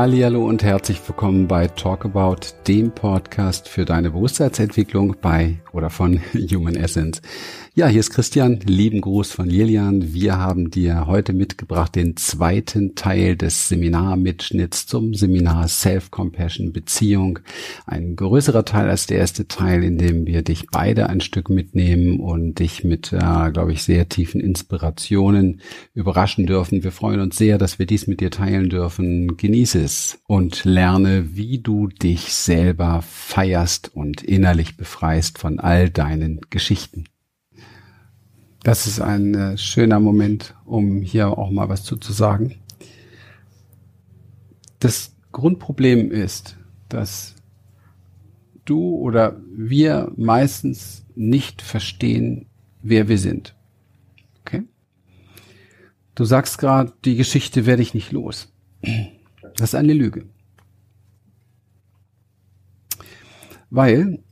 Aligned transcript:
Hallo 0.00 0.46
und 0.46 0.62
herzlich 0.62 1.00
willkommen 1.08 1.48
bei 1.48 1.66
Talk 1.66 2.04
About, 2.04 2.54
dem 2.68 2.92
Podcast 2.92 3.68
für 3.68 3.84
deine 3.84 4.12
Bewusstseinsentwicklung 4.12 5.16
bei 5.20 5.56
oder 5.72 5.90
von 5.90 6.20
Human 6.34 6.76
Essence. 6.76 7.20
Ja, 7.74 7.86
hier 7.86 8.00
ist 8.00 8.10
Christian, 8.10 8.58
lieben 8.64 9.00
Gruß 9.00 9.30
von 9.30 9.48
Lilian. 9.48 10.12
Wir 10.12 10.38
haben 10.38 10.70
dir 10.70 11.06
heute 11.06 11.32
mitgebracht 11.32 11.94
den 11.94 12.16
zweiten 12.16 12.96
Teil 12.96 13.36
des 13.36 13.68
Seminarmitschnitts 13.68 14.86
zum 14.86 15.14
Seminar 15.14 15.68
Self-Compassion 15.68 16.72
Beziehung. 16.72 17.38
Ein 17.86 18.16
größerer 18.16 18.64
Teil 18.64 18.90
als 18.90 19.06
der 19.06 19.18
erste 19.18 19.46
Teil, 19.46 19.84
in 19.84 19.96
dem 19.96 20.26
wir 20.26 20.42
dich 20.42 20.66
beide 20.72 21.08
ein 21.08 21.20
Stück 21.20 21.50
mitnehmen 21.50 22.18
und 22.18 22.58
dich 22.58 22.82
mit, 22.82 23.12
äh, 23.12 23.50
glaube 23.52 23.72
ich, 23.72 23.84
sehr 23.84 24.08
tiefen 24.08 24.40
Inspirationen 24.40 25.60
überraschen 25.94 26.46
dürfen. 26.46 26.82
Wir 26.82 26.92
freuen 26.92 27.20
uns 27.20 27.36
sehr, 27.36 27.58
dass 27.58 27.78
wir 27.78 27.86
dies 27.86 28.08
mit 28.08 28.20
dir 28.20 28.32
teilen 28.32 28.70
dürfen. 28.70 29.36
Genieße 29.36 29.78
es 29.88 30.20
und 30.26 30.64
lerne, 30.64 31.34
wie 31.34 31.60
du 31.60 31.88
dich 31.88 32.34
selber 32.34 33.00
feierst 33.00 33.94
und 33.94 34.22
innerlich 34.22 34.76
befreist 34.76 35.38
von 35.38 35.60
all 35.60 35.88
deinen 35.88 36.42
Geschichten. 36.50 37.04
Das 38.62 38.86
ist 38.86 39.00
ein 39.00 39.34
äh, 39.34 39.56
schöner 39.56 39.98
Moment, 39.98 40.54
um 40.66 41.00
hier 41.00 41.38
auch 41.38 41.50
mal 41.50 41.70
was 41.70 41.84
zu, 41.84 41.96
zu 41.96 42.12
sagen. 42.12 42.56
Das 44.78 45.16
Grundproblem 45.32 46.10
ist, 46.10 46.58
dass 46.90 47.34
du 48.66 48.94
oder 48.96 49.40
wir 49.50 50.12
meistens 50.16 51.06
nicht 51.14 51.62
verstehen, 51.62 52.46
wer 52.82 53.08
wir 53.08 53.16
sind. 53.16 53.56
Okay? 54.40 54.64
Du 56.14 56.24
sagst 56.26 56.58
gerade, 56.58 56.92
die 57.06 57.16
Geschichte 57.16 57.64
werde 57.64 57.82
ich 57.82 57.94
nicht 57.94 58.12
los. 58.12 58.52
Das 59.58 59.70
ist 59.70 59.74
eine 59.74 59.92
Lüge. 59.92 60.26
Weil 63.70 64.22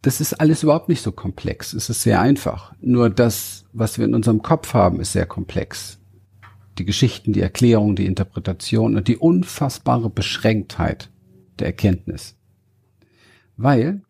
das 0.00 0.20
ist 0.20 0.34
alles 0.34 0.62
überhaupt 0.62 0.88
nicht 0.88 1.02
so 1.02 1.10
komplex. 1.10 1.72
Es 1.72 1.90
ist 1.90 2.02
sehr 2.02 2.20
einfach. 2.20 2.72
Nur 2.80 3.10
das, 3.10 3.64
was 3.72 3.98
wir 3.98 4.04
in 4.04 4.14
unserem 4.14 4.40
Kopf 4.40 4.72
haben, 4.72 5.00
ist 5.00 5.12
sehr 5.12 5.26
komplex. 5.26 5.98
Die 6.78 6.84
Geschichten, 6.84 7.32
die 7.32 7.40
Erklärung, 7.40 7.96
die 7.96 8.06
Interpretation 8.06 8.96
und 8.96 9.08
die 9.08 9.16
unfassbare 9.16 10.08
Beschränktheit 10.08 11.10
der 11.58 11.66
Erkenntnis. 11.66 12.36
Weil 13.56 14.02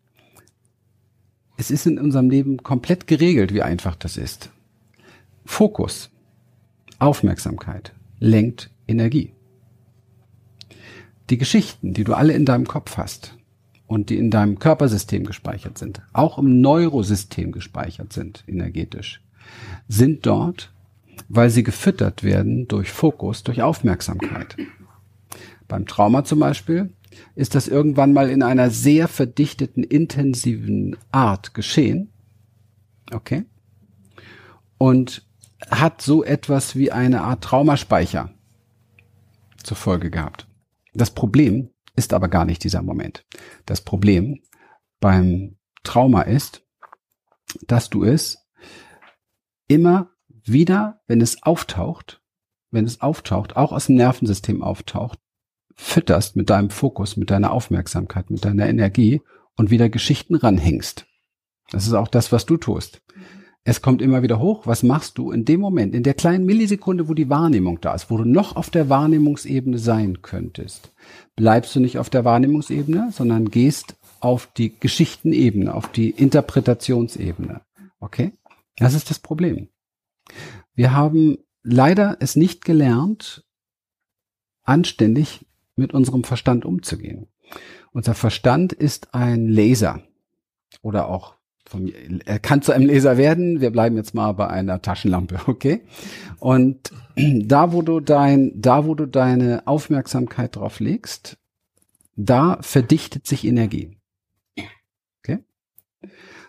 es 1.57 1.71
ist 1.71 1.87
in 1.87 1.97
unserem 1.97 2.29
Leben 2.29 2.61
komplett 2.61 3.07
geregelt, 3.07 3.51
wie 3.51 3.63
einfach 3.63 3.95
das 3.95 4.17
ist. 4.17 4.51
Fokus, 5.45 6.11
Aufmerksamkeit 6.99 7.93
lenkt 8.19 8.69
Energie. 8.87 9.33
Die 11.29 11.37
Geschichten, 11.37 11.93
die 11.93 12.03
du 12.03 12.13
alle 12.13 12.33
in 12.33 12.45
deinem 12.45 12.67
Kopf 12.67 12.97
hast, 12.97 13.37
und 13.87 14.09
die 14.09 14.17
in 14.17 14.29
deinem 14.29 14.59
Körpersystem 14.59 15.25
gespeichert 15.25 15.77
sind, 15.77 16.01
auch 16.13 16.37
im 16.37 16.61
Neurosystem 16.61 17.51
gespeichert 17.51 18.13
sind, 18.13 18.43
energetisch, 18.45 19.21
sind 19.87 20.25
dort, 20.25 20.73
weil 21.29 21.49
sie 21.49 21.63
gefüttert 21.63 22.23
werden 22.23 22.67
durch 22.67 22.91
Fokus, 22.91 23.43
durch 23.43 23.61
Aufmerksamkeit. 23.61 24.57
Beim 25.67 25.85
Trauma 25.85 26.23
zum 26.25 26.39
Beispiel 26.39 26.93
ist 27.35 27.55
das 27.55 27.67
irgendwann 27.67 28.13
mal 28.13 28.29
in 28.29 28.43
einer 28.43 28.69
sehr 28.69 29.07
verdichteten, 29.07 29.83
intensiven 29.83 30.97
Art 31.11 31.53
geschehen. 31.53 32.09
Okay? 33.11 33.45
Und 34.77 35.25
hat 35.71 36.01
so 36.01 36.23
etwas 36.23 36.75
wie 36.75 36.91
eine 36.91 37.21
Art 37.21 37.43
Traumaspeicher 37.43 38.31
zur 39.63 39.77
Folge 39.77 40.11
gehabt. 40.11 40.45
Das 40.97 41.11
Problem 41.11 41.69
ist 41.95 42.13
aber 42.13 42.27
gar 42.27 42.43
nicht 42.43 42.63
dieser 42.63 42.81
Moment. 42.81 43.25
Das 43.65 43.81
Problem 43.81 44.41
beim 44.99 45.57
Trauma 45.83 46.23
ist, 46.23 46.65
dass 47.67 47.89
du 47.89 48.03
es 48.03 48.39
immer 49.67 50.11
wieder, 50.27 51.01
wenn 51.07 51.21
es 51.21 51.43
auftaucht, 51.43 52.21
wenn 52.71 52.85
es 52.85 53.01
auftaucht, 53.01 53.55
auch 53.55 53.71
aus 53.71 53.85
dem 53.85 53.95
Nervensystem 53.95 54.63
auftaucht, 54.63 55.19
fütterst 55.75 56.35
mit 56.35 56.49
deinem 56.49 56.71
Fokus, 56.71 57.15
mit 57.15 57.29
deiner 57.29 57.51
Aufmerksamkeit, 57.51 58.31
mit 58.31 58.43
deiner 58.43 58.67
Energie 58.67 59.21
und 59.55 59.69
wieder 59.69 59.89
Geschichten 59.89 60.35
ranhängst. 60.35 61.05
Das 61.69 61.85
ist 61.85 61.93
auch 61.93 62.07
das, 62.07 62.31
was 62.31 62.45
du 62.45 62.57
tust. 62.57 63.03
Es 63.69 63.81
kommt 63.81 64.01
immer 64.01 64.23
wieder 64.23 64.39
hoch. 64.39 64.65
Was 64.65 64.81
machst 64.81 65.17
du 65.17 65.29
in 65.29 65.43
dem 65.43 65.59
Moment, 65.59 65.93
in 65.93 66.03
der 66.03 66.13
kleinen 66.13 66.45
Millisekunde, 66.45 67.09
wo 67.09 67.13
die 67.13 67.29
Wahrnehmung 67.29 67.81
da 67.81 67.93
ist, 67.93 68.09
wo 68.09 68.15
du 68.15 68.23
noch 68.23 68.55
auf 68.55 68.69
der 68.69 68.87
Wahrnehmungsebene 68.87 69.77
sein 69.77 70.21
könntest? 70.21 70.93
Bleibst 71.35 71.75
du 71.75 71.81
nicht 71.81 71.97
auf 71.97 72.09
der 72.09 72.23
Wahrnehmungsebene, 72.23 73.09
sondern 73.11 73.51
gehst 73.51 73.97
auf 74.21 74.47
die 74.55 74.79
Geschichtenebene, 74.79 75.75
auf 75.75 75.91
die 75.91 76.11
Interpretationsebene. 76.11 77.59
Okay? 77.99 78.31
Das 78.77 78.93
ist 78.93 79.09
das 79.09 79.19
Problem. 79.19 79.67
Wir 80.73 80.93
haben 80.93 81.37
leider 81.61 82.15
es 82.21 82.37
nicht 82.37 82.63
gelernt, 82.63 83.43
anständig 84.63 85.45
mit 85.75 85.93
unserem 85.93 86.23
Verstand 86.23 86.63
umzugehen. 86.63 87.27
Unser 87.91 88.13
Verstand 88.13 88.71
ist 88.71 89.13
ein 89.13 89.49
Laser 89.49 90.03
oder 90.81 91.09
auch 91.09 91.36
von, 91.67 91.91
er 92.25 92.39
kann 92.39 92.61
zu 92.61 92.71
einem 92.71 92.87
Laser 92.87 93.17
werden. 93.17 93.61
Wir 93.61 93.71
bleiben 93.71 93.97
jetzt 93.97 94.13
mal 94.13 94.31
bei 94.33 94.47
einer 94.47 94.81
Taschenlampe, 94.81 95.39
okay? 95.47 95.81
Und 96.39 96.91
da, 97.15 97.73
wo 97.73 97.81
du 97.81 97.99
dein, 97.99 98.51
da, 98.55 98.85
wo 98.85 98.95
du 98.95 99.05
deine 99.05 99.65
Aufmerksamkeit 99.67 100.55
drauf 100.55 100.79
legst, 100.79 101.37
da 102.15 102.57
verdichtet 102.61 103.27
sich 103.27 103.45
Energie. 103.45 103.97
Okay? 105.19 105.43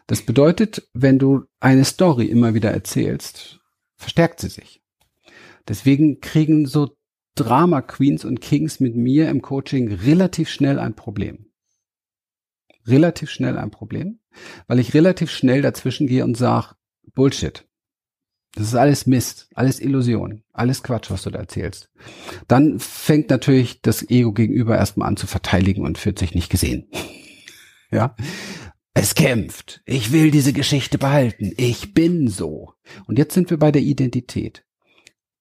Das 0.06 0.22
bedeutet, 0.22 0.88
wenn 0.94 1.18
du 1.18 1.44
eine 1.60 1.84
Story 1.84 2.26
immer 2.26 2.54
wieder 2.54 2.70
erzählst, 2.70 3.60
verstärkt 3.96 4.40
sie 4.40 4.48
sich. 4.48 4.82
Deswegen 5.66 6.20
kriegen 6.20 6.66
so 6.66 6.96
Drama 7.34 7.82
Queens 7.82 8.24
und 8.24 8.40
Kings 8.40 8.80
mit 8.80 8.96
mir 8.96 9.28
im 9.28 9.42
Coaching 9.42 9.92
relativ 9.92 10.48
schnell 10.48 10.78
ein 10.78 10.94
Problem 10.94 11.48
relativ 12.88 13.30
schnell 13.30 13.58
ein 13.58 13.70
Problem, 13.70 14.18
weil 14.66 14.78
ich 14.78 14.94
relativ 14.94 15.30
schnell 15.30 15.62
dazwischen 15.62 16.06
gehe 16.06 16.24
und 16.24 16.36
sage, 16.36 16.74
Bullshit. 17.14 17.64
Das 18.54 18.68
ist 18.68 18.74
alles 18.74 19.06
Mist, 19.06 19.48
alles 19.54 19.78
Illusion, 19.78 20.42
alles 20.52 20.82
Quatsch, 20.82 21.10
was 21.10 21.22
du 21.22 21.30
da 21.30 21.38
erzählst. 21.38 21.90
Dann 22.48 22.78
fängt 22.80 23.30
natürlich 23.30 23.82
das 23.82 24.08
Ego 24.08 24.32
gegenüber 24.32 24.76
erstmal 24.76 25.08
an 25.08 25.16
zu 25.16 25.26
verteidigen 25.26 25.84
und 25.84 25.98
fühlt 25.98 26.18
sich 26.18 26.34
nicht 26.34 26.50
gesehen. 26.50 26.88
ja. 27.90 28.16
Es 28.94 29.14
kämpft. 29.14 29.80
Ich 29.84 30.10
will 30.10 30.32
diese 30.32 30.52
Geschichte 30.52 30.98
behalten. 30.98 31.52
Ich 31.56 31.94
bin 31.94 32.28
so. 32.28 32.72
Und 33.06 33.18
jetzt 33.18 33.34
sind 33.34 33.48
wir 33.50 33.58
bei 33.58 33.70
der 33.70 33.82
Identität. 33.82 34.64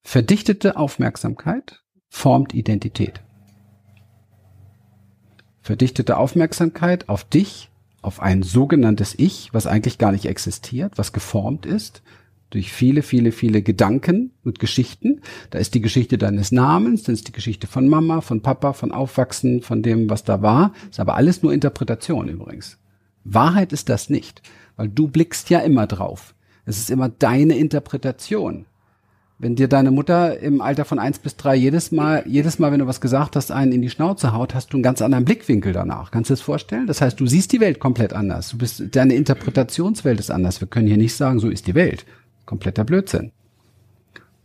Verdichtete 0.02 0.76
Aufmerksamkeit 0.76 1.82
formt 2.08 2.54
Identität 2.54 3.20
verdichtete 5.68 6.16
Aufmerksamkeit 6.16 7.10
auf 7.10 7.24
dich, 7.24 7.67
auf 8.02 8.20
ein 8.20 8.42
sogenanntes 8.42 9.14
Ich, 9.18 9.50
was 9.52 9.66
eigentlich 9.66 9.98
gar 9.98 10.12
nicht 10.12 10.26
existiert, 10.26 10.92
was 10.96 11.12
geformt 11.12 11.66
ist 11.66 12.02
durch 12.50 12.72
viele, 12.72 13.02
viele, 13.02 13.32
viele 13.32 13.62
Gedanken 13.62 14.32
und 14.44 14.58
Geschichten. 14.58 15.20
Da 15.50 15.58
ist 15.58 15.74
die 15.74 15.82
Geschichte 15.82 16.16
deines 16.16 16.50
Namens, 16.50 17.02
dann 17.02 17.14
ist 17.14 17.28
die 17.28 17.32
Geschichte 17.32 17.66
von 17.66 17.88
Mama, 17.88 18.20
von 18.20 18.40
Papa, 18.40 18.72
von 18.72 18.92
Aufwachsen, 18.92 19.62
von 19.62 19.82
dem, 19.82 20.08
was 20.08 20.24
da 20.24 20.40
war. 20.40 20.72
Ist 20.90 21.00
aber 21.00 21.16
alles 21.16 21.42
nur 21.42 21.52
Interpretation 21.52 22.28
übrigens. 22.28 22.78
Wahrheit 23.24 23.72
ist 23.72 23.88
das 23.88 24.08
nicht, 24.08 24.42
weil 24.76 24.88
du 24.88 25.08
blickst 25.08 25.50
ja 25.50 25.58
immer 25.60 25.86
drauf. 25.86 26.34
Es 26.64 26.78
ist 26.78 26.90
immer 26.90 27.08
deine 27.08 27.58
Interpretation. 27.58 28.64
Wenn 29.40 29.54
dir 29.54 29.68
deine 29.68 29.92
Mutter 29.92 30.40
im 30.40 30.60
Alter 30.60 30.84
von 30.84 30.98
eins 30.98 31.20
bis 31.20 31.36
drei 31.36 31.54
jedes 31.54 31.92
Mal, 31.92 32.24
jedes 32.26 32.58
Mal, 32.58 32.72
wenn 32.72 32.80
du 32.80 32.88
was 32.88 33.00
gesagt 33.00 33.36
hast, 33.36 33.52
einen 33.52 33.70
in 33.70 33.82
die 33.82 33.90
Schnauze 33.90 34.32
haut, 34.32 34.52
hast 34.52 34.72
du 34.72 34.76
einen 34.76 34.82
ganz 34.82 35.00
anderen 35.00 35.24
Blickwinkel 35.24 35.72
danach. 35.72 36.10
Kannst 36.10 36.30
du 36.30 36.32
das 36.32 36.40
vorstellen? 36.40 36.88
Das 36.88 37.00
heißt, 37.00 37.20
du 37.20 37.26
siehst 37.26 37.52
die 37.52 37.60
Welt 37.60 37.78
komplett 37.78 38.12
anders. 38.12 38.50
Du 38.50 38.58
bist, 38.58 38.82
deine 38.96 39.14
Interpretationswelt 39.14 40.18
ist 40.18 40.32
anders. 40.32 40.60
Wir 40.60 40.66
können 40.66 40.88
hier 40.88 40.96
nicht 40.96 41.14
sagen, 41.14 41.38
so 41.38 41.48
ist 41.48 41.68
die 41.68 41.76
Welt. 41.76 42.04
Kompletter 42.46 42.82
Blödsinn. 42.82 43.30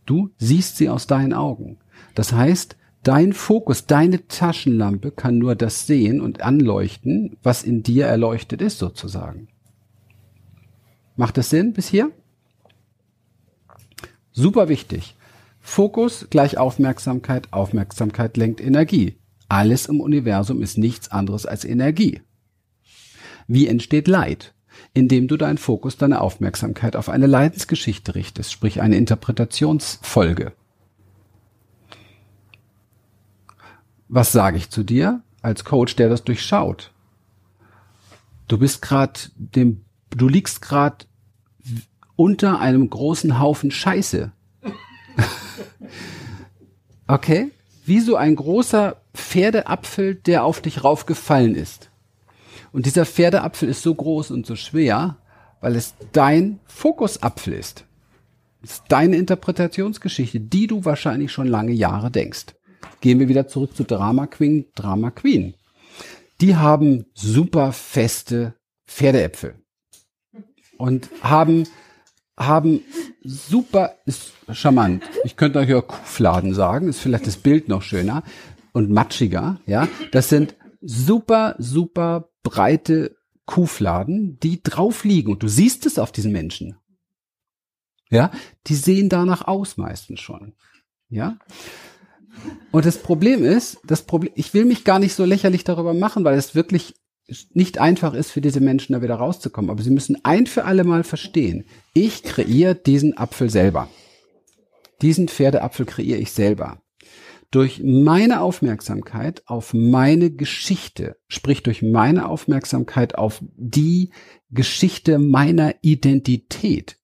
Du 0.05 0.29
siehst 0.37 0.77
sie 0.77 0.89
aus 0.89 1.07
deinen 1.07 1.33
Augen. 1.33 1.77
Das 2.13 2.31
heißt, 2.31 2.75
dein 3.01 3.33
Fokus, 3.33 3.87
deine 3.87 4.27
Taschenlampe 4.27 5.09
kann 5.09 5.39
nur 5.39 5.55
das 5.55 5.87
sehen 5.87 6.21
und 6.21 6.41
anleuchten, 6.41 7.37
was 7.41 7.63
in 7.63 7.81
dir 7.81 8.05
erleuchtet 8.05 8.61
ist, 8.61 8.77
sozusagen. 8.77 9.47
Macht 11.15 11.37
das 11.37 11.49
Sinn 11.49 11.73
bis 11.73 11.87
hier? 11.87 12.11
Super 14.33 14.67
wichtig. 14.67 15.15
Fokus 15.61 16.27
gleich 16.29 16.57
Aufmerksamkeit, 16.57 17.47
Aufmerksamkeit 17.53 18.35
lenkt 18.35 18.59
Energie. 18.59 19.17
Alles 19.47 19.85
im 19.85 20.01
Universum 20.01 20.61
ist 20.61 20.77
nichts 20.77 21.09
anderes 21.09 21.45
als 21.45 21.63
Energie. 21.63 22.21
Wie 23.47 23.67
entsteht 23.67 24.07
Leid? 24.07 24.53
Indem 24.93 25.27
du 25.27 25.37
deinen 25.37 25.57
Fokus, 25.57 25.97
deine 25.97 26.19
Aufmerksamkeit 26.19 26.95
auf 26.95 27.07
eine 27.07 27.27
Leidensgeschichte 27.27 28.15
richtest, 28.15 28.51
sprich 28.51 28.81
eine 28.81 28.97
Interpretationsfolge. 28.97 30.53
was 34.13 34.31
sage 34.31 34.57
ich 34.57 34.69
zu 34.69 34.83
dir 34.83 35.23
als 35.41 35.65
Coach, 35.65 35.95
der 35.95 36.07
das 36.07 36.23
durchschaut? 36.23 36.91
Du 38.47 38.59
bist 38.59 38.83
gerade 38.83 39.19
dem, 39.35 39.85
du 40.11 40.27
liegst 40.27 40.61
gerade 40.61 41.05
unter 42.15 42.59
einem 42.59 42.89
großen 42.89 43.39
Haufen 43.39 43.71
Scheiße. 43.71 44.31
okay? 47.07 47.51
Wie 47.85 47.99
so 47.99 48.15
ein 48.15 48.35
großer 48.35 48.97
Pferdeapfel, 49.13 50.15
der 50.15 50.45
auf 50.45 50.61
dich 50.61 50.83
raufgefallen 50.83 51.55
ist. 51.55 51.89
Und 52.71 52.85
dieser 52.85 53.05
Pferdeapfel 53.05 53.69
ist 53.69 53.83
so 53.83 53.93
groß 53.93 54.31
und 54.31 54.45
so 54.45 54.55
schwer, 54.55 55.17
weil 55.61 55.75
es 55.75 55.93
dein 56.11 56.59
Fokusapfel 56.65 57.53
ist. 57.53 57.85
Es 58.63 58.71
ist 58.71 58.83
deine 58.87 59.17
Interpretationsgeschichte, 59.17 60.39
die 60.39 60.67
du 60.67 60.85
wahrscheinlich 60.85 61.31
schon 61.31 61.47
lange 61.47 61.73
Jahre 61.73 62.09
denkst. 62.09 62.55
Gehen 63.01 63.19
wir 63.19 63.27
wieder 63.27 63.47
zurück 63.47 63.75
zu 63.75 63.83
Drama 63.83 64.27
Queen, 64.27 64.65
Drama 64.75 65.11
Queen. 65.11 65.53
Die 66.41 66.55
haben 66.55 67.05
super 67.13 67.73
feste 67.73 68.55
Pferdeäpfel 68.87 69.55
und 70.77 71.09
haben 71.21 71.67
haben 72.37 72.81
super, 73.23 73.97
ist 74.05 74.33
charmant. 74.51 75.03
Ich 75.23 75.35
könnte 75.35 75.59
euch 75.59 75.69
ja 75.69 75.81
Kuhfladen 75.81 76.53
sagen, 76.53 76.87
ist 76.87 76.99
vielleicht 76.99 77.27
das 77.27 77.37
Bild 77.37 77.67
noch 77.69 77.81
schöner 77.81 78.23
und 78.71 78.89
matschiger, 78.89 79.59
ja. 79.65 79.87
Das 80.11 80.29
sind 80.29 80.55
super, 80.81 81.55
super 81.59 82.29
breite 82.43 83.15
Kuhfladen, 83.45 84.39
die 84.39 84.63
drauf 84.63 85.03
liegen 85.03 85.31
und 85.31 85.43
du 85.43 85.47
siehst 85.47 85.85
es 85.85 85.99
auf 85.99 86.11
diesen 86.11 86.31
Menschen. 86.31 86.77
Ja, 88.09 88.31
die 88.67 88.75
sehen 88.75 89.09
danach 89.09 89.47
aus 89.47 89.77
meistens 89.77 90.19
schon. 90.19 90.53
Ja. 91.09 91.37
Und 92.71 92.85
das 92.85 92.97
Problem 92.97 93.43
ist, 93.43 93.79
das 93.85 94.03
Problem, 94.03 94.33
ich 94.35 94.53
will 94.53 94.65
mich 94.65 94.83
gar 94.83 94.99
nicht 94.99 95.13
so 95.13 95.25
lächerlich 95.25 95.63
darüber 95.63 95.93
machen, 95.93 96.23
weil 96.23 96.37
es 96.37 96.55
wirklich 96.55 96.95
nicht 97.53 97.77
einfach 97.77 98.13
ist 98.13 98.31
für 98.31 98.41
diese 98.41 98.59
Menschen 98.59 98.93
da 98.93 99.01
wieder 99.01 99.15
rauszukommen. 99.15 99.71
Aber 99.71 99.81
sie 99.81 99.91
müssen 99.91 100.23
ein 100.23 100.47
für 100.47 100.65
alle 100.65 100.83
Mal 100.83 101.03
verstehen, 101.03 101.65
ich 101.93 102.23
kreiere 102.23 102.75
diesen 102.75 103.17
Apfel 103.17 103.49
selber. 103.49 103.89
Diesen 105.01 105.27
Pferdeapfel 105.27 105.85
kreiere 105.85 106.19
ich 106.19 106.31
selber 106.31 106.83
durch 107.53 107.83
meine 107.83 108.41
Aufmerksamkeit 108.41 109.43
auf 109.45 109.75
meine 109.75 110.31
Geschichte, 110.31 111.17
sprich 111.27 111.61
durch 111.61 111.83
meine 111.83 112.27
Aufmerksamkeit 112.27 113.15
auf 113.15 113.43
die 113.43 114.09
Geschichte 114.49 115.19
meiner 115.19 115.75
Identität, 115.81 116.97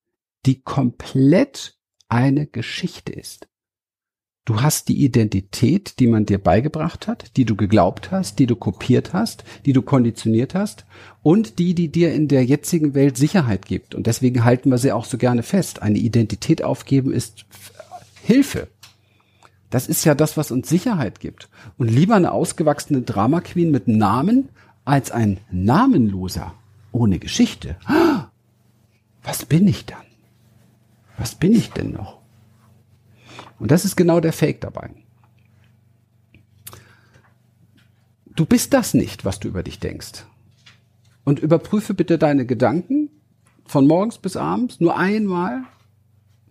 die 0.48 0.64
komplett 0.64 1.78
eine 2.08 2.48
Geschichte 2.48 3.14
ist. 3.14 3.48
Du 4.50 4.64
hast 4.64 4.88
die 4.88 5.04
Identität, 5.04 6.00
die 6.00 6.08
man 6.08 6.26
dir 6.26 6.40
beigebracht 6.40 7.06
hat, 7.06 7.38
die 7.38 7.46
du 7.46 7.56
geglaubt 7.56 8.10
hast, 8.10 8.40
die 8.40 8.48
du 8.48 8.56
kopiert 8.56 9.14
hast, 9.14 9.44
die 9.68 9.74
du 9.74 9.84
konditioniert 9.84 10.56
hast 10.56 10.86
und 11.22 11.60
die, 11.60 11.76
die 11.76 11.90
dir 11.90 12.16
in 12.16 12.28
der 12.28 12.44
jetzigen 12.44 12.96
Welt 12.96 13.16
Sicherheit 13.16 13.68
gibt. 13.68 13.94
Und 13.94 14.08
deswegen 14.08 14.44
halten 14.44 14.72
wir 14.72 14.80
sie 14.80 14.92
auch 14.92 15.06
so 15.06 15.20
gerne 15.20 15.44
fest. 15.44 15.84
Eine 15.84 16.00
Identität 16.00 16.64
aufgeben 16.64 17.14
ist 17.14 17.46
Hilfe. 18.24 18.70
Das 19.70 19.88
ist 19.88 20.04
ja 20.04 20.16
das, 20.16 20.36
was 20.36 20.50
uns 20.50 20.68
Sicherheit 20.68 21.20
gibt. 21.20 21.48
Und 21.78 21.92
lieber 21.92 22.16
eine 22.16 22.32
ausgewachsene 22.32 23.04
Drama 23.04 23.42
Queen 23.42 23.70
mit 23.70 23.88
Namen 23.88 24.50
als 24.84 25.12
ein 25.12 25.38
Namenloser 25.52 26.56
ohne 26.92 27.20
Geschichte. 27.20 27.78
Was 29.22 29.46
bin 29.46 29.68
ich 29.68 29.86
dann? 29.86 30.08
Was 31.20 31.36
bin 31.36 31.52
ich 31.52 31.70
denn 31.70 31.92
noch? 31.92 32.19
Und 33.60 33.72
das 33.72 33.86
ist 33.86 33.96
genau 33.96 34.20
der 34.20 34.34
Fake 34.34 34.62
dabei. 34.62 34.92
Du 38.36 38.46
bist 38.46 38.74
das 38.74 38.94
nicht, 38.94 39.26
was 39.26 39.40
du 39.40 39.48
über 39.50 39.64
dich 39.64 39.80
denkst. 39.80 40.26
Und 41.26 41.40
überprüfe 41.40 41.94
bitte 41.94 42.18
deine 42.18 42.46
Gedanken 42.46 43.10
von 43.66 43.86
morgens 43.86 44.18
bis 44.18 44.38
abends 44.38 44.80
nur 44.80 44.98
einmal. 44.98 45.64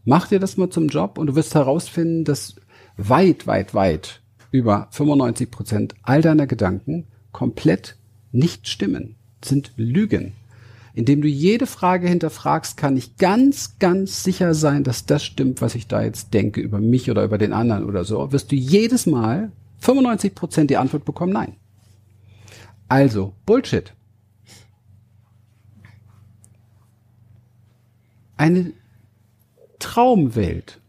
Mach 0.04 0.28
dir 0.28 0.38
das 0.38 0.56
mal 0.56 0.70
zum 0.70 0.88
Job 0.88 1.18
und 1.18 1.28
du 1.28 1.34
wirst 1.34 1.54
herausfinden, 1.54 2.24
dass 2.24 2.56
weit, 2.96 3.46
weit, 3.46 3.74
weit 3.74 4.20
über 4.50 4.88
95 4.90 5.50
Prozent 5.50 5.94
all 6.02 6.22
deiner 6.22 6.46
Gedanken 6.46 7.06
komplett 7.32 7.96
nicht 8.32 8.68
stimmen, 8.68 9.16
sind 9.42 9.72
Lügen. 9.76 10.34
Indem 10.98 11.22
du 11.22 11.28
jede 11.28 11.68
Frage 11.68 12.08
hinterfragst, 12.08 12.76
kann 12.76 12.96
ich 12.96 13.18
ganz, 13.18 13.78
ganz 13.78 14.24
sicher 14.24 14.52
sein, 14.52 14.82
dass 14.82 15.06
das 15.06 15.24
stimmt, 15.24 15.62
was 15.62 15.76
ich 15.76 15.86
da 15.86 16.02
jetzt 16.02 16.34
denke 16.34 16.60
über 16.60 16.80
mich 16.80 17.08
oder 17.08 17.22
über 17.22 17.38
den 17.38 17.52
anderen 17.52 17.84
oder 17.84 18.02
so. 18.02 18.32
Wirst 18.32 18.50
du 18.50 18.56
jedes 18.56 19.06
Mal 19.06 19.52
95 19.78 20.34
Prozent 20.34 20.70
die 20.70 20.76
Antwort 20.76 21.04
bekommen, 21.04 21.32
nein. 21.32 21.54
Also, 22.88 23.32
Bullshit. 23.46 23.94
Eine 28.36 28.72
Traumwelt 29.78 30.80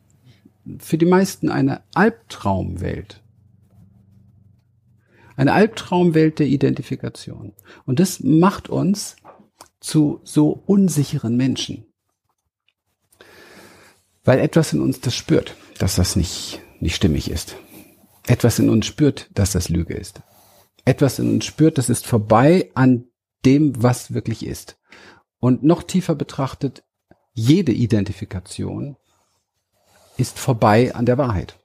für 0.80 0.98
die 0.98 1.06
meisten 1.06 1.50
eine 1.50 1.82
Albtraumwelt. 1.94 3.22
Eine 5.36 5.54
Albtraumwelt 5.54 6.40
der 6.40 6.48
Identifikation. 6.48 7.54
Und 7.86 8.00
das 8.00 8.22
macht 8.22 8.70
uns 8.70 9.16
zu 9.80 10.22
so 10.24 10.64
unsicheren 10.66 11.38
Menschen. 11.38 11.86
Weil 14.24 14.40
etwas 14.40 14.74
in 14.74 14.82
uns 14.82 15.00
das 15.00 15.16
spürt, 15.16 15.56
dass 15.78 15.96
das 15.96 16.16
nicht, 16.16 16.62
nicht 16.80 16.96
stimmig 16.96 17.32
ist. 17.32 17.56
Etwas 18.28 18.60
in 18.60 18.70
uns 18.70 18.86
spürt, 18.86 19.30
dass 19.34 19.54
das 19.54 19.70
Lüge 19.70 19.96
ist. 19.96 20.22
Etwas 20.86 21.20
in 21.20 21.30
uns 21.30 21.46
spürt, 21.46 21.78
das 21.78 21.90
ist 21.90 22.06
vorbei 22.06 22.72
an 22.76 23.06
dem, 23.46 23.82
was 23.82 24.14
wirklich 24.14 24.46
ist. 24.46 24.78
Und 25.40 25.64
noch 25.64 25.84
tiefer 25.84 26.16
betrachtet, 26.16 26.84
jede 27.34 27.72
Identifikation 27.72 28.98
ist 30.18 30.38
vorbei 30.38 30.94
an 30.94 31.06
der 31.06 31.18
Wahrheit. 31.18 31.58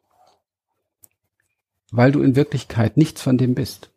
Weil 1.90 2.12
du 2.12 2.22
in 2.22 2.36
Wirklichkeit 2.36 2.96
nichts 2.96 3.20
von 3.20 3.36
dem 3.36 3.54
bist. 3.54 3.90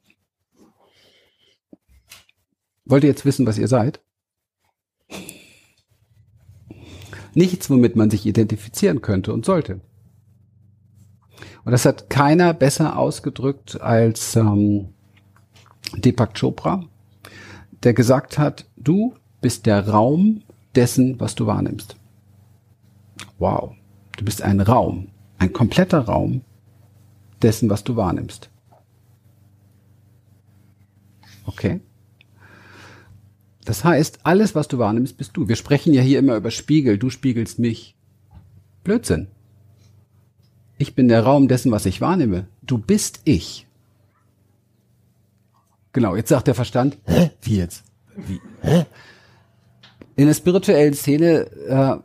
Wollt 2.85 3.03
ihr 3.03 3.09
jetzt 3.09 3.25
wissen, 3.25 3.45
was 3.45 3.57
ihr 3.57 3.67
seid? 3.67 4.01
Nichts, 7.37 7.69
womit 7.69 7.95
man 7.95 8.09
sich 8.09 8.25
identifizieren 8.25 9.01
könnte 9.01 9.31
und 9.31 9.45
sollte. 9.45 9.79
Und 11.63 11.71
das 11.71 11.85
hat 11.85 12.09
keiner 12.09 12.55
besser 12.55 12.97
ausgedrückt 12.97 13.79
als 13.79 14.35
ähm, 14.35 14.87
Deepak 15.95 16.33
Chopra, 16.33 16.83
der 17.83 17.93
gesagt 17.93 18.39
hat, 18.39 18.65
du 18.75 19.13
bist 19.39 19.67
der 19.67 19.87
Raum 19.87 20.41
dessen, 20.73 21.19
was 21.19 21.35
du 21.35 21.45
wahrnimmst. 21.45 21.95
Wow. 23.37 23.75
Du 24.17 24.25
bist 24.25 24.41
ein 24.41 24.59
Raum, 24.59 25.09
ein 25.37 25.53
kompletter 25.53 25.99
Raum 25.99 26.41
dessen, 27.43 27.69
was 27.69 27.83
du 27.83 27.95
wahrnimmst. 27.95 28.49
Okay? 31.45 31.81
Das 33.67 33.83
heißt, 33.83 34.19
alles, 34.23 34.55
was 34.55 34.69
du 34.69 34.77
wahrnimmst, 34.77 35.17
bist 35.17 35.35
du. 35.35 35.49
Wir 35.49 35.57
sprechen 35.57 35.93
ja 35.93 36.01
hier 36.01 36.19
immer 36.19 36.37
über 36.37 36.51
Spiegel. 36.51 36.97
Du 36.97 37.09
spiegelst 37.09 37.59
mich. 37.59 37.97
Blödsinn. 38.85 39.27
Ich 40.77 40.95
bin 40.95 41.09
der 41.09 41.21
Raum 41.23 41.49
dessen, 41.49 41.69
was 41.69 41.85
ich 41.85 41.99
wahrnehme. 41.99 42.47
Du 42.61 42.77
bist 42.77 43.19
ich. 43.25 43.67
Genau, 45.91 46.15
jetzt 46.15 46.29
sagt 46.29 46.47
der 46.47 46.55
Verstand, 46.55 46.97
hä? 47.03 47.31
Wie 47.41 47.57
jetzt? 47.57 47.83
Wie? 48.15 48.39
Hä? 48.61 48.85
In 50.15 50.27
der 50.27 50.33
spirituellen 50.33 50.93
Szene 50.93 51.47
äh, 51.67 51.97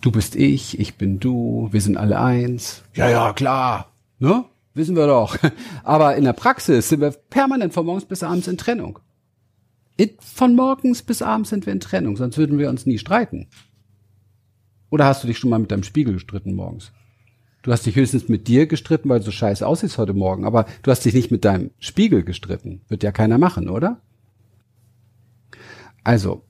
du 0.00 0.12
bist 0.12 0.36
ich, 0.36 0.78
ich 0.78 0.94
bin 0.94 1.18
du, 1.18 1.68
wir 1.72 1.80
sind 1.80 1.96
alle 1.96 2.20
eins. 2.20 2.84
Ja, 2.94 3.10
ja, 3.10 3.32
klar, 3.32 3.90
ne? 4.20 4.44
Wissen 4.74 4.94
wir 4.94 5.08
doch. 5.08 5.36
Aber 5.82 6.14
in 6.14 6.22
der 6.22 6.32
Praxis 6.32 6.90
sind 6.90 7.00
wir 7.00 7.10
permanent 7.10 7.74
von 7.74 7.84
morgens 7.84 8.04
bis 8.04 8.22
abends 8.22 8.46
in 8.46 8.56
Trennung. 8.56 9.00
Von 10.20 10.54
morgens 10.54 11.02
bis 11.02 11.22
abends 11.22 11.50
sind 11.50 11.66
wir 11.66 11.72
in 11.72 11.80
Trennung, 11.80 12.16
sonst 12.16 12.38
würden 12.38 12.58
wir 12.58 12.70
uns 12.70 12.86
nie 12.86 12.98
streiten. 12.98 13.48
Oder 14.90 15.06
hast 15.06 15.22
du 15.22 15.26
dich 15.26 15.38
schon 15.38 15.50
mal 15.50 15.58
mit 15.58 15.70
deinem 15.70 15.82
Spiegel 15.82 16.14
gestritten 16.14 16.54
morgens? 16.54 16.92
Du 17.62 17.72
hast 17.72 17.84
dich 17.84 17.96
höchstens 17.96 18.28
mit 18.28 18.46
dir 18.48 18.66
gestritten, 18.66 19.08
weil 19.08 19.18
du 19.18 19.26
so 19.26 19.32
scheiße 19.32 19.66
aussiehst 19.66 19.98
heute 19.98 20.14
Morgen, 20.14 20.44
aber 20.44 20.66
du 20.82 20.90
hast 20.90 21.04
dich 21.04 21.14
nicht 21.14 21.30
mit 21.30 21.44
deinem 21.44 21.72
Spiegel 21.80 22.22
gestritten. 22.22 22.82
Wird 22.88 23.02
ja 23.02 23.12
keiner 23.12 23.38
machen, 23.38 23.68
oder? 23.68 24.00
Also, 26.04 26.44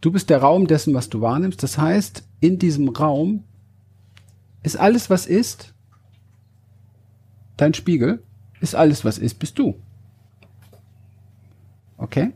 Du 0.00 0.12
bist 0.12 0.30
der 0.30 0.38
Raum 0.38 0.66
dessen, 0.66 0.94
was 0.94 1.08
du 1.08 1.20
wahrnimmst. 1.20 1.62
Das 1.62 1.76
heißt, 1.76 2.22
in 2.40 2.58
diesem 2.58 2.88
Raum 2.88 3.44
ist 4.62 4.76
alles, 4.76 5.10
was 5.10 5.26
ist, 5.26 5.74
dein 7.56 7.74
Spiegel, 7.74 8.22
ist 8.60 8.74
alles, 8.74 9.04
was 9.04 9.18
ist, 9.18 9.38
bist 9.40 9.58
du. 9.58 9.80
Okay? 11.98 12.32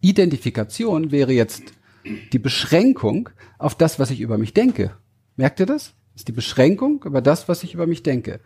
Identifikation 0.00 1.10
wäre 1.10 1.32
jetzt 1.32 1.62
die 2.32 2.38
Beschränkung 2.38 3.28
auf 3.58 3.74
das, 3.74 3.98
was 3.98 4.10
ich 4.10 4.20
über 4.20 4.38
mich 4.38 4.54
denke. 4.54 4.92
Merkt 5.36 5.60
ihr 5.60 5.66
das? 5.66 5.94
Das 6.12 6.22
ist 6.22 6.28
die 6.28 6.32
Beschränkung 6.32 7.04
über 7.04 7.20
das, 7.20 7.48
was 7.48 7.62
ich 7.62 7.74
über 7.74 7.86
mich 7.86 8.02
denke. 8.02 8.40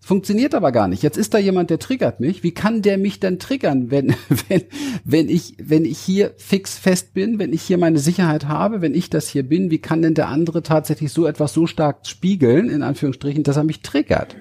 Funktioniert 0.00 0.54
aber 0.54 0.70
gar 0.70 0.86
nicht. 0.86 1.02
Jetzt 1.02 1.18
ist 1.18 1.34
da 1.34 1.38
jemand, 1.38 1.70
der 1.70 1.80
triggert 1.80 2.20
mich. 2.20 2.44
Wie 2.44 2.52
kann 2.52 2.82
der 2.82 2.98
mich 2.98 3.18
denn 3.18 3.38
triggern, 3.38 3.90
wenn, 3.90 4.14
wenn, 4.48 4.62
wenn 5.04 5.28
ich, 5.28 5.56
wenn 5.60 5.84
ich 5.84 5.98
hier 5.98 6.32
fix 6.36 6.78
fest 6.78 7.14
bin, 7.14 7.38
wenn 7.38 7.52
ich 7.52 7.62
hier 7.62 7.78
meine 7.78 7.98
Sicherheit 7.98 8.46
habe, 8.46 8.80
wenn 8.80 8.94
ich 8.94 9.10
das 9.10 9.28
hier 9.28 9.42
bin, 9.42 9.70
wie 9.70 9.80
kann 9.80 10.02
denn 10.02 10.14
der 10.14 10.28
andere 10.28 10.62
tatsächlich 10.62 11.12
so 11.12 11.26
etwas 11.26 11.52
so 11.52 11.66
stark 11.66 12.06
spiegeln, 12.06 12.70
in 12.70 12.82
Anführungsstrichen, 12.82 13.42
dass 13.42 13.56
er 13.56 13.64
mich 13.64 13.82
triggert? 13.82 14.36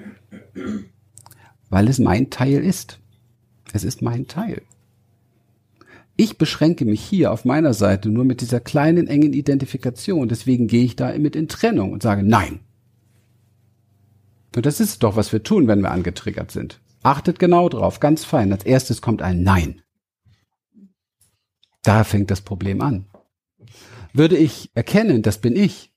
Weil 1.69 1.87
es 1.87 1.97
mein 1.97 2.29
Teil 2.29 2.63
ist. 2.63 2.99
Es 3.73 3.83
ist 3.83 4.01
mein 4.01 4.27
Teil. 4.27 4.61
Ich 6.17 6.37
beschränke 6.37 6.83
mich 6.83 7.01
hier 7.01 7.31
auf 7.31 7.45
meiner 7.45 7.73
Seite 7.73 8.09
nur 8.09 8.25
mit 8.25 8.41
dieser 8.41 8.59
kleinen, 8.59 9.07
engen 9.07 9.33
Identifikation. 9.33 10.27
Deswegen 10.27 10.67
gehe 10.67 10.83
ich 10.83 10.95
da 10.95 11.17
mit 11.17 11.35
in 11.35 11.47
Trennung 11.47 11.93
und 11.93 12.03
sage, 12.03 12.23
nein, 12.23 12.59
und 14.57 14.65
das 14.65 14.79
ist 14.79 15.03
doch, 15.03 15.15
was 15.15 15.31
wir 15.31 15.43
tun, 15.43 15.67
wenn 15.67 15.81
wir 15.81 15.91
angetriggert 15.91 16.49
sind. 16.49 16.81
Achtet 17.03 17.37
genau 17.37 17.69
drauf, 17.69 17.99
ganz 17.99 18.25
fein. 18.25 18.51
Als 18.51 18.65
erstes 18.65 19.03
kommt 19.03 19.21
ein 19.21 19.43
Nein. 19.43 19.83
Da 21.83 22.03
fängt 22.03 22.31
das 22.31 22.41
Problem 22.41 22.81
an. 22.81 23.05
Würde 24.13 24.35
ich 24.35 24.71
erkennen, 24.73 25.21
das 25.21 25.39
bin 25.39 25.55
ich, 25.55 25.93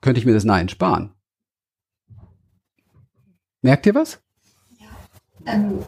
könnte 0.00 0.18
ich 0.18 0.24
mir 0.24 0.32
das 0.32 0.44
Nein 0.44 0.70
sparen. 0.70 1.14
Merkt 3.60 3.84
ihr 3.84 3.94
was? 3.94 4.22
Ja. 4.78 4.88
Ähm, 5.44 5.84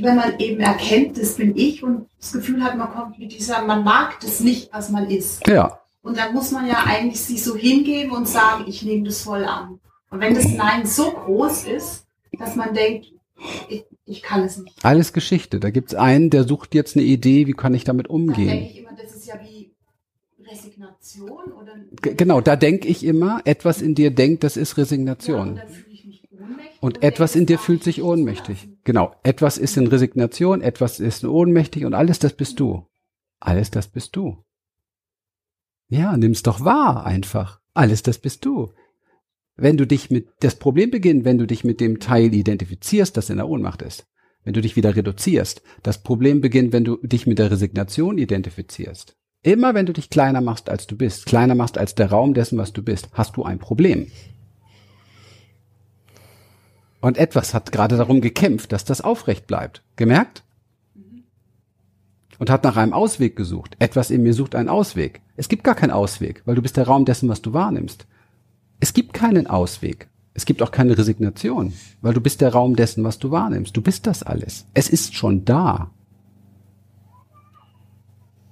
wenn 0.00 0.16
man 0.16 0.38
eben 0.38 0.60
erkennt, 0.60 1.18
das 1.18 1.36
bin 1.36 1.56
ich 1.56 1.82
und 1.82 2.06
das 2.18 2.32
Gefühl 2.32 2.62
hat, 2.62 2.76
man 2.76 2.90
kommt 2.90 3.18
mit 3.18 3.32
dieser, 3.32 3.64
man 3.64 3.84
mag 3.84 4.20
das 4.20 4.40
nicht, 4.40 4.72
was 4.72 4.90
man 4.90 5.10
ist. 5.10 5.46
Ja. 5.46 5.80
Und 6.02 6.16
dann 6.16 6.34
muss 6.34 6.50
man 6.50 6.66
ja 6.66 6.84
eigentlich 6.86 7.20
sich 7.20 7.42
so 7.44 7.56
hingeben 7.56 8.12
und 8.12 8.26
sagen, 8.26 8.64
ich 8.66 8.82
nehme 8.82 9.04
das 9.04 9.22
voll 9.22 9.44
an. 9.44 9.78
Und 10.10 10.20
wenn 10.20 10.34
das 10.34 10.48
Nein 10.48 10.86
so 10.86 11.10
groß 11.10 11.64
ist, 11.64 12.04
dass 12.38 12.56
man 12.56 12.74
denkt, 12.74 13.06
ich, 13.68 13.84
ich 14.04 14.22
kann 14.22 14.44
es 14.44 14.58
nicht. 14.58 14.84
Alles 14.84 15.12
Geschichte. 15.12 15.60
Da 15.60 15.70
gibt's 15.70 15.94
einen, 15.94 16.30
der 16.30 16.44
sucht 16.44 16.74
jetzt 16.74 16.96
eine 16.96 17.04
Idee, 17.04 17.46
wie 17.46 17.52
kann 17.52 17.74
ich 17.74 17.84
damit 17.84 18.08
umgehen. 18.08 18.48
Da 18.48 18.54
denke 18.54 18.70
ich 18.70 18.78
immer, 18.78 18.92
das 19.00 19.16
ist 19.16 19.26
ja 19.26 19.34
wie 19.42 19.72
Resignation 20.44 21.52
oder. 21.52 21.72
G 22.00 22.14
genau, 22.14 22.40
da 22.40 22.56
denke 22.56 22.88
ich 22.88 23.04
immer, 23.04 23.40
etwas 23.44 23.80
in 23.80 23.94
dir 23.94 24.10
denkt, 24.10 24.44
das 24.44 24.56
ist 24.56 24.76
Resignation. 24.76 25.56
Ja, 25.56 25.62
und 26.82 27.04
etwas 27.04 27.36
in 27.36 27.46
dir 27.46 27.60
fühlt 27.60 27.84
sich 27.84 28.02
ohnmächtig. 28.02 28.68
Genau, 28.82 29.14
etwas 29.22 29.56
ist 29.56 29.76
in 29.76 29.86
Resignation, 29.86 30.60
etwas 30.62 30.98
ist 30.98 31.24
ohnmächtig 31.24 31.84
und 31.84 31.94
alles 31.94 32.18
das 32.18 32.32
bist 32.32 32.58
du. 32.58 32.88
Alles 33.38 33.70
das 33.70 33.86
bist 33.86 34.16
du. 34.16 34.44
Ja, 35.88 36.16
nimm's 36.16 36.42
doch 36.42 36.64
wahr 36.64 37.06
einfach. 37.06 37.60
Alles 37.72 38.02
das 38.02 38.18
bist 38.18 38.44
du. 38.44 38.72
Wenn 39.54 39.76
du 39.76 39.86
dich 39.86 40.10
mit, 40.10 40.30
das 40.40 40.56
Problem 40.56 40.90
beginnt, 40.90 41.24
wenn 41.24 41.38
du 41.38 41.46
dich 41.46 41.62
mit 41.62 41.80
dem 41.80 42.00
Teil 42.00 42.34
identifizierst, 42.34 43.16
das 43.16 43.30
in 43.30 43.36
der 43.36 43.48
Ohnmacht 43.48 43.82
ist. 43.82 44.08
Wenn 44.42 44.54
du 44.54 44.60
dich 44.60 44.74
wieder 44.74 44.96
reduzierst. 44.96 45.62
Das 45.84 46.02
Problem 46.02 46.40
beginnt, 46.40 46.72
wenn 46.72 46.82
du 46.84 46.96
dich 46.96 47.28
mit 47.28 47.38
der 47.38 47.52
Resignation 47.52 48.18
identifizierst. 48.18 49.16
Immer 49.44 49.74
wenn 49.74 49.86
du 49.86 49.92
dich 49.92 50.10
kleiner 50.10 50.40
machst, 50.40 50.68
als 50.68 50.88
du 50.88 50.96
bist, 50.96 51.26
kleiner 51.26 51.54
machst 51.54 51.78
als 51.78 51.94
der 51.94 52.10
Raum 52.10 52.34
dessen, 52.34 52.58
was 52.58 52.72
du 52.72 52.82
bist, 52.82 53.08
hast 53.12 53.36
du 53.36 53.44
ein 53.44 53.60
Problem. 53.60 54.08
Und 57.02 57.18
etwas 57.18 57.52
hat 57.52 57.72
gerade 57.72 57.98
darum 57.98 58.22
gekämpft, 58.22 58.72
dass 58.72 58.86
das 58.86 59.02
aufrecht 59.02 59.46
bleibt. 59.46 59.82
Gemerkt? 59.96 60.42
und 62.42 62.50
hat 62.50 62.64
nach 62.64 62.76
einem 62.76 62.92
Ausweg 62.92 63.36
gesucht. 63.36 63.76
Etwas 63.78 64.10
in 64.10 64.24
mir 64.24 64.34
sucht 64.34 64.56
einen 64.56 64.68
Ausweg. 64.68 65.20
Es 65.36 65.48
gibt 65.48 65.62
gar 65.62 65.76
keinen 65.76 65.92
Ausweg, 65.92 66.42
weil 66.44 66.56
du 66.56 66.62
bist 66.62 66.76
der 66.76 66.88
Raum 66.88 67.04
dessen, 67.04 67.28
was 67.28 67.40
du 67.40 67.52
wahrnimmst. 67.52 68.04
Es 68.80 68.92
gibt 68.92 69.14
keinen 69.14 69.46
Ausweg. 69.46 70.08
Es 70.34 70.44
gibt 70.44 70.60
auch 70.60 70.72
keine 70.72 70.98
Resignation, 70.98 71.72
weil 72.00 72.14
du 72.14 72.20
bist 72.20 72.40
der 72.40 72.52
Raum 72.52 72.74
dessen, 72.74 73.04
was 73.04 73.20
du 73.20 73.30
wahrnimmst. 73.30 73.76
Du 73.76 73.80
bist 73.80 74.08
das 74.08 74.24
alles. 74.24 74.66
Es 74.74 74.88
ist 74.88 75.14
schon 75.14 75.44
da. 75.44 75.92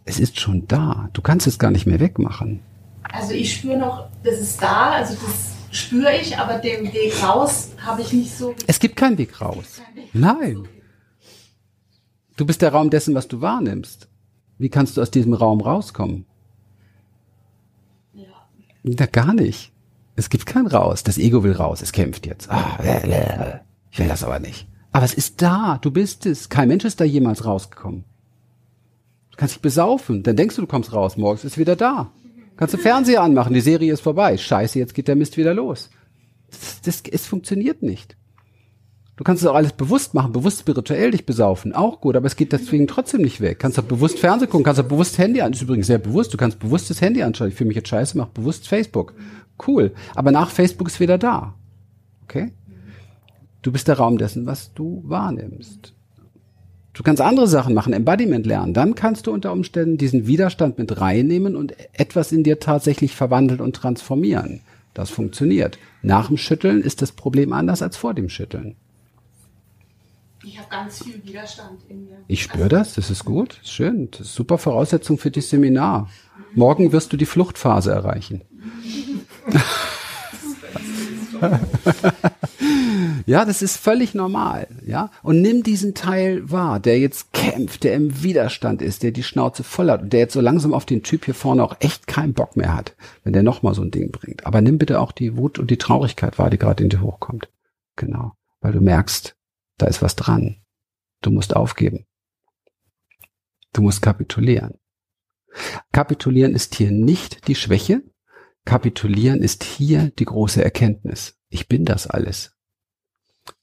Es 0.05 0.21
ist 0.21 0.39
schon 0.39 0.69
da. 0.69 1.09
Du 1.13 1.21
kannst 1.21 1.49
es 1.49 1.59
gar 1.59 1.73
nicht 1.73 1.87
mehr 1.87 1.99
wegmachen. 1.99 2.61
Also 3.03 3.33
ich 3.33 3.53
spüre 3.57 3.77
noch, 3.77 4.09
das 4.23 4.39
ist 4.39 4.63
da, 4.63 4.93
also 4.93 5.15
das 5.15 5.51
spüre 5.71 6.17
ich, 6.17 6.37
aber 6.39 6.59
den 6.59 6.93
Weg 6.93 7.23
raus 7.23 7.71
habe 7.79 8.03
ich 8.03 8.13
nicht 8.13 8.37
so. 8.37 8.55
Es 8.67 8.79
gibt 8.79 8.97
keinen 8.97 9.19
Weg 9.19 9.41
raus. 9.41 9.81
Nein. 10.13 10.69
Du 12.37 12.47
bist 12.47 12.63
der 12.63 12.73
Raum 12.73 12.91
dessen, 12.91 13.15
was 13.15 13.29
du 13.29 13.41
wahrnimmst. 13.41 14.09
Wie 14.59 14.69
kannst 14.69 14.97
du 14.97 15.03
aus 15.03 15.11
diesem 15.11 15.35
Raum 15.35 15.61
rauskommen? 15.61 16.27
Ja. 18.15 18.27
Na, 18.83 19.07
gar 19.07 19.35
nicht. 19.35 19.73
Es 20.17 20.29
gibt 20.29 20.47
kein 20.47 20.67
Raus. 20.67 21.03
Das 21.03 21.19
Ego 21.19 21.43
will 21.43 21.53
raus. 21.53 21.81
Es 21.83 21.93
kämpft 21.93 22.27
jetzt. 22.27 22.51
Ah, 22.51 22.79
ich 23.91 23.99
will 23.99 24.09
das 24.09 24.23
aber 24.23 24.39
nicht. 24.39 24.69
Aber 24.93 25.05
es 25.05 25.15
ist 25.15 25.41
da. 25.41 25.79
Du 25.81 25.91
bist 25.91 26.27
es. 26.27 26.49
Kein 26.49 26.69
Mensch 26.69 26.85
ist 26.85 27.01
da 27.01 27.05
jemals 27.05 27.45
rausgekommen. 27.45 28.05
Du 29.31 29.37
kannst 29.37 29.55
dich 29.55 29.63
besaufen. 29.63 30.23
Dann 30.23 30.37
denkst 30.37 30.57
du, 30.57 30.63
du 30.63 30.67
kommst 30.67 30.93
raus. 30.93 31.17
Morgens 31.17 31.45
ist 31.45 31.57
wieder 31.57 31.77
da. 31.77 32.13
Kannst 32.61 32.75
du 32.75 32.79
Fernseher 32.79 33.23
anmachen. 33.23 33.55
Die 33.55 33.63
Serie 33.63 33.91
ist 33.91 34.03
vorbei. 34.03 34.37
Scheiße, 34.37 34.79
jetzt 34.79 34.93
geht 34.93 35.09
der 35.09 35.17
Mist 35.17 35.39
wieder 35.39 35.55
los. 35.55 35.89
Das, 36.51 36.83
das, 36.83 37.03
es 37.11 37.27
funktioniert 37.27 37.81
nicht. 37.81 38.19
Du 39.17 39.25
kannst 39.25 39.43
es 39.43 39.49
auch 39.49 39.55
alles 39.55 39.73
bewusst 39.73 40.13
machen, 40.13 40.33
bewusst 40.33 40.61
spirituell 40.61 41.11
dich 41.11 41.25
besaufen, 41.25 41.75
auch 41.75 42.03
gut, 42.03 42.17
aber 42.17 42.27
es 42.27 42.37
geht 42.37 42.53
deswegen 42.53 42.87
trotzdem 42.87 43.23
nicht 43.23 43.41
weg. 43.41 43.59
Kannst 43.59 43.79
auch 43.79 43.85
bewusst 43.85 44.19
Fernsehen 44.19 44.51
gucken, 44.51 44.65
kannst 44.65 44.81
auch 44.81 44.89
bewusst 44.89 45.17
Handy 45.17 45.41
an, 45.41 45.53
ist 45.55 45.63
übrigens 45.63 45.87
sehr 45.87 45.99
bewusst, 45.99 46.35
du 46.35 46.37
kannst 46.37 46.59
bewusst 46.59 46.91
das 46.91 47.01
Handy 47.01 47.23
anschauen. 47.23 47.49
Ich 47.49 47.55
fühle 47.55 47.69
mich 47.69 47.77
jetzt 47.77 47.89
scheiße, 47.89 48.19
mach 48.19 48.29
bewusst 48.29 48.69
Facebook. 48.69 49.15
Cool. 49.67 49.93
Aber 50.15 50.31
nach 50.31 50.51
Facebook 50.51 50.89
ist 50.89 51.01
wieder 51.01 51.17
da. 51.17 51.55
Okay? 52.25 52.53
Du 53.63 53.73
bist 53.73 53.89
der 53.89 53.97
Raum 53.97 54.19
dessen, 54.19 54.45
was 54.45 54.75
du 54.75 55.03
wahrnimmst. 55.07 55.95
Du 57.01 57.05
kannst 57.05 57.23
andere 57.23 57.49
Sachen 57.49 57.73
machen, 57.73 57.95
Embodiment 57.95 58.45
lernen. 58.45 58.75
Dann 58.75 58.95
kannst 58.95 59.27
du 59.27 59.33
unter 59.33 59.53
Umständen 59.53 59.97
diesen 59.97 60.27
Widerstand 60.27 60.77
mit 60.77 61.01
reinnehmen 61.01 61.57
und 61.57 61.75
etwas 61.95 62.31
in 62.31 62.45
dir 62.45 62.61
tatsächlich 62.61 63.17
verwandeln 63.17 63.63
und 63.63 63.75
transformieren. 63.75 64.61
Das 64.93 65.09
funktioniert. 65.09 65.79
Nach 66.03 66.27
dem 66.27 66.37
Schütteln 66.37 66.83
ist 66.83 67.01
das 67.01 67.13
Problem 67.13 67.55
anders 67.55 67.81
als 67.81 67.97
vor 67.97 68.13
dem 68.13 68.29
Schütteln. 68.29 68.77
Ich 70.45 70.59
habe 70.59 70.69
ganz 70.69 71.03
viel 71.03 71.25
Widerstand 71.25 71.81
in 71.89 72.05
mir. 72.05 72.19
Ich 72.29 72.43
spüre 72.43 72.69
das, 72.69 72.97
das 72.97 73.09
ist 73.09 73.25
gut, 73.25 73.53
das 73.53 73.61
ist 73.63 73.73
schön. 73.73 74.11
Das 74.11 74.21
ist 74.21 74.35
super 74.35 74.59
Voraussetzung 74.59 75.17
für 75.17 75.31
das 75.31 75.49
Seminar. 75.49 76.11
Morgen 76.55 76.93
wirst 76.93 77.15
du 77.15 77.17
die 77.17 77.25
Fluchtphase 77.25 77.93
erreichen. 77.93 78.43
ja, 83.27 83.45
das 83.45 83.63
ist 83.63 83.77
völlig 83.77 84.15
normal, 84.15 84.69
ja. 84.87 85.11
Und 85.23 85.41
nimm 85.41 85.63
diesen 85.63 85.95
Teil 85.95 86.51
wahr, 86.51 86.81
der 86.81 86.99
jetzt 86.99 87.33
kämpft, 87.33 87.85
der 87.85 87.95
im 87.95 88.23
Widerstand 88.23 88.83
ist, 88.83 89.03
der 89.03 89.11
die 89.11 89.23
Schnauze 89.23 89.65
voll 89.65 89.91
hat 89.91 90.03
und 90.03 90.13
der 90.13 90.21
jetzt 90.21 90.35
so 90.35 90.41
langsam 90.41 90.75
auf 90.75 90.85
den 90.85 91.03
Typ 91.03 91.25
hier 91.25 91.35
vorne 91.35 91.63
auch 91.63 91.77
echt 91.81 92.07
keinen 92.07 92.35
Bock 92.35 92.57
mehr 92.57 92.75
hat, 92.75 92.95
wenn 93.25 93.33
der 93.33 93.43
nochmal 93.43 93.75
so 93.75 93.83
ein 93.83 93.91
Ding 93.91 94.11
bringt. 94.11 94.47
Aber 94.47 94.61
nimm 94.61 94.79
bitte 94.79 95.01
auch 95.01 95.13
die 95.13 95.37
Wut 95.37 95.59
und 95.59 95.71
die 95.71 95.79
Traurigkeit 95.79 96.39
wahr, 96.39 96.51
die 96.51 96.59
gerade 96.59 96.83
in 96.83 96.91
dir 96.91 97.01
hochkommt. 97.01 97.49
Genau. 97.97 98.33
Weil 98.61 98.73
du 98.73 98.81
merkst, 98.81 99.37
da 99.79 99.87
ist 99.87 100.03
was 100.03 100.17
dran. 100.17 100.57
Du 101.23 101.31
musst 101.31 101.57
aufgeben. 101.57 102.07
Du 103.73 103.83
musst 103.83 104.03
kapitulieren. 104.03 104.75
Kapitulieren 105.93 106.55
ist 106.55 106.75
hier 106.75 106.91
nicht 106.91 107.49
die 107.49 107.55
Schwäche. 107.55 108.03
Kapitulieren 108.65 109.43
ist 109.43 109.65
hier 109.65 110.13
die 110.19 110.25
große 110.25 110.63
Erkenntnis. 110.63 111.39
Ich 111.49 111.69
bin 111.69 111.85
das 111.85 112.07
alles. 112.07 112.57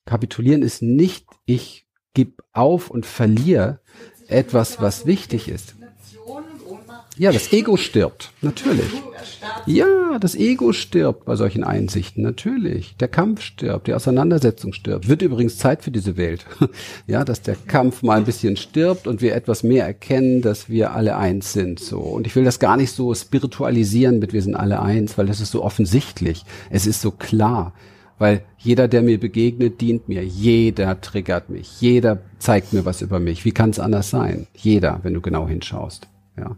Kapitulieren 0.05 0.61
ist 0.61 0.81
nicht, 0.81 1.27
ich 1.45 1.87
gebe 2.13 2.43
auf 2.51 2.89
und 2.89 3.05
verliere 3.05 3.81
etwas, 4.27 4.81
was 4.81 5.05
wichtig 5.05 5.47
ist. 5.47 5.76
Ja, 7.17 7.31
das 7.31 7.51
Ego 7.51 7.77
stirbt, 7.77 8.31
natürlich. 8.41 8.91
Ja, 9.65 10.19
das 10.19 10.35
Ego 10.35 10.71
stirbt 10.71 11.25
bei 11.25 11.35
solchen 11.35 11.63
Einsichten, 11.63 12.21
natürlich. 12.21 12.95
Der 12.97 13.07
Kampf 13.07 13.41
stirbt, 13.41 13.87
die 13.87 13.95
Auseinandersetzung 13.95 14.71
stirbt. 14.71 15.07
Wird 15.07 15.23
übrigens 15.23 15.57
Zeit 15.57 15.83
für 15.83 15.91
diese 15.91 16.17
Welt. 16.17 16.45
Ja, 17.07 17.23
dass 17.23 17.41
der 17.41 17.55
Kampf 17.55 18.03
mal 18.03 18.17
ein 18.17 18.25
bisschen 18.25 18.57
stirbt 18.57 19.07
und 19.07 19.21
wir 19.21 19.33
etwas 19.33 19.63
mehr 19.63 19.85
erkennen, 19.85 20.41
dass 20.41 20.69
wir 20.69 20.91
alle 20.93 21.15
eins 21.17 21.53
sind, 21.53 21.79
so. 21.79 21.99
Und 21.99 22.27
ich 22.27 22.35
will 22.35 22.43
das 22.43 22.59
gar 22.59 22.75
nicht 22.75 22.91
so 22.91 23.13
spiritualisieren 23.15 24.19
mit 24.19 24.33
wir 24.33 24.41
sind 24.41 24.55
alle 24.55 24.81
eins, 24.81 25.17
weil 25.17 25.25
das 25.25 25.39
ist 25.39 25.51
so 25.51 25.63
offensichtlich. 25.63 26.43
Es 26.69 26.85
ist 26.85 27.01
so 27.01 27.11
klar. 27.11 27.73
Weil 28.19 28.43
jeder, 28.57 28.87
der 28.87 29.03
mir 29.03 29.19
begegnet, 29.19 29.79
dient 29.79 30.09
mir. 30.09 30.23
Jeder 30.23 30.99
triggert 30.99 31.49
mich. 31.49 31.79
Jeder 31.79 32.19
zeigt 32.39 32.73
mir 32.73 32.83
was 32.83 33.01
über 33.01 33.19
mich. 33.19 33.45
Wie 33.45 33.51
kann 33.51 33.69
es 33.69 33.79
anders 33.79 34.09
sein? 34.09 34.47
Jeder, 34.55 34.99
wenn 35.03 35.13
du 35.13 35.21
genau 35.21 35.47
hinschaust. 35.47 36.07
Ja. 36.37 36.55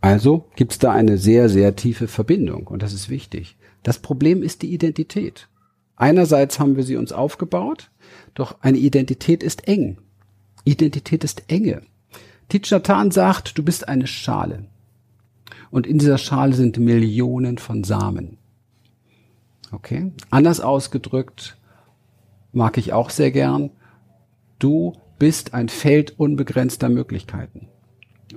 Also 0.00 0.46
gibt 0.56 0.72
es 0.72 0.78
da 0.78 0.92
eine 0.92 1.18
sehr, 1.18 1.48
sehr 1.48 1.74
tiefe 1.76 2.08
Verbindung 2.08 2.66
und 2.66 2.82
das 2.82 2.92
ist 2.92 3.08
wichtig. 3.08 3.56
Das 3.82 3.98
Problem 3.98 4.42
ist 4.42 4.62
die 4.62 4.72
Identität. 4.72 5.48
Einerseits 5.96 6.58
haben 6.58 6.76
wir 6.76 6.82
sie 6.84 6.96
uns 6.96 7.12
aufgebaut, 7.12 7.90
doch 8.34 8.56
eine 8.60 8.78
Identität 8.78 9.42
ist 9.42 9.66
eng. 9.66 9.98
Identität 10.64 11.24
ist 11.24 11.44
enge. 11.48 11.82
Thich 12.48 12.66
sagt, 12.66 13.58
du 13.58 13.62
bist 13.62 13.88
eine 13.88 14.06
Schale. 14.06 14.66
Und 15.70 15.86
in 15.86 15.98
dieser 15.98 16.18
Schale 16.18 16.54
sind 16.54 16.78
Millionen 16.78 17.58
von 17.58 17.82
Samen. 17.82 18.38
Okay? 19.72 20.12
Anders 20.30 20.60
ausgedrückt, 20.60 21.56
mag 22.52 22.78
ich 22.78 22.92
auch 22.92 23.10
sehr 23.10 23.30
gern, 23.30 23.70
du 24.58 24.94
bist 25.18 25.54
ein 25.54 25.68
Feld 25.68 26.18
unbegrenzter 26.18 26.88
Möglichkeiten. 26.88 27.68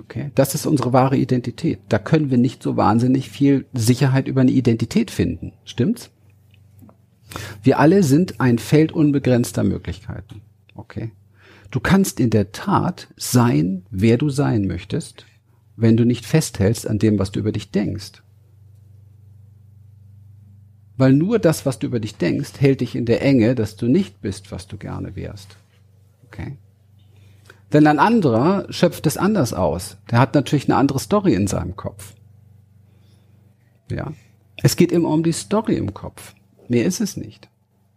Okay? 0.00 0.30
Das 0.34 0.54
ist 0.54 0.66
unsere 0.66 0.92
wahre 0.92 1.16
Identität. 1.16 1.80
Da 1.88 1.98
können 1.98 2.30
wir 2.30 2.38
nicht 2.38 2.62
so 2.62 2.76
wahnsinnig 2.76 3.30
viel 3.30 3.66
Sicherheit 3.72 4.28
über 4.28 4.40
eine 4.40 4.50
Identität 4.50 5.10
finden. 5.10 5.52
Stimmt's? 5.64 6.10
Wir 7.62 7.78
alle 7.78 8.02
sind 8.02 8.40
ein 8.40 8.58
Feld 8.58 8.92
unbegrenzter 8.92 9.62
Möglichkeiten. 9.62 10.42
Okay? 10.74 11.12
Du 11.70 11.78
kannst 11.78 12.18
in 12.18 12.30
der 12.30 12.50
Tat 12.50 13.08
sein, 13.16 13.84
wer 13.90 14.18
du 14.18 14.30
sein 14.30 14.66
möchtest, 14.66 15.26
wenn 15.76 15.96
du 15.96 16.04
nicht 16.04 16.26
festhältst 16.26 16.88
an 16.88 16.98
dem, 16.98 17.18
was 17.18 17.30
du 17.30 17.38
über 17.38 17.52
dich 17.52 17.70
denkst. 17.70 18.22
Weil 20.96 21.12
nur 21.12 21.38
das, 21.38 21.64
was 21.64 21.78
du 21.78 21.86
über 21.86 22.00
dich 22.00 22.16
denkst, 22.16 22.54
hält 22.58 22.80
dich 22.80 22.96
in 22.96 23.06
der 23.06 23.22
Enge, 23.22 23.54
dass 23.54 23.76
du 23.76 23.86
nicht 23.86 24.20
bist, 24.20 24.50
was 24.50 24.66
du 24.66 24.76
gerne 24.76 25.14
wärst. 25.14 25.56
Okay? 26.26 26.56
Denn 27.72 27.86
ein 27.86 27.98
anderer 27.98 28.66
schöpft 28.70 29.06
es 29.06 29.16
anders 29.16 29.54
aus. 29.54 29.96
Der 30.10 30.18
hat 30.18 30.34
natürlich 30.34 30.68
eine 30.68 30.76
andere 30.76 30.98
Story 30.98 31.34
in 31.34 31.46
seinem 31.46 31.76
Kopf. 31.76 32.14
Ja. 33.90 34.12
Es 34.56 34.76
geht 34.76 34.92
immer 34.92 35.08
um 35.08 35.22
die 35.22 35.32
Story 35.32 35.76
im 35.76 35.94
Kopf. 35.94 36.34
Mehr 36.68 36.84
ist 36.84 37.00
es 37.00 37.16
nicht. 37.16 37.48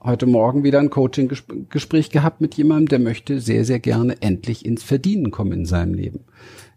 Heute 0.02 0.26
Morgen 0.26 0.64
wieder 0.64 0.80
ein 0.80 0.90
Coaching-Gespräch 0.90 2.10
gehabt 2.10 2.42
mit 2.42 2.56
jemandem, 2.56 2.90
der 2.90 3.00
möchte 3.00 3.40
sehr, 3.40 3.64
sehr 3.64 3.80
gerne 3.80 4.22
endlich 4.22 4.66
ins 4.66 4.84
Verdienen 4.84 5.32
kommen 5.32 5.54
in 5.54 5.66
seinem 5.66 5.94
Leben. 5.94 6.26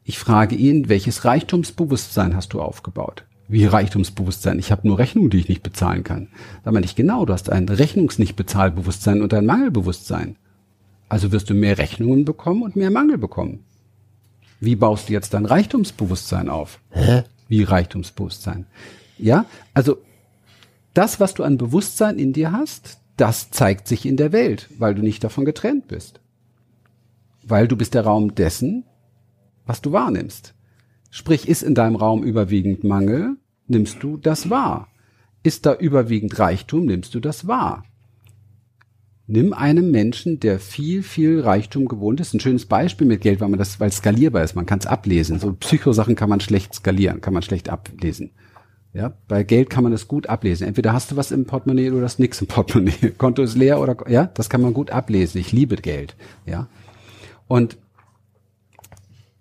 Ich 0.04 0.18
frage 0.18 0.54
ihn, 0.54 0.88
welches 0.88 1.24
Reichtumsbewusstsein 1.24 2.36
hast 2.36 2.52
du 2.52 2.60
aufgebaut? 2.60 3.24
Wie 3.48 3.64
Reichtumsbewusstsein? 3.64 4.58
Ich 4.58 4.70
habe 4.70 4.86
nur 4.86 4.98
Rechnungen, 4.98 5.30
die 5.30 5.38
ich 5.38 5.48
nicht 5.48 5.62
bezahlen 5.62 6.04
kann. 6.04 6.28
Da 6.64 6.72
meine 6.72 6.86
ich 6.86 6.94
genau, 6.94 7.26
du 7.26 7.32
hast 7.32 7.50
ein 7.50 7.68
Rechnungsnichtbezahlbewusstsein 7.68 9.22
und 9.22 9.34
ein 9.34 9.46
Mangelbewusstsein. 9.46 10.36
Also 11.08 11.32
wirst 11.32 11.50
du 11.50 11.54
mehr 11.54 11.78
Rechnungen 11.78 12.25
bekommen 12.25 12.62
und 12.62 12.76
mehr 12.76 12.90
Mangel 12.90 13.18
bekommen. 13.18 13.64
Wie 14.60 14.76
baust 14.76 15.08
du 15.08 15.12
jetzt 15.12 15.34
dein 15.34 15.46
Reichtumsbewusstsein 15.46 16.48
auf? 16.48 16.80
Hä? 16.90 17.25
Wie 17.48 17.62
Reichtumsbewusstsein? 17.62 18.66
Ja, 19.18 19.46
also 19.75 19.98
das, 20.94 21.20
was 21.20 21.34
du 21.34 21.44
an 21.44 21.58
Bewusstsein 21.58 22.18
in 22.18 22.32
dir 22.32 22.52
hast, 22.52 22.98
das 23.16 23.50
zeigt 23.50 23.86
sich 23.86 24.06
in 24.06 24.16
der 24.16 24.32
Welt, 24.32 24.68
weil 24.78 24.94
du 24.94 25.02
nicht 25.02 25.22
davon 25.22 25.44
getrennt 25.44 25.88
bist. 25.88 26.20
Weil 27.42 27.68
du 27.68 27.76
bist 27.76 27.94
der 27.94 28.04
Raum 28.04 28.34
dessen, 28.34 28.84
was 29.66 29.82
du 29.82 29.92
wahrnimmst. 29.92 30.54
Sprich, 31.10 31.48
ist 31.48 31.62
in 31.62 31.75
deinem 31.75 31.96
Raum 31.96 32.22
überwiegend 32.25 32.84
Mangel, 32.84 33.36
nimmst 33.68 34.02
du 34.02 34.16
das 34.16 34.50
wahr. 34.50 34.88
Ist 35.42 35.64
da 35.64 35.75
überwiegend 35.75 36.38
Reichtum, 36.38 36.86
nimmst 36.86 37.14
du 37.14 37.20
das 37.20 37.46
wahr. 37.46 37.84
Nimm 39.28 39.52
einem 39.52 39.90
Menschen, 39.90 40.38
der 40.38 40.61
viel, 40.61 41.02
viel 41.02 41.40
Reichtum 41.40 41.87
gewohnt 41.87 42.21
ist, 42.21 42.33
ein 42.33 42.40
schönes 42.40 42.66
Beispiel 42.66 43.09
mit 43.09 43.23
Geld, 43.23 43.40
weil 43.40 43.49
man 43.49 43.59
das, 43.59 43.80
weil 43.80 43.88
es 43.88 43.97
skalierbar 43.97 44.45
ist, 44.45 44.54
man 44.54 44.66
kann 44.66 44.78
es 44.78 44.87
ablesen. 44.87 45.40
So 45.40 45.52
Psychosachen 45.52 46.14
kann 46.14 46.28
man 46.28 46.40
schlecht 46.40 46.75
skalieren, 46.75 47.21
kann 47.21 47.35
man 47.35 47.42
schlecht 47.42 47.68
ablesen. 47.68 48.30
Ja, 48.92 49.12
bei 49.28 49.42
Geld 49.42 49.68
kann 49.68 49.83
man 49.83 49.92
das 49.92 50.09
gut 50.09 50.28
ablesen. 50.28 50.66
Entweder 50.66 50.92
hast 50.92 51.11
du 51.11 51.16
was 51.16 51.33
im 51.33 51.45
Portemonnaie 51.45 51.90
oder 51.90 52.04
hast 52.04 52.21
nichts 52.21 52.40
im 52.40 52.47
Portemonnaie. 52.47 53.11
Konto 53.18 53.42
ist 53.42 53.56
leer 53.56 53.80
oder 53.80 53.97
ja, 54.09 54.26
das 54.26 54.49
kann 54.49 54.62
man 54.62 54.73
gut 54.73 54.90
ablesen. 54.90 55.38
Ich 55.38 55.52
liebe 55.52 55.76
Geld. 55.76 56.14
Ja, 56.47 56.68
und 57.49 57.76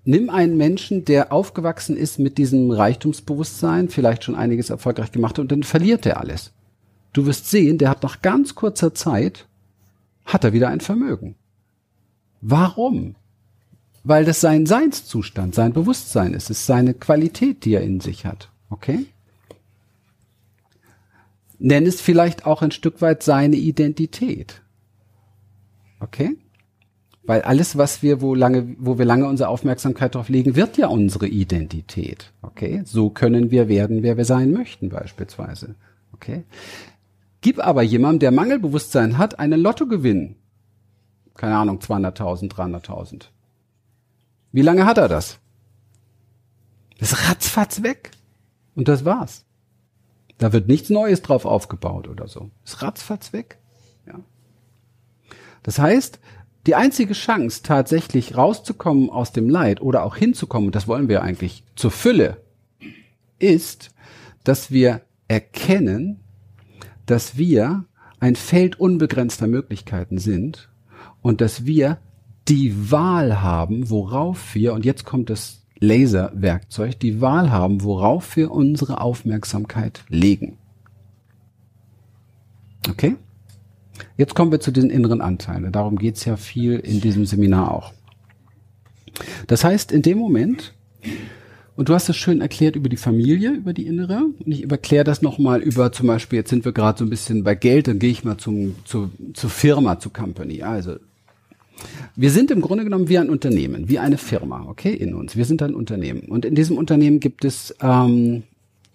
nimm 0.03 0.29
einen 0.29 0.57
Menschen, 0.57 1.05
der 1.05 1.31
aufgewachsen 1.31 1.95
ist 1.95 2.19
mit 2.19 2.37
diesem 2.37 2.71
Reichtumsbewusstsein, 2.71 3.89
vielleicht 3.89 4.23
schon 4.23 4.35
einiges 4.35 4.71
erfolgreich 4.71 5.11
gemacht 5.11 5.37
und 5.37 5.51
dann 5.51 5.63
verliert 5.63 6.05
er 6.05 6.19
alles. 6.19 6.51
Du 7.13 7.25
wirst 7.25 7.49
sehen, 7.49 7.77
der 7.77 7.89
hat 7.89 8.03
nach 8.03 8.21
ganz 8.21 8.55
kurzer 8.55 8.93
Zeit, 8.93 9.47
hat 10.25 10.43
er 10.43 10.53
wieder 10.53 10.69
ein 10.69 10.81
Vermögen. 10.81 11.35
Warum? 12.41 13.15
Weil 14.03 14.25
das 14.25 14.41
sein 14.41 14.65
Seinszustand, 14.65 15.55
sein 15.55 15.73
Bewusstsein 15.73 16.33
ist, 16.33 16.49
ist 16.49 16.65
seine 16.65 16.93
Qualität, 16.93 17.65
die 17.65 17.73
er 17.73 17.81
in 17.81 18.01
sich 18.01 18.25
hat. 18.25 18.49
Okay? 18.69 19.05
Nenn 21.57 21.85
es 21.85 22.01
vielleicht 22.01 22.45
auch 22.45 22.61
ein 22.61 22.71
Stück 22.71 23.01
weit 23.01 23.23
seine 23.23 23.55
Identität. 23.55 24.61
Okay? 25.99 26.37
Weil 27.23 27.41
alles, 27.41 27.77
was 27.77 28.03
wir, 28.03 28.21
wo 28.21 28.35
lange, 28.35 28.75
wo 28.77 28.99
wir 28.99 29.05
lange 29.05 29.27
unsere 29.27 29.49
Aufmerksamkeit 29.49 30.13
drauf 30.13 30.29
legen, 30.29 30.55
wird 30.55 30.77
ja 30.77 30.87
unsere 30.87 31.27
Identität. 31.27 32.31
Okay? 32.43 32.83
So 32.85 33.09
können 33.09 33.49
wir 33.49 33.67
werden, 33.67 34.03
wer 34.03 34.17
wir 34.17 34.25
sein 34.25 34.51
möchten, 34.51 34.89
beispielsweise. 34.89 35.73
Okay? 36.13 36.43
Gib 37.45 37.59
aber 37.59 37.83
jemandem, 37.83 38.21
der 38.21 38.31
Mangelbewusstsein 38.31 39.19
hat, 39.19 39.37
einen 39.37 39.61
Lottogewinn. 39.61 40.35
Keine 41.35 41.55
Ahnung, 41.55 41.77
200.000, 41.77 42.49
300.000. 42.49 43.25
Wie 44.51 44.63
lange 44.63 44.87
hat 44.87 44.97
er 44.97 45.07
das? 45.07 45.37
Das 46.97 47.29
ratzfatz 47.29 47.83
weg. 47.83 48.09
Und 48.73 48.87
das 48.87 49.05
war's. 49.05 49.45
Da 50.39 50.53
wird 50.53 50.67
nichts 50.67 50.89
Neues 50.89 51.21
drauf 51.21 51.45
aufgebaut 51.45 52.07
oder 52.07 52.27
so. 52.27 52.49
Ist 52.65 52.81
ratzfatz 52.81 53.31
weg. 53.31 53.59
Ja. 54.07 54.15
Das 55.61 55.77
heißt, 55.77 56.19
die 56.65 56.73
einzige 56.73 57.13
Chance, 57.13 57.61
tatsächlich 57.61 58.35
rauszukommen 58.35 59.11
aus 59.11 59.33
dem 59.33 59.51
Leid 59.51 59.81
oder 59.81 60.03
auch 60.03 60.15
hinzukommen, 60.15 60.71
das 60.71 60.87
wollen 60.87 61.09
wir 61.09 61.21
eigentlich, 61.21 61.63
zur 61.75 61.91
Fülle, 61.91 62.41
ist, 63.37 63.91
dass 64.43 64.71
wir 64.71 65.01
erkennen, 65.27 66.24
dass 67.05 67.37
wir 67.37 67.85
ein 68.19 68.35
Feld 68.35 68.79
unbegrenzter 68.79 69.47
Möglichkeiten 69.47 70.17
sind 70.17 70.69
und 71.21 71.41
dass 71.41 71.65
wir 71.65 71.99
die 72.47 72.91
Wahl 72.91 73.41
haben, 73.41 73.89
worauf 73.89 74.55
wir, 74.55 74.73
und 74.73 74.85
jetzt 74.85 75.05
kommt 75.05 75.29
das 75.29 75.61
Laserwerkzeug, 75.79 76.99
die 76.99 77.21
Wahl 77.21 77.51
haben, 77.51 77.83
worauf 77.83 78.35
wir 78.35 78.51
unsere 78.51 79.01
Aufmerksamkeit 79.01 80.03
legen. 80.09 80.57
Okay? 82.89 83.15
Jetzt 84.17 84.35
kommen 84.35 84.51
wir 84.51 84.59
zu 84.59 84.71
den 84.71 84.89
inneren 84.89 85.21
Anteilen. 85.21 85.71
Darum 85.71 85.97
geht's 85.97 86.25
ja 86.25 86.37
viel 86.37 86.79
in 86.79 87.01
diesem 87.01 87.25
Seminar 87.25 87.73
auch. 87.73 87.93
Das 89.47 89.63
heißt, 89.63 89.91
in 89.91 90.01
dem 90.01 90.17
Moment, 90.17 90.73
und 91.75 91.89
du 91.89 91.93
hast 91.93 92.09
es 92.09 92.15
schön 92.15 92.41
erklärt 92.41 92.75
über 92.75 92.89
die 92.89 92.97
Familie, 92.97 93.51
über 93.51 93.73
die 93.73 93.85
innere, 93.85 94.25
und 94.39 94.51
ich 94.51 94.69
erkläre 94.69 95.03
das 95.03 95.21
nochmal 95.21 95.61
über 95.61 95.91
zum 95.91 96.07
Beispiel, 96.07 96.37
jetzt 96.37 96.49
sind 96.49 96.65
wir 96.65 96.71
gerade 96.71 96.99
so 96.99 97.05
ein 97.05 97.09
bisschen 97.09 97.43
bei 97.43 97.55
Geld, 97.55 97.87
dann 97.87 97.99
gehe 97.99 98.11
ich 98.11 98.23
mal 98.23 98.37
zum, 98.37 98.75
zu, 98.85 99.11
zur 99.33 99.49
Firma, 99.49 99.99
zu 99.99 100.09
Company. 100.09 100.63
Also 100.63 100.97
wir 102.15 102.31
sind 102.31 102.51
im 102.51 102.61
Grunde 102.61 102.85
genommen 102.85 103.09
wie 103.09 103.17
ein 103.17 103.29
Unternehmen, 103.29 103.89
wie 103.89 103.99
eine 103.99 104.17
Firma, 104.17 104.65
okay, 104.67 104.93
in 104.93 105.13
uns. 105.13 105.35
Wir 105.35 105.45
sind 105.45 105.61
ein 105.61 105.75
Unternehmen. 105.75 106.21
Und 106.29 106.45
in 106.45 106.55
diesem 106.55 106.77
Unternehmen 106.77 107.19
gibt 107.19 107.43
es 107.43 107.75
ähm, 107.81 108.43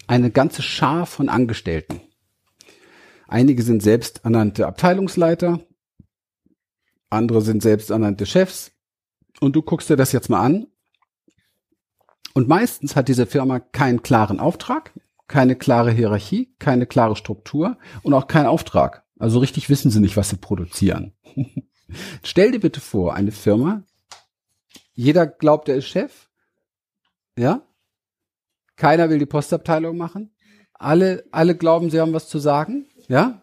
eine 0.06 0.30
ganze 0.30 0.62
Schar 0.62 1.06
von 1.06 1.28
Angestellten. 1.28 2.00
Einige 3.28 3.62
sind 3.62 3.82
selbsternannte 3.82 4.66
Abteilungsleiter, 4.66 5.60
andere 7.10 7.42
sind 7.42 7.62
selbsternannte 7.62 8.26
Chefs. 8.26 8.72
Und 9.40 9.54
du 9.54 9.62
guckst 9.62 9.90
dir 9.90 9.96
das 9.96 10.12
jetzt 10.12 10.30
mal 10.30 10.40
an. 10.40 10.66
Und 12.34 12.48
meistens 12.48 12.96
hat 12.96 13.08
diese 13.08 13.26
Firma 13.26 13.60
keinen 13.60 14.02
klaren 14.02 14.40
Auftrag, 14.40 14.92
keine 15.26 15.56
klare 15.56 15.90
Hierarchie, 15.90 16.54
keine 16.58 16.86
klare 16.86 17.16
Struktur 17.16 17.78
und 18.02 18.14
auch 18.14 18.26
keinen 18.26 18.46
Auftrag. 18.46 19.04
Also 19.18 19.38
richtig 19.38 19.68
wissen 19.68 19.90
sie 19.90 20.00
nicht, 20.00 20.16
was 20.16 20.30
sie 20.30 20.36
produzieren. 20.36 21.12
Stell 22.22 22.52
dir 22.52 22.60
bitte 22.60 22.80
vor, 22.80 23.14
eine 23.14 23.32
Firma, 23.32 23.82
jeder 24.92 25.26
glaubt, 25.26 25.68
er 25.68 25.76
ist 25.76 25.88
Chef, 25.88 26.28
ja? 27.36 27.62
Keiner 28.76 29.10
will 29.10 29.18
die 29.18 29.26
Postabteilung 29.26 29.96
machen. 29.96 30.30
Alle, 30.72 31.24
alle 31.30 31.54
glauben, 31.54 31.90
sie 31.90 32.00
haben 32.00 32.12
was 32.12 32.28
zu 32.28 32.38
sagen. 32.38 32.86
Ja? 33.08 33.42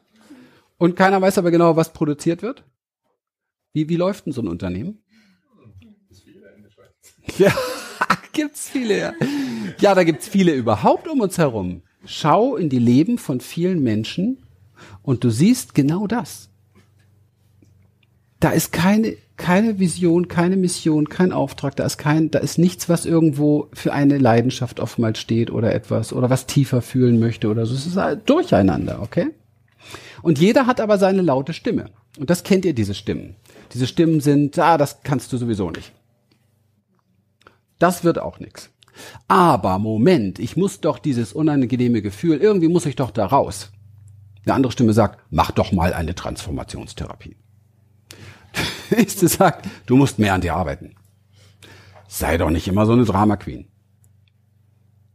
Und 0.77 0.95
keiner 0.95 1.21
weiß 1.21 1.37
aber 1.37 1.51
genau, 1.51 1.75
was 1.75 1.93
produziert 1.93 2.41
wird. 2.41 2.63
Wie, 3.73 3.87
wie 3.89 3.95
läuft 3.95 4.25
denn 4.25 4.33
so 4.33 4.41
ein 4.41 4.47
Unternehmen? 4.47 5.03
Ja, 7.37 7.53
gibt's 8.37 8.69
viele. 8.69 8.97
Ja, 8.97 9.13
ja 9.81 9.95
da 9.95 10.03
gibt's 10.03 10.27
viele 10.27 10.53
überhaupt 10.53 11.07
um 11.07 11.19
uns 11.19 11.37
herum. 11.37 11.81
Schau 12.05 12.55
in 12.55 12.69
die 12.69 12.79
Leben 12.79 13.17
von 13.17 13.41
vielen 13.41 13.83
Menschen 13.83 14.37
und 15.01 15.23
du 15.23 15.29
siehst 15.29 15.73
genau 15.73 16.07
das. 16.07 16.49
Da 18.39 18.51
ist 18.51 18.71
keine, 18.71 19.17
keine 19.35 19.79
Vision, 19.79 20.27
keine 20.27 20.55
Mission, 20.55 21.09
kein 21.09 21.33
Auftrag, 21.33 21.75
da 21.75 21.85
ist 21.85 21.97
kein, 21.97 22.29
da 22.29 22.37
ist 22.37 22.59
nichts, 22.59 22.87
was 22.87 23.07
irgendwo 23.07 23.69
für 23.73 23.91
eine 23.91 24.19
Leidenschaft 24.19 24.79
oftmals 24.79 25.19
steht 25.19 25.49
oder 25.49 25.73
etwas 25.73 26.13
oder 26.13 26.29
was 26.29 26.45
tiefer 26.45 26.83
fühlen 26.83 27.19
möchte 27.19 27.49
oder 27.49 27.65
so. 27.65 27.73
Es 27.73 27.87
ist 27.87 27.97
halt 27.97 28.29
durcheinander, 28.29 29.01
okay? 29.01 29.31
Und 30.21 30.37
jeder 30.37 30.67
hat 30.67 30.79
aber 30.79 30.99
seine 30.99 31.23
laute 31.23 31.53
Stimme. 31.53 31.89
Und 32.19 32.29
das 32.29 32.43
kennt 32.43 32.65
ihr, 32.65 32.73
diese 32.73 32.93
Stimmen. 32.93 33.35
Diese 33.73 33.87
Stimmen 33.87 34.21
sind, 34.21 34.59
ah, 34.59 34.77
das 34.77 35.01
kannst 35.03 35.33
du 35.33 35.37
sowieso 35.37 35.71
nicht. 35.71 35.91
Das 37.79 38.03
wird 38.03 38.19
auch 38.19 38.39
nichts. 38.39 38.71
Aber 39.27 39.79
Moment, 39.79 40.39
ich 40.39 40.57
muss 40.57 40.81
doch 40.81 40.99
dieses 40.99 41.33
unangenehme 41.33 42.01
Gefühl, 42.01 42.37
irgendwie 42.37 42.67
muss 42.67 42.85
ich 42.85 42.95
doch 42.95 43.11
da 43.11 43.25
raus. 43.25 43.71
Eine 44.45 44.55
andere 44.55 44.71
Stimme 44.71 44.93
sagt, 44.93 45.19
mach 45.29 45.51
doch 45.51 45.71
mal 45.71 45.93
eine 45.93 46.15
Transformationstherapie. 46.15 47.35
Die 48.89 48.95
nächste 48.95 49.27
sagt, 49.27 49.67
du 49.85 49.97
musst 49.97 50.19
mehr 50.19 50.33
an 50.33 50.41
dir 50.41 50.55
arbeiten. 50.55 50.95
Sei 52.07 52.37
doch 52.37 52.49
nicht 52.49 52.67
immer 52.67 52.85
so 52.85 52.93
eine 52.93 53.03
Drama 53.03 53.35
Queen. 53.35 53.67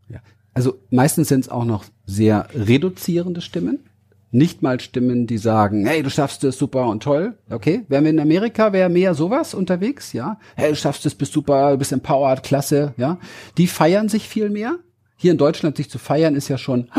Ja. 0.09 0.21
Also 0.53 0.79
meistens 0.91 1.29
sind 1.29 1.41
es 1.41 1.49
auch 1.49 1.65
noch 1.65 1.85
sehr 2.05 2.49
reduzierende 2.55 3.41
Stimmen. 3.41 3.89
Nicht 4.35 4.63
mal 4.63 4.81
Stimmen, 4.81 5.27
die 5.27 5.37
sagen, 5.37 5.85
hey, 5.85 6.03
du 6.03 6.09
schaffst 6.09 6.43
es, 6.43 6.57
super 6.57 6.87
und 6.87 7.03
toll. 7.03 7.39
Okay, 7.51 7.85
wären 7.89 8.05
wir 8.05 8.11
in 8.11 8.19
Amerika, 8.19 8.73
wäre 8.73 8.89
mehr 8.89 9.15
sowas 9.15 9.53
unterwegs, 9.53 10.15
ja. 10.15 10.39
Hey, 10.57 10.71
du 10.71 10.77
schaffst 10.77 11.05
es, 11.05 11.15
bist 11.15 11.35
super, 11.35 11.77
bist 11.77 11.93
empowered, 11.93 12.43
klasse, 12.43 12.95
ja. 12.97 13.19
Die 13.59 13.67
feiern 13.67 14.09
sich 14.09 14.27
viel 14.27 14.49
mehr. 14.49 14.79
Hier 15.17 15.33
in 15.33 15.39
Deutschland 15.39 15.77
sich 15.77 15.91
zu 15.91 15.99
feiern 15.99 16.35
ist 16.35 16.49
ja 16.49 16.57
schon, 16.57 16.91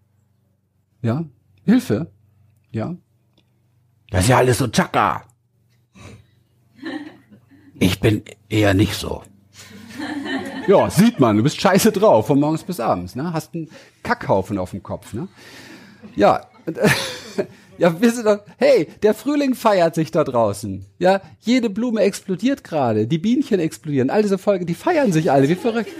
ja, 1.02 1.24
Hilfe, 1.64 2.12
ja. 2.72 2.94
Das 4.10 4.24
ist 4.24 4.28
ja 4.28 4.36
alles 4.36 4.58
so 4.58 4.68
tschakka. 4.68 5.22
Ich 7.78 8.00
bin 8.00 8.22
eher 8.50 8.74
nicht 8.74 8.96
so. 8.96 9.22
Ja, 10.68 10.90
sieht 10.90 11.20
man, 11.20 11.38
du 11.38 11.42
bist 11.42 11.58
scheiße 11.58 11.90
drauf, 11.90 12.26
von 12.26 12.38
morgens 12.38 12.64
bis 12.64 12.80
abends, 12.80 13.16
ne? 13.16 13.32
Hast 13.32 13.54
einen 13.54 13.70
Kackhaufen 14.02 14.58
auf 14.58 14.72
dem 14.72 14.82
Kopf, 14.82 15.14
ne? 15.14 15.26
Ja, 16.16 16.46
ja, 17.78 18.00
wir 18.00 18.12
sind 18.12 18.26
doch, 18.26 18.40
hey, 18.58 18.88
der 19.02 19.14
Frühling 19.14 19.54
feiert 19.54 19.94
sich 19.94 20.10
da 20.10 20.24
draußen. 20.24 20.86
Ja, 20.98 21.20
jede 21.40 21.70
Blume 21.70 22.02
explodiert 22.02 22.64
gerade, 22.64 23.06
die 23.06 23.18
Bienchen 23.18 23.60
explodieren, 23.60 24.10
all 24.10 24.22
diese 24.22 24.38
Folgen, 24.38 24.66
die 24.66 24.74
feiern 24.74 25.12
sich 25.12 25.30
alle, 25.30 25.48
wie 25.48 25.54
verrückt. 25.54 25.90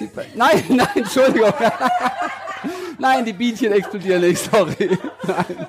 Die, 0.00 0.08
nein, 0.34 0.62
nein, 0.68 0.88
Entschuldigung. 0.94 1.52
nein, 2.98 3.24
die 3.24 3.32
Bienchen 3.32 3.72
explodieren 3.72 4.22
nicht, 4.22 4.38
sorry. 4.50 4.98
Nein. 5.26 5.66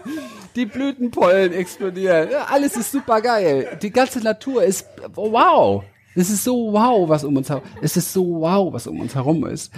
Die 0.56 0.66
Blütenpollen 0.66 1.54
explodieren. 1.54 2.30
Ja, 2.32 2.46
alles 2.46 2.76
ist 2.76 2.92
super 2.92 3.22
geil. 3.22 3.78
Die 3.82 3.92
ganze 3.92 4.20
Natur 4.20 4.64
ist 4.64 4.86
wow. 5.14 5.84
Es 6.16 6.30
ist 6.30 6.44
so 6.44 6.74
wow, 6.74 7.08
was 7.08 7.24
um 7.24 7.38
uns 7.38 7.50
herum. 7.50 7.64
Es 7.82 7.96
ist 7.96 8.12
so 8.12 8.42
wow, 8.42 8.74
was 8.74 8.88
um 8.88 9.00
uns 9.00 9.16
herum 9.16 9.46
ist. 9.46 9.72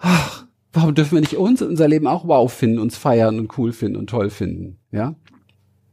Ach, 0.00 0.44
Warum 0.72 0.94
dürfen 0.94 1.14
wir 1.14 1.20
nicht 1.20 1.36
uns 1.36 1.62
unser 1.62 1.88
Leben 1.88 2.06
auch 2.06 2.26
wow 2.28 2.52
finden, 2.52 2.78
uns 2.78 2.96
feiern 2.96 3.38
und 3.40 3.58
cool 3.58 3.72
finden 3.72 3.96
und 3.96 4.08
toll 4.08 4.30
finden? 4.30 4.78
Ja? 4.92 5.16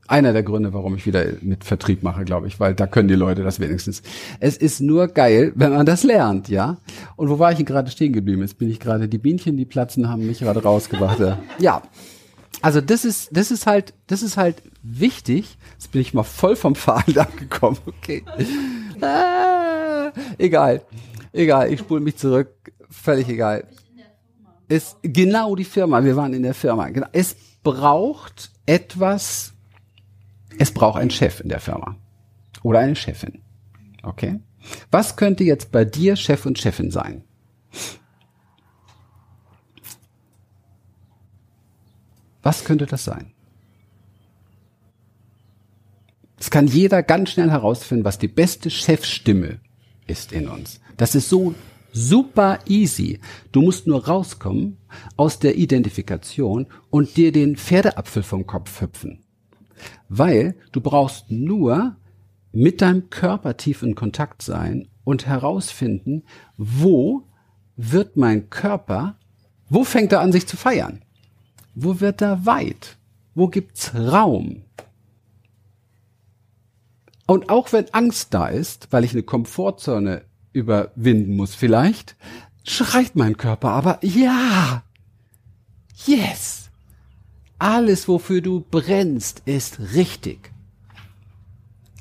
Einer 0.07 0.33
der 0.33 0.43
Gründe, 0.43 0.71
warum 0.71 0.95
ich 0.95 1.05
wieder 1.05 1.25
mit 1.41 1.63
Vertrieb 1.63 2.03
mache, 2.03 2.23
glaube 2.23 2.47
ich, 2.47 2.59
weil 2.59 2.75
da 2.75 2.87
können 2.87 3.09
die 3.09 3.15
Leute 3.15 3.43
das 3.43 3.59
wenigstens. 3.59 4.03
Es 4.39 4.55
ist 4.55 4.79
nur 4.79 5.07
geil, 5.07 5.51
wenn 5.55 5.73
man 5.73 5.85
das 5.85 6.03
lernt, 6.03 6.47
ja? 6.47 6.77
Und 7.17 7.29
wo 7.29 7.39
war 7.39 7.51
ich 7.51 7.65
gerade 7.65 7.91
stehen 7.91 8.13
geblieben? 8.13 8.41
Jetzt 8.41 8.57
bin 8.57 8.69
ich 8.69 8.79
gerade, 8.79 9.09
die 9.09 9.17
Bienchen, 9.17 9.57
die 9.57 9.65
platzen, 9.65 10.07
haben 10.07 10.25
mich 10.25 10.39
gerade 10.39 10.61
rausgebracht. 10.63 11.19
Ja. 11.59 11.81
Also 12.59 12.81
das 12.81 13.05
ist, 13.05 13.29
das 13.37 13.51
ist 13.51 13.67
halt, 13.67 13.93
das 14.07 14.23
ist 14.23 14.35
halt 14.35 14.63
wichtig. 14.81 15.59
Jetzt 15.73 15.91
bin 15.91 16.01
ich 16.01 16.15
mal 16.15 16.23
voll 16.23 16.55
vom 16.55 16.73
Faden 16.73 17.15
abgekommen. 17.19 17.77
Okay. 17.85 18.23
Ah, 18.99 20.11
egal. 20.39 20.81
Egal, 21.33 21.71
ich 21.71 21.81
spule 21.81 22.01
mich 22.01 22.17
zurück. 22.17 22.49
Völlig 22.89 23.29
egal 23.29 23.63
ist 24.67 24.97
genau 25.01 25.55
die 25.55 25.63
Firma. 25.63 26.03
Wir 26.03 26.15
waren 26.15 26.33
in 26.33 26.43
der 26.43 26.53
Firma. 26.53 26.89
Genau. 26.89 27.07
Es 27.11 27.35
braucht 27.63 28.51
etwas. 28.65 29.53
Es 30.57 30.73
braucht 30.73 30.99
einen 30.99 31.11
Chef 31.11 31.39
in 31.39 31.49
der 31.49 31.59
Firma 31.59 31.95
oder 32.63 32.79
eine 32.79 32.95
Chefin. 32.95 33.41
Okay. 34.03 34.39
Was 34.91 35.15
könnte 35.15 35.43
jetzt 35.43 35.71
bei 35.71 35.85
dir 35.85 36.15
Chef 36.15 36.45
und 36.45 36.59
Chefin 36.59 36.91
sein? 36.91 37.23
Was 42.41 42.63
könnte 42.63 42.85
das 42.85 43.03
sein? 43.03 43.33
Es 46.39 46.49
kann 46.51 46.67
jeder 46.67 47.03
ganz 47.03 47.31
schnell 47.31 47.51
herausfinden, 47.51 48.05
was 48.05 48.19
die 48.19 48.27
beste 48.27 48.69
Chefstimme 48.69 49.59
ist 50.05 50.31
in 50.31 50.47
uns. 50.47 50.79
Das 50.95 51.15
ist 51.15 51.29
so 51.29 51.55
Super 51.99 52.59
easy. 52.67 53.19
Du 53.51 53.63
musst 53.63 53.87
nur 53.87 54.05
rauskommen 54.05 54.77
aus 55.15 55.39
der 55.39 55.57
Identifikation 55.57 56.67
und 56.91 57.17
dir 57.17 57.31
den 57.31 57.57
Pferdeapfel 57.57 58.21
vom 58.21 58.45
Kopf 58.45 58.81
hüpfen. 58.81 59.23
Weil 60.07 60.55
du 60.71 60.79
brauchst 60.79 61.31
nur 61.31 61.95
mit 62.51 62.81
deinem 62.81 63.09
Körper 63.09 63.57
tief 63.57 63.81
in 63.81 63.95
Kontakt 63.95 64.43
sein 64.43 64.89
und 65.05 65.25
herausfinden, 65.25 66.23
wo 66.55 67.23
wird 67.77 68.15
mein 68.15 68.51
Körper, 68.51 69.17
wo 69.67 69.83
fängt 69.83 70.11
er 70.11 70.21
an 70.21 70.31
sich 70.31 70.45
zu 70.45 70.55
feiern? 70.55 71.01
Wo 71.73 71.99
wird 71.99 72.21
er 72.21 72.45
weit? 72.45 72.97
Wo 73.33 73.47
gibt's 73.47 73.95
Raum? 73.95 74.65
Und 77.25 77.49
auch 77.49 77.73
wenn 77.73 77.91
Angst 77.91 78.35
da 78.35 78.49
ist, 78.49 78.87
weil 78.91 79.03
ich 79.03 79.13
eine 79.13 79.23
Komfortzone 79.23 80.26
überwinden 80.57 81.35
muss 81.35 81.55
vielleicht, 81.55 82.15
schreit 82.63 83.15
mein 83.15 83.37
Körper 83.37 83.69
aber 83.69 83.99
ja. 84.03 84.83
Yes. 86.05 86.69
Alles, 87.59 88.07
wofür 88.07 88.41
du 88.41 88.63
brennst, 88.69 89.41
ist 89.45 89.79
richtig. 89.93 90.51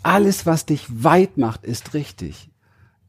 Alles, 0.03 0.45
was 0.45 0.66
dich 0.66 0.85
weit 0.88 1.38
macht, 1.38 1.64
ist 1.64 1.95
richtig. 1.95 2.51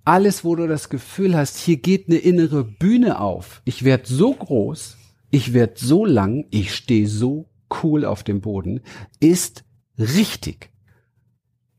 Alles, 0.05 0.45
wo 0.45 0.55
du 0.55 0.67
das 0.67 0.87
Gefühl 0.89 1.35
hast, 1.35 1.57
hier 1.57 1.77
geht 1.77 2.07
eine 2.07 2.17
innere 2.17 2.63
Bühne 2.63 3.19
auf. 3.19 3.61
Ich 3.65 3.83
werde 3.83 4.07
so 4.07 4.33
groß, 4.33 4.97
ich 5.29 5.53
werde 5.53 5.73
so 5.75 6.05
lang, 6.05 6.45
ich 6.49 6.73
stehe 6.73 7.07
so 7.07 7.49
cool 7.83 8.05
auf 8.05 8.23
dem 8.23 8.39
Boden, 8.39 8.81
ist 9.19 9.65
richtig. 9.99 10.69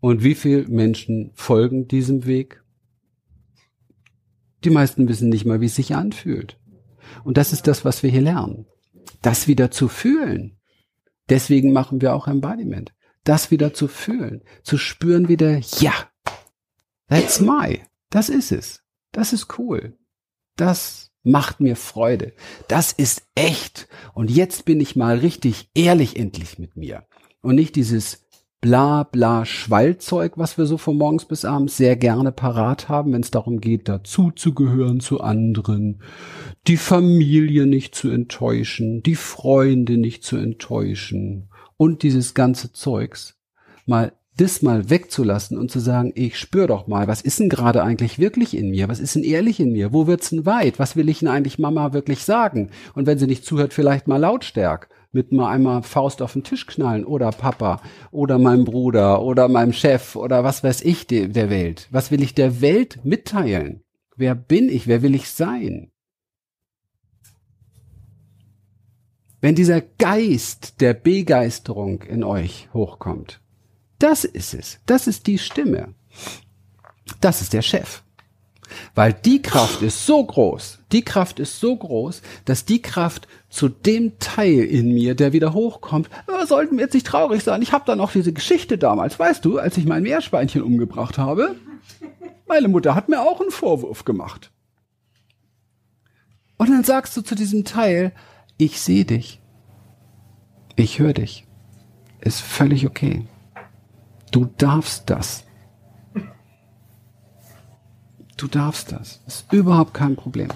Und 0.00 0.22
wie 0.22 0.34
viele 0.34 0.68
Menschen 0.68 1.30
folgen 1.34 1.88
diesem 1.88 2.26
Weg? 2.26 2.62
Die 4.64 4.70
meisten 4.70 5.08
wissen 5.08 5.28
nicht 5.28 5.44
mal, 5.44 5.60
wie 5.60 5.66
es 5.66 5.76
sich 5.76 5.94
anfühlt. 5.94 6.58
Und 7.24 7.36
das 7.36 7.52
ist 7.52 7.66
das, 7.66 7.84
was 7.84 8.02
wir 8.02 8.10
hier 8.10 8.22
lernen. 8.22 8.66
Das 9.22 9.48
wieder 9.48 9.70
zu 9.70 9.88
fühlen. 9.88 10.58
Deswegen 11.28 11.72
machen 11.72 12.00
wir 12.00 12.14
auch 12.14 12.28
Embodiment. 12.28 12.92
Das 13.24 13.50
wieder 13.50 13.74
zu 13.74 13.88
fühlen. 13.88 14.42
Zu 14.62 14.78
spüren 14.78 15.28
wieder, 15.28 15.58
ja, 15.80 15.92
that's 17.08 17.40
my. 17.40 17.82
Das 18.10 18.28
ist 18.28 18.52
es. 18.52 18.82
Das 19.12 19.32
ist 19.32 19.58
cool. 19.58 19.98
Das 20.56 21.10
macht 21.22 21.60
mir 21.60 21.76
Freude. 21.76 22.32
Das 22.68 22.92
ist 22.92 23.22
echt. 23.34 23.88
Und 24.14 24.30
jetzt 24.30 24.64
bin 24.64 24.80
ich 24.80 24.96
mal 24.96 25.18
richtig 25.18 25.70
ehrlich 25.74 26.16
endlich 26.16 26.58
mit 26.58 26.76
mir. 26.76 27.06
Und 27.40 27.54
nicht 27.54 27.76
dieses 27.76 28.27
bla 28.60 29.04
bla 29.04 29.44
Schwallzeug, 29.44 30.32
was 30.36 30.58
wir 30.58 30.66
so 30.66 30.78
von 30.78 30.96
morgens 30.96 31.24
bis 31.24 31.44
abends 31.44 31.76
sehr 31.76 31.96
gerne 31.96 32.32
parat 32.32 32.88
haben, 32.88 33.12
wenn 33.12 33.22
es 33.22 33.30
darum 33.30 33.60
geht, 33.60 33.88
dazu 33.88 34.30
zu 34.32 34.54
gehören 34.54 35.00
zu 35.00 35.20
anderen, 35.20 36.02
die 36.66 36.76
Familie 36.76 37.66
nicht 37.66 37.94
zu 37.94 38.10
enttäuschen, 38.10 39.02
die 39.02 39.14
Freunde 39.14 39.96
nicht 39.96 40.24
zu 40.24 40.36
enttäuschen 40.36 41.50
und 41.76 42.02
dieses 42.02 42.34
ganze 42.34 42.72
Zeugs 42.72 43.38
mal 43.86 44.12
das 44.36 44.62
mal 44.62 44.88
wegzulassen 44.88 45.58
und 45.58 45.70
zu 45.70 45.80
sagen, 45.80 46.12
ich 46.14 46.38
spür 46.38 46.68
doch 46.68 46.86
mal, 46.86 47.08
was 47.08 47.20
ist 47.20 47.40
denn 47.40 47.48
gerade 47.48 47.82
eigentlich 47.82 48.20
wirklich 48.20 48.56
in 48.56 48.70
mir? 48.70 48.88
Was 48.88 49.00
ist 49.00 49.16
denn 49.16 49.24
ehrlich 49.24 49.58
in 49.58 49.72
mir? 49.72 49.92
Wo 49.92 50.06
wird's 50.06 50.30
denn 50.30 50.46
weit? 50.46 50.78
Was 50.78 50.94
will 50.94 51.08
ich 51.08 51.18
denn 51.20 51.28
eigentlich 51.28 51.58
Mama 51.58 51.92
wirklich 51.92 52.22
sagen? 52.22 52.70
Und 52.94 53.06
wenn 53.06 53.18
sie 53.18 53.26
nicht 53.26 53.44
zuhört, 53.44 53.74
vielleicht 53.74 54.06
mal 54.06 54.18
lautstärk 54.18 54.88
mit 55.12 55.32
mal 55.32 55.50
einmal 55.50 55.82
Faust 55.82 56.22
auf 56.22 56.34
den 56.34 56.44
Tisch 56.44 56.66
knallen 56.66 57.04
oder 57.04 57.30
Papa 57.30 57.80
oder 58.10 58.38
meinem 58.38 58.64
Bruder 58.64 59.22
oder 59.22 59.48
meinem 59.48 59.72
Chef 59.72 60.16
oder 60.16 60.44
was 60.44 60.62
weiß 60.62 60.82
ich 60.82 61.06
de 61.06 61.28
der 61.28 61.50
Welt. 61.50 61.88
Was 61.90 62.10
will 62.10 62.22
ich 62.22 62.34
der 62.34 62.60
Welt 62.60 63.00
mitteilen? 63.04 63.82
Wer 64.16 64.34
bin 64.34 64.68
ich? 64.68 64.86
Wer 64.86 65.02
will 65.02 65.14
ich 65.14 65.30
sein? 65.30 65.90
Wenn 69.40 69.54
dieser 69.54 69.80
Geist 69.80 70.80
der 70.80 70.94
Begeisterung 70.94 72.02
in 72.02 72.24
euch 72.24 72.68
hochkommt, 72.74 73.40
das 73.98 74.24
ist 74.24 74.54
es. 74.54 74.80
Das 74.86 75.06
ist 75.06 75.26
die 75.26 75.38
Stimme. 75.38 75.94
Das 77.20 77.40
ist 77.40 77.52
der 77.52 77.62
Chef. 77.62 78.02
Weil 78.94 79.12
die 79.12 79.42
Kraft 79.42 79.82
ist 79.82 80.06
so 80.06 80.24
groß, 80.24 80.78
die 80.92 81.04
Kraft 81.04 81.38
ist 81.38 81.60
so 81.60 81.76
groß, 81.76 82.22
dass 82.44 82.64
die 82.64 82.82
Kraft 82.82 83.28
zu 83.48 83.68
dem 83.68 84.18
Teil 84.18 84.60
in 84.60 84.92
mir, 84.92 85.14
der 85.14 85.32
wieder 85.32 85.52
hochkommt, 85.52 86.08
äh, 86.26 86.46
sollten 86.46 86.76
wir 86.76 86.84
jetzt 86.84 86.94
nicht 86.94 87.06
traurig 87.06 87.42
sein. 87.42 87.62
Ich 87.62 87.72
habe 87.72 87.84
da 87.86 87.96
noch 87.96 88.12
diese 88.12 88.32
Geschichte 88.32 88.78
damals, 88.78 89.18
weißt 89.18 89.44
du, 89.44 89.58
als 89.58 89.76
ich 89.76 89.86
mein 89.86 90.02
Meerschweinchen 90.02 90.62
umgebracht 90.62 91.18
habe. 91.18 91.56
Meine 92.46 92.68
Mutter 92.68 92.94
hat 92.94 93.08
mir 93.08 93.20
auch 93.20 93.40
einen 93.40 93.50
Vorwurf 93.50 94.04
gemacht. 94.04 94.50
Und 96.56 96.70
dann 96.70 96.84
sagst 96.84 97.16
du 97.16 97.22
zu 97.22 97.34
diesem 97.34 97.64
Teil, 97.64 98.12
ich 98.56 98.80
sehe 98.80 99.04
dich. 99.04 99.40
Ich 100.76 100.98
höre 100.98 101.12
dich. 101.12 101.46
Ist 102.20 102.40
völlig 102.40 102.86
okay. 102.86 103.26
Du 104.30 104.46
darfst 104.58 105.08
das. 105.08 105.44
Du 108.38 108.46
darfst 108.46 108.92
das. 108.92 109.20
Ist 109.26 109.52
überhaupt 109.52 109.92
kein 109.92 110.16
Problem. 110.16 110.48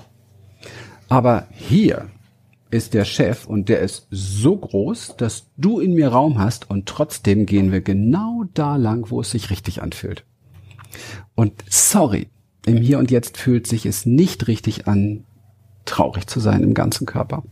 Aber 1.09 1.47
hier 1.51 2.09
ist 2.71 2.95
der 2.95 3.05
Chef 3.05 3.45
und 3.45 3.69
der 3.69 3.81
ist 3.81 4.07
so 4.11 4.57
groß, 4.57 5.17
dass 5.19 5.49
du 5.59 5.81
in 5.81 5.93
mir 5.93 6.09
Raum 6.09 6.39
hast 6.39 6.71
und 6.71 6.87
trotzdem 6.87 7.45
gehen 7.45 7.71
wir 7.71 7.83
genau 7.83 8.45
da 8.55 8.77
lang, 8.77 9.11
wo 9.11 9.21
es 9.21 9.33
sich 9.33 9.51
richtig 9.51 9.83
anfühlt. 9.83 10.25
Und 11.35 11.53
sorry, 11.69 12.29
im 12.65 12.79
Hier 12.79 12.99
und 12.99 13.11
Jetzt 13.11 13.37
fühlt 13.37 13.67
sich 13.67 13.85
es 13.85 14.07
nicht 14.07 14.47
richtig 14.47 14.87
an, 14.87 15.25
traurig 15.85 16.29
zu 16.29 16.39
sein 16.39 16.63
im 16.63 16.75
ganzen 16.75 17.05
Körper. 17.05 17.43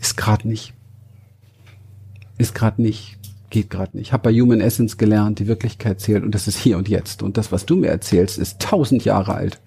Ist 0.00 0.16
gerade 0.16 0.48
nicht. 0.48 0.74
Ist 2.36 2.54
gerade 2.54 2.82
nicht. 2.82 3.18
Geht 3.54 3.70
gerade 3.70 3.96
nicht. 3.96 4.08
Ich 4.08 4.12
habe 4.12 4.24
bei 4.24 4.32
Human 4.32 4.60
Essence 4.60 4.98
gelernt, 4.98 5.38
die 5.38 5.46
Wirklichkeit 5.46 6.00
zählt 6.00 6.24
und 6.24 6.34
das 6.34 6.48
ist 6.48 6.58
hier 6.58 6.76
und 6.76 6.88
jetzt. 6.88 7.22
Und 7.22 7.36
das, 7.36 7.52
was 7.52 7.66
du 7.66 7.76
mir 7.76 7.88
erzählst, 7.88 8.36
ist 8.36 8.60
tausend 8.60 9.04
Jahre 9.04 9.34
alt. 9.34 9.60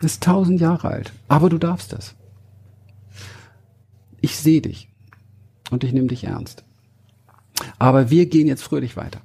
Ist 0.00 0.22
tausend 0.22 0.60
Jahre 0.60 0.88
alt. 0.88 1.12
Aber 1.28 1.50
du 1.50 1.58
darfst 1.58 1.92
das 1.92 2.14
ich 4.22 4.36
sehe 4.36 4.62
dich 4.62 4.88
und 5.70 5.84
ich 5.84 5.92
nehme 5.92 6.06
dich 6.06 6.24
ernst. 6.24 6.64
Aber 7.78 8.08
wir 8.08 8.26
gehen 8.26 8.46
jetzt 8.46 8.62
fröhlich 8.62 8.96
weiter. 8.96 9.20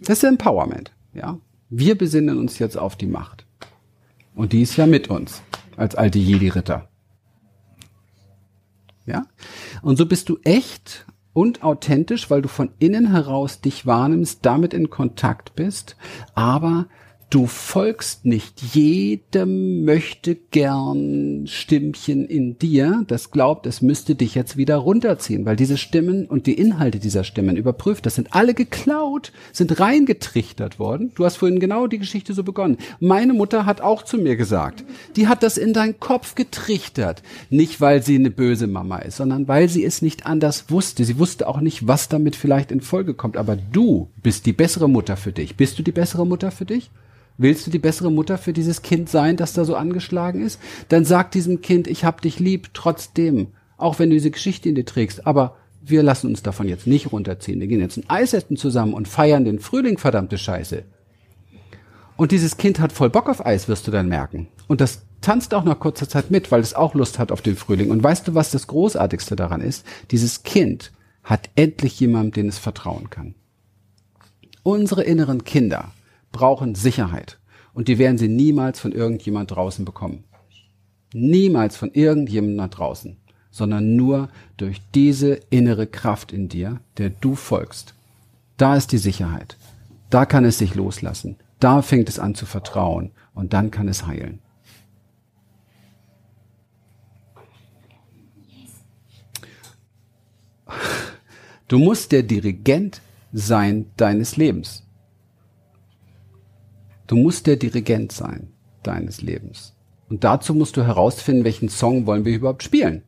Das 0.00 0.18
ist 0.18 0.24
Empowerment, 0.24 0.92
ja. 1.14 1.38
Wir 1.70 1.96
besinnen 1.96 2.36
uns 2.36 2.58
jetzt 2.58 2.76
auf 2.76 2.96
die 2.96 3.06
Macht. 3.06 3.46
Und 4.34 4.52
die 4.52 4.62
ist 4.62 4.76
ja 4.76 4.86
mit 4.86 5.08
uns, 5.08 5.42
als 5.76 5.94
alte 5.94 6.18
Jedi-Ritter. 6.18 6.89
Ja? 9.10 9.26
Und 9.82 9.96
so 9.96 10.06
bist 10.06 10.28
du 10.28 10.38
echt 10.44 11.06
und 11.32 11.62
authentisch, 11.62 12.30
weil 12.30 12.42
du 12.42 12.48
von 12.48 12.70
innen 12.78 13.10
heraus 13.12 13.60
dich 13.60 13.86
wahrnimmst, 13.86 14.40
damit 14.42 14.74
in 14.74 14.90
Kontakt 14.90 15.54
bist, 15.54 15.96
aber 16.34 16.86
Du 17.30 17.46
folgst 17.46 18.26
nicht 18.26 18.60
jedem 18.74 19.84
möchte 19.84 20.34
gern 20.34 21.46
Stimmchen 21.46 22.24
in 22.26 22.58
dir, 22.58 23.04
das 23.06 23.30
glaubt, 23.30 23.66
es 23.66 23.82
müsste 23.82 24.16
dich 24.16 24.34
jetzt 24.34 24.56
wieder 24.56 24.74
runterziehen, 24.74 25.44
weil 25.44 25.54
diese 25.54 25.78
Stimmen 25.78 26.26
und 26.26 26.48
die 26.48 26.54
Inhalte 26.54 26.98
dieser 26.98 27.22
Stimmen 27.22 27.56
überprüft, 27.56 28.04
das 28.04 28.16
sind 28.16 28.34
alle 28.34 28.52
geklaut, 28.52 29.30
sind 29.52 29.78
reingetrichtert 29.78 30.80
worden. 30.80 31.12
Du 31.14 31.24
hast 31.24 31.36
vorhin 31.36 31.60
genau 31.60 31.86
die 31.86 32.00
Geschichte 32.00 32.34
so 32.34 32.42
begonnen. 32.42 32.78
Meine 32.98 33.32
Mutter 33.32 33.64
hat 33.64 33.80
auch 33.80 34.02
zu 34.02 34.18
mir 34.18 34.34
gesagt, 34.34 34.82
die 35.14 35.28
hat 35.28 35.44
das 35.44 35.56
in 35.56 35.72
deinen 35.72 36.00
Kopf 36.00 36.34
getrichtert. 36.34 37.22
Nicht, 37.48 37.80
weil 37.80 38.02
sie 38.02 38.16
eine 38.16 38.32
böse 38.32 38.66
Mama 38.66 38.98
ist, 38.98 39.18
sondern 39.18 39.46
weil 39.46 39.68
sie 39.68 39.84
es 39.84 40.02
nicht 40.02 40.26
anders 40.26 40.64
wusste. 40.68 41.04
Sie 41.04 41.20
wusste 41.20 41.46
auch 41.46 41.60
nicht, 41.60 41.86
was 41.86 42.08
damit 42.08 42.34
vielleicht 42.34 42.72
in 42.72 42.80
Folge 42.80 43.14
kommt. 43.14 43.36
Aber 43.36 43.54
du 43.54 44.10
bist 44.20 44.46
die 44.46 44.52
bessere 44.52 44.88
Mutter 44.88 45.16
für 45.16 45.30
dich. 45.30 45.56
Bist 45.56 45.78
du 45.78 45.84
die 45.84 45.92
bessere 45.92 46.26
Mutter 46.26 46.50
für 46.50 46.64
dich? 46.64 46.90
Willst 47.42 47.66
du 47.66 47.70
die 47.70 47.78
bessere 47.78 48.12
Mutter 48.12 48.36
für 48.36 48.52
dieses 48.52 48.82
Kind 48.82 49.08
sein, 49.08 49.38
das 49.38 49.54
da 49.54 49.64
so 49.64 49.74
angeschlagen 49.74 50.42
ist? 50.42 50.60
Dann 50.90 51.06
sag 51.06 51.30
diesem 51.30 51.62
Kind, 51.62 51.86
ich 51.86 52.04
hab 52.04 52.20
dich 52.20 52.38
lieb, 52.38 52.68
trotzdem, 52.74 53.46
auch 53.78 53.98
wenn 53.98 54.10
du 54.10 54.16
diese 54.16 54.30
Geschichte 54.30 54.68
in 54.68 54.74
dir 54.74 54.84
trägst. 54.84 55.26
Aber 55.26 55.56
wir 55.80 56.02
lassen 56.02 56.26
uns 56.26 56.42
davon 56.42 56.68
jetzt 56.68 56.86
nicht 56.86 57.12
runterziehen. 57.12 57.58
Wir 57.58 57.66
gehen 57.66 57.80
jetzt 57.80 57.96
ein 57.96 58.10
Eis 58.10 58.34
essen 58.34 58.58
zusammen 58.58 58.92
und 58.92 59.08
feiern 59.08 59.46
den 59.46 59.58
Frühling, 59.58 59.96
verdammte 59.96 60.36
Scheiße. 60.36 60.82
Und 62.18 62.30
dieses 62.30 62.58
Kind 62.58 62.78
hat 62.78 62.92
voll 62.92 63.08
Bock 63.08 63.30
auf 63.30 63.46
Eis, 63.46 63.68
wirst 63.68 63.86
du 63.86 63.90
dann 63.90 64.10
merken. 64.10 64.48
Und 64.68 64.82
das 64.82 65.06
tanzt 65.22 65.54
auch 65.54 65.64
nach 65.64 65.80
kurzer 65.80 66.10
Zeit 66.10 66.30
mit, 66.30 66.52
weil 66.52 66.60
es 66.60 66.74
auch 66.74 66.92
Lust 66.92 67.18
hat 67.18 67.32
auf 67.32 67.40
den 67.40 67.56
Frühling. 67.56 67.90
Und 67.90 68.02
weißt 68.02 68.28
du, 68.28 68.34
was 68.34 68.50
das 68.50 68.66
Großartigste 68.66 69.34
daran 69.34 69.62
ist? 69.62 69.86
Dieses 70.10 70.42
Kind 70.42 70.92
hat 71.24 71.48
endlich 71.54 71.98
jemanden, 72.00 72.32
den 72.32 72.48
es 72.48 72.58
vertrauen 72.58 73.08
kann. 73.08 73.34
Unsere 74.62 75.04
inneren 75.04 75.44
Kinder 75.44 75.90
brauchen 76.32 76.74
Sicherheit. 76.74 77.38
Und 77.72 77.88
die 77.88 77.98
werden 77.98 78.18
sie 78.18 78.28
niemals 78.28 78.80
von 78.80 78.92
irgendjemand 78.92 79.50
draußen 79.50 79.84
bekommen. 79.84 80.24
Niemals 81.12 81.76
von 81.76 81.92
irgendjemandem 81.92 82.58
da 82.58 82.68
draußen, 82.68 83.16
sondern 83.50 83.96
nur 83.96 84.28
durch 84.56 84.80
diese 84.94 85.40
innere 85.50 85.86
Kraft 85.86 86.32
in 86.32 86.48
dir, 86.48 86.80
der 86.98 87.10
du 87.10 87.34
folgst. 87.34 87.94
Da 88.56 88.76
ist 88.76 88.92
die 88.92 88.98
Sicherheit. 88.98 89.56
Da 90.10 90.26
kann 90.26 90.44
es 90.44 90.58
sich 90.58 90.74
loslassen. 90.74 91.36
Da 91.60 91.82
fängt 91.82 92.08
es 92.08 92.18
an 92.18 92.34
zu 92.34 92.46
vertrauen 92.46 93.12
und 93.34 93.52
dann 93.52 93.70
kann 93.70 93.88
es 93.88 94.06
heilen. 94.06 94.40
Du 101.68 101.78
musst 101.78 102.10
der 102.12 102.24
Dirigent 102.24 103.00
sein 103.32 103.86
deines 103.96 104.36
Lebens. 104.36 104.84
Du 107.10 107.16
musst 107.16 107.48
der 107.48 107.56
Dirigent 107.56 108.12
sein 108.12 108.52
deines 108.84 109.20
Lebens. 109.20 109.74
Und 110.08 110.22
dazu 110.22 110.54
musst 110.54 110.76
du 110.76 110.86
herausfinden, 110.86 111.42
welchen 111.42 111.68
Song 111.68 112.06
wollen 112.06 112.24
wir 112.24 112.36
überhaupt 112.36 112.62
spielen. 112.62 113.02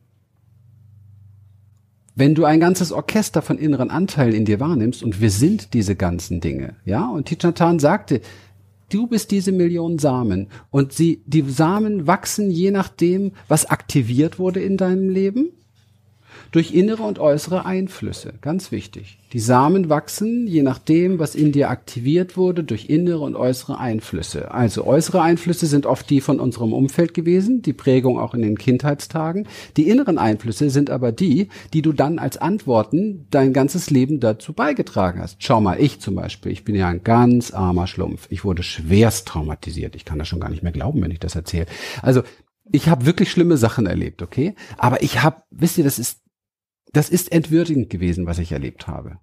Wenn 2.13 2.35
du 2.35 2.43
ein 2.43 2.59
ganzes 2.59 2.91
Orchester 2.91 3.41
von 3.41 3.57
inneren 3.57 3.89
Anteilen 3.89 4.33
in 4.35 4.43
dir 4.43 4.59
wahrnimmst, 4.59 5.03
und 5.03 5.21
wir 5.21 5.29
sind 5.31 5.73
diese 5.73 5.95
ganzen 5.95 6.41
Dinge, 6.41 6.75
ja, 6.83 7.07
und 7.07 7.27
Tichatan 7.27 7.79
sagte, 7.79 8.19
du 8.89 9.07
bist 9.07 9.31
diese 9.31 9.53
Million 9.53 9.97
Samen, 9.99 10.49
und 10.69 10.91
sie, 10.91 11.23
die 11.25 11.43
Samen 11.43 12.05
wachsen 12.05 12.51
je 12.51 12.71
nachdem, 12.71 13.31
was 13.47 13.67
aktiviert 13.67 14.37
wurde 14.37 14.59
in 14.59 14.75
deinem 14.75 15.07
Leben, 15.07 15.53
durch 16.51 16.73
innere 16.73 17.03
und 17.03 17.19
äußere 17.19 17.65
Einflüsse. 17.65 18.33
Ganz 18.41 18.71
wichtig. 18.71 19.19
Die 19.33 19.39
Samen 19.39 19.89
wachsen, 19.89 20.45
je 20.45 20.61
nachdem, 20.61 21.17
was 21.17 21.33
in 21.33 21.51
dir 21.51 21.71
aktiviert 21.71 22.37
wurde, 22.37 22.63
durch 22.63 22.89
innere 22.89 23.19
und 23.19 23.35
äußere 23.35 23.79
Einflüsse. 23.79 24.51
Also 24.51 24.85
äußere 24.85 25.23
Einflüsse 25.23 25.65
sind 25.65 25.87
oft 25.87 26.07
die 26.11 26.21
von 26.21 26.39
unserem 26.39 26.71
Umfeld 26.71 27.15
gewesen, 27.15 27.63
die 27.63 27.73
Prägung 27.73 28.19
auch 28.19 28.35
in 28.35 28.43
den 28.43 28.59
Kindheitstagen. 28.59 29.47
Die 29.75 29.89
inneren 29.89 30.19
Einflüsse 30.19 30.69
sind 30.69 30.91
aber 30.91 31.11
die, 31.11 31.49
die 31.73 31.81
du 31.81 31.93
dann 31.93 32.19
als 32.19 32.37
Antworten 32.37 33.25
dein 33.31 33.53
ganzes 33.53 33.89
Leben 33.89 34.19
dazu 34.19 34.53
beigetragen 34.53 35.19
hast. 35.19 35.37
Schau 35.39 35.59
mal, 35.59 35.81
ich 35.81 35.99
zum 35.99 36.13
Beispiel, 36.13 36.51
ich 36.51 36.63
bin 36.63 36.75
ja 36.75 36.87
ein 36.87 37.03
ganz 37.03 37.51
armer 37.51 37.87
Schlumpf. 37.87 38.27
Ich 38.29 38.43
wurde 38.43 38.61
schwerst 38.61 39.27
traumatisiert. 39.27 39.95
Ich 39.95 40.05
kann 40.05 40.19
das 40.19 40.27
schon 40.27 40.41
gar 40.41 40.51
nicht 40.51 40.61
mehr 40.61 40.71
glauben, 40.71 41.01
wenn 41.01 41.11
ich 41.11 41.19
das 41.19 41.33
erzähle. 41.33 41.65
Also 42.03 42.21
ich 42.71 42.87
habe 42.87 43.05
wirklich 43.05 43.31
schlimme 43.31 43.57
Sachen 43.57 43.87
erlebt, 43.87 44.21
okay? 44.21 44.55
Aber 44.77 45.01
ich 45.01 45.21
habe, 45.21 45.43
wisst 45.51 45.77
ihr, 45.77 45.83
das 45.83 45.99
ist 45.99 46.22
das 46.93 47.09
ist 47.09 47.31
entwürdigend 47.31 47.89
gewesen, 47.89 48.25
was 48.25 48.39
ich 48.39 48.51
erlebt 48.51 48.87
habe. 48.87 49.19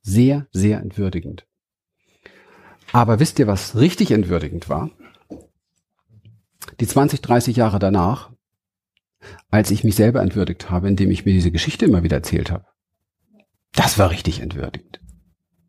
Sehr, 0.00 0.46
sehr 0.52 0.80
entwürdigend. 0.80 1.46
Aber 2.92 3.20
wisst 3.20 3.38
ihr, 3.38 3.46
was 3.46 3.76
richtig 3.76 4.10
entwürdigend 4.10 4.68
war? 4.68 4.90
Die 6.80 6.86
20, 6.86 7.20
30 7.20 7.56
Jahre 7.56 7.78
danach, 7.78 8.32
als 9.50 9.70
ich 9.70 9.84
mich 9.84 9.96
selber 9.96 10.20
entwürdigt 10.22 10.70
habe, 10.70 10.88
indem 10.88 11.10
ich 11.10 11.24
mir 11.24 11.32
diese 11.32 11.50
Geschichte 11.50 11.84
immer 11.84 12.02
wieder 12.02 12.16
erzählt 12.16 12.50
habe. 12.50 12.66
Das 13.72 13.98
war 13.98 14.10
richtig 14.10 14.40
entwürdigend. 14.40 15.00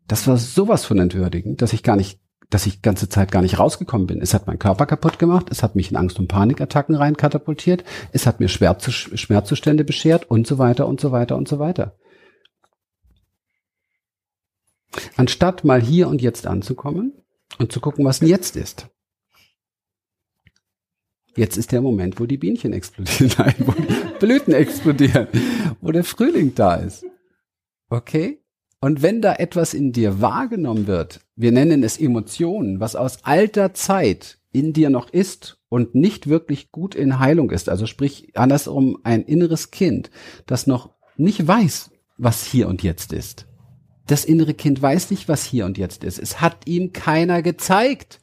Das 0.06 0.26
war 0.26 0.36
sowas 0.36 0.84
von 0.84 0.98
entwürdigend, 0.98 1.62
dass 1.62 1.72
ich 1.72 1.82
gar 1.82 1.96
nicht 1.96 2.20
dass 2.50 2.66
ich 2.66 2.82
ganze 2.82 3.08
Zeit 3.08 3.32
gar 3.32 3.42
nicht 3.42 3.58
rausgekommen 3.58 4.06
bin. 4.06 4.20
Es 4.20 4.34
hat 4.34 4.46
meinen 4.46 4.58
Körper 4.58 4.86
kaputt 4.86 5.18
gemacht, 5.18 5.46
es 5.50 5.62
hat 5.62 5.76
mich 5.76 5.90
in 5.90 5.96
Angst- 5.96 6.18
und 6.18 6.28
Panikattacken 6.28 6.94
rein 6.94 7.16
katapultiert, 7.16 7.84
es 8.12 8.26
hat 8.26 8.40
mir 8.40 8.48
Schmerzzustände 8.48 9.84
beschert 9.84 10.30
und 10.30 10.46
so 10.46 10.58
weiter 10.58 10.86
und 10.86 11.00
so 11.00 11.12
weiter 11.12 11.36
und 11.36 11.48
so 11.48 11.58
weiter. 11.58 11.96
Anstatt 15.16 15.64
mal 15.64 15.82
hier 15.82 16.08
und 16.08 16.22
jetzt 16.22 16.46
anzukommen 16.46 17.12
und 17.58 17.72
zu 17.72 17.80
gucken, 17.80 18.04
was 18.04 18.20
denn 18.20 18.28
jetzt 18.28 18.56
ist. 18.56 18.88
Jetzt 21.36 21.56
ist 21.56 21.72
der 21.72 21.80
Moment, 21.80 22.20
wo 22.20 22.26
die 22.26 22.36
Bienchen 22.36 22.72
explodieren, 22.72 23.32
nein, 23.38 23.54
wo 23.58 23.72
die 23.72 24.18
Blüten 24.20 24.54
explodieren, 24.54 25.26
wo 25.80 25.90
der 25.90 26.04
Frühling 26.04 26.54
da 26.54 26.76
ist. 26.76 27.04
Okay? 27.88 28.43
Und 28.84 29.00
wenn 29.00 29.22
da 29.22 29.36
etwas 29.36 29.72
in 29.72 29.92
dir 29.92 30.20
wahrgenommen 30.20 30.86
wird, 30.86 31.20
wir 31.36 31.52
nennen 31.52 31.82
es 31.82 31.96
Emotionen, 31.96 32.80
was 32.80 32.96
aus 32.96 33.24
alter 33.24 33.72
Zeit 33.72 34.36
in 34.52 34.74
dir 34.74 34.90
noch 34.90 35.08
ist 35.08 35.56
und 35.70 35.94
nicht 35.94 36.26
wirklich 36.26 36.70
gut 36.70 36.94
in 36.94 37.18
Heilung 37.18 37.50
ist, 37.50 37.70
also 37.70 37.86
sprich 37.86 38.36
andersrum 38.36 38.98
ein 39.02 39.22
inneres 39.22 39.70
Kind, 39.70 40.10
das 40.44 40.66
noch 40.66 40.90
nicht 41.16 41.48
weiß, 41.48 41.92
was 42.18 42.44
hier 42.44 42.68
und 42.68 42.82
jetzt 42.82 43.14
ist. 43.14 43.46
Das 44.06 44.26
innere 44.26 44.52
Kind 44.52 44.82
weiß 44.82 45.10
nicht, 45.12 45.30
was 45.30 45.46
hier 45.46 45.64
und 45.64 45.78
jetzt 45.78 46.04
ist. 46.04 46.18
Es 46.18 46.42
hat 46.42 46.66
ihm 46.66 46.92
keiner 46.92 47.40
gezeigt. 47.40 48.20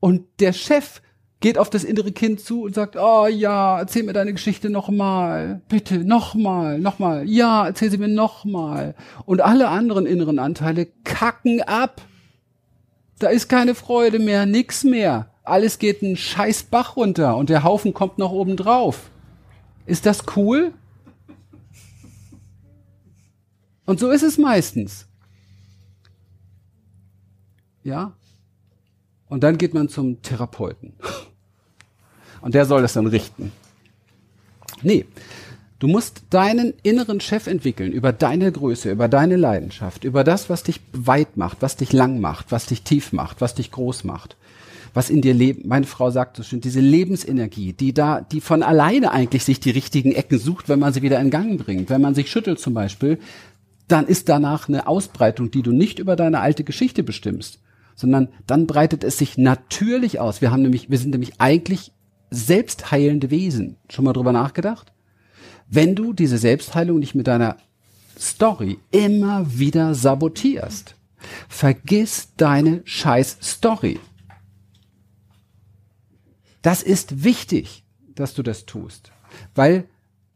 Und 0.00 0.26
der 0.40 0.52
Chef 0.52 1.00
geht 1.40 1.58
auf 1.58 1.70
das 1.70 1.84
innere 1.84 2.12
Kind 2.12 2.40
zu 2.40 2.62
und 2.62 2.74
sagt, 2.74 2.96
oh 2.96 3.26
ja, 3.26 3.78
erzähl 3.78 4.02
mir 4.02 4.12
deine 4.12 4.32
Geschichte 4.32 4.70
nochmal. 4.70 5.60
Bitte, 5.68 5.98
nochmal, 5.98 6.78
nochmal. 6.78 7.28
Ja, 7.28 7.66
erzähl 7.66 7.90
sie 7.90 7.98
mir 7.98 8.08
nochmal. 8.08 8.94
Und 9.24 9.40
alle 9.40 9.68
anderen 9.68 10.06
inneren 10.06 10.38
Anteile 10.38 10.86
kacken 11.04 11.62
ab. 11.62 12.02
Da 13.18 13.28
ist 13.28 13.48
keine 13.48 13.74
Freude 13.74 14.18
mehr, 14.18 14.46
nix 14.46 14.84
mehr. 14.84 15.30
Alles 15.44 15.78
geht 15.78 16.02
einen 16.02 16.16
scheiß 16.16 16.64
Bach 16.64 16.96
runter 16.96 17.36
und 17.36 17.48
der 17.50 17.64
Haufen 17.64 17.94
kommt 17.94 18.18
noch 18.18 18.32
oben 18.32 18.56
drauf. 18.56 19.10
Ist 19.86 20.06
das 20.06 20.24
cool? 20.36 20.74
Und 23.86 23.98
so 24.00 24.10
ist 24.10 24.22
es 24.22 24.36
meistens. 24.36 25.06
Ja? 27.82 28.12
Und 29.28 29.42
dann 29.42 29.56
geht 29.56 29.72
man 29.72 29.88
zum 29.88 30.20
Therapeuten. 30.20 30.94
Und 32.40 32.54
der 32.54 32.66
soll 32.66 32.82
das 32.82 32.92
dann 32.92 33.06
richten. 33.06 33.52
Nee, 34.82 35.06
Du 35.80 35.86
musst 35.86 36.22
deinen 36.30 36.74
inneren 36.82 37.20
Chef 37.20 37.46
entwickeln 37.46 37.92
über 37.92 38.12
deine 38.12 38.50
Größe, 38.50 38.90
über 38.90 39.06
deine 39.06 39.36
Leidenschaft, 39.36 40.02
über 40.02 40.24
das, 40.24 40.50
was 40.50 40.64
dich 40.64 40.80
weit 40.92 41.36
macht, 41.36 41.58
was 41.60 41.76
dich 41.76 41.92
lang 41.92 42.20
macht, 42.20 42.50
was 42.50 42.66
dich 42.66 42.82
tief 42.82 43.12
macht, 43.12 43.40
was 43.40 43.54
dich 43.54 43.70
groß 43.70 44.02
macht, 44.02 44.36
was 44.92 45.08
in 45.08 45.22
dir 45.22 45.34
lebt. 45.34 45.66
Meine 45.66 45.86
Frau 45.86 46.10
sagt 46.10 46.36
so 46.36 46.42
schön, 46.42 46.60
diese 46.60 46.80
Lebensenergie, 46.80 47.74
die 47.74 47.94
da, 47.94 48.22
die 48.22 48.40
von 48.40 48.64
alleine 48.64 49.12
eigentlich 49.12 49.44
sich 49.44 49.60
die 49.60 49.70
richtigen 49.70 50.10
Ecken 50.10 50.40
sucht, 50.40 50.68
wenn 50.68 50.80
man 50.80 50.92
sie 50.92 51.02
wieder 51.02 51.20
in 51.20 51.30
Gang 51.30 51.64
bringt. 51.64 51.90
Wenn 51.90 52.00
man 52.00 52.16
sich 52.16 52.28
schüttelt 52.28 52.58
zum 52.58 52.74
Beispiel, 52.74 53.20
dann 53.86 54.08
ist 54.08 54.28
danach 54.28 54.68
eine 54.68 54.88
Ausbreitung, 54.88 55.52
die 55.52 55.62
du 55.62 55.70
nicht 55.70 56.00
über 56.00 56.16
deine 56.16 56.40
alte 56.40 56.64
Geschichte 56.64 57.04
bestimmst, 57.04 57.60
sondern 57.94 58.30
dann 58.48 58.66
breitet 58.66 59.04
es 59.04 59.16
sich 59.16 59.38
natürlich 59.38 60.18
aus. 60.18 60.40
Wir 60.40 60.50
haben 60.50 60.62
nämlich, 60.62 60.90
wir 60.90 60.98
sind 60.98 61.10
nämlich 61.10 61.34
eigentlich 61.38 61.92
selbstheilende 62.30 63.30
Wesen. 63.30 63.76
Schon 63.88 64.04
mal 64.04 64.12
drüber 64.12 64.32
nachgedacht? 64.32 64.92
wenn 65.68 65.94
du 65.94 66.12
diese 66.12 66.38
Selbstheilung 66.38 66.98
nicht 66.98 67.14
mit 67.14 67.26
deiner 67.26 67.56
Story 68.18 68.78
immer 68.90 69.58
wieder 69.58 69.94
sabotierst. 69.94 70.94
Vergiss 71.48 72.28
deine 72.36 72.82
scheiß 72.84 73.38
Story. 73.42 74.00
Das 76.62 76.82
ist 76.82 77.22
wichtig, 77.24 77.84
dass 78.14 78.34
du 78.34 78.42
das 78.42 78.66
tust. 78.66 79.12
Weil, 79.54 79.84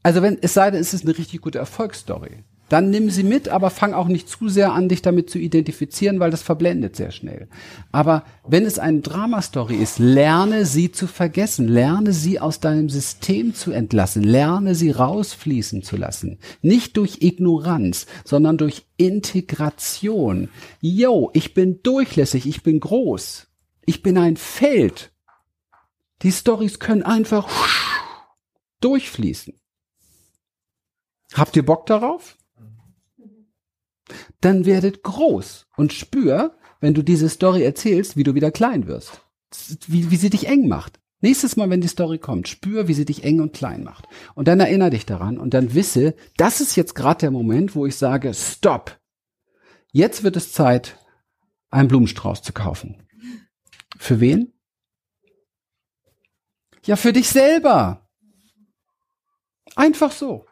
also 0.02 0.22
wenn, 0.22 0.38
es 0.40 0.55
sei 0.55 0.70
denn, 0.70 0.81
es 0.81 0.94
ist 0.94 1.05
eine 1.05 1.16
richtig 1.16 1.40
gute 1.40 1.59
Erfolgsstory 1.59 2.44
dann 2.72 2.88
nimm 2.88 3.11
sie 3.11 3.22
mit, 3.22 3.50
aber 3.50 3.68
fang 3.68 3.92
auch 3.92 4.08
nicht 4.08 4.30
zu 4.30 4.48
sehr 4.48 4.72
an, 4.72 4.88
dich 4.88 5.02
damit 5.02 5.28
zu 5.28 5.38
identifizieren, 5.38 6.20
weil 6.20 6.30
das 6.30 6.40
verblendet 6.40 6.96
sehr 6.96 7.11
schnell. 7.11 7.48
Aber 7.90 8.24
wenn 8.48 8.64
es 8.64 8.78
eine 8.78 9.00
Dramastory 9.00 9.76
ist, 9.76 9.98
lerne 9.98 10.64
sie 10.64 10.90
zu 10.90 11.06
vergessen, 11.06 11.68
lerne 11.68 12.14
sie 12.14 12.40
aus 12.40 12.61
deinem 12.61 12.88
System 12.88 13.54
zu 13.54 13.72
entlassen, 13.72 14.22
lerne 14.22 14.74
sie 14.74 14.90
rausfließen 14.90 15.82
zu 15.82 15.98
lassen. 15.98 16.38
Nicht 16.62 16.96
durch 16.96 17.18
Ignoranz, 17.20 18.06
sondern 18.24 18.56
durch 18.56 18.87
Integration. 18.96 20.48
Yo, 20.80 21.30
ich 21.35 21.52
bin 21.52 21.82
durchlässig, 21.82 22.46
ich 22.46 22.62
bin 22.62 22.80
groß, 22.80 23.48
ich 23.85 24.02
bin 24.02 24.16
ein 24.16 24.38
Feld. 24.38 25.12
Die 26.22 26.32
Stories 26.32 26.78
können 26.78 27.02
einfach 27.02 27.50
durchfließen. 28.80 29.61
Habt 31.35 31.54
ihr 31.54 31.66
Bock 31.66 31.85
darauf? 31.85 32.38
Dann 34.40 34.64
werdet 34.66 35.02
groß 35.02 35.66
und 35.76 35.92
spür, 35.92 36.56
wenn 36.80 36.94
du 36.94 37.02
diese 37.02 37.28
Story 37.28 37.62
erzählst, 37.62 38.16
wie 38.16 38.24
du 38.24 38.34
wieder 38.34 38.50
klein 38.50 38.86
wirst. 38.86 39.22
Wie, 39.86 40.10
wie 40.10 40.16
sie 40.16 40.30
dich 40.30 40.48
eng 40.48 40.68
macht. 40.68 41.00
Nächstes 41.20 41.56
Mal, 41.56 41.70
wenn 41.70 41.80
die 41.80 41.88
Story 41.88 42.18
kommt, 42.18 42.48
spür, 42.48 42.88
wie 42.88 42.94
sie 42.94 43.04
dich 43.04 43.22
eng 43.22 43.40
und 43.40 43.52
klein 43.52 43.84
macht. 43.84 44.08
Und 44.34 44.48
dann 44.48 44.58
erinnere 44.58 44.90
dich 44.90 45.06
daran 45.06 45.38
und 45.38 45.54
dann 45.54 45.72
wisse, 45.72 46.16
das 46.36 46.60
ist 46.60 46.74
jetzt 46.74 46.96
gerade 46.96 47.20
der 47.20 47.30
Moment, 47.30 47.76
wo 47.76 47.86
ich 47.86 47.96
sage, 47.96 48.34
stopp. 48.34 49.00
Jetzt 49.92 50.24
wird 50.24 50.36
es 50.36 50.52
Zeit, 50.52 50.98
einen 51.70 51.88
Blumenstrauß 51.88 52.42
zu 52.42 52.52
kaufen. 52.52 53.06
Für 53.98 54.18
wen? 54.18 54.52
Ja, 56.84 56.96
für 56.96 57.12
dich 57.12 57.28
selber. 57.28 58.08
Einfach 59.76 60.10
so. 60.10 60.46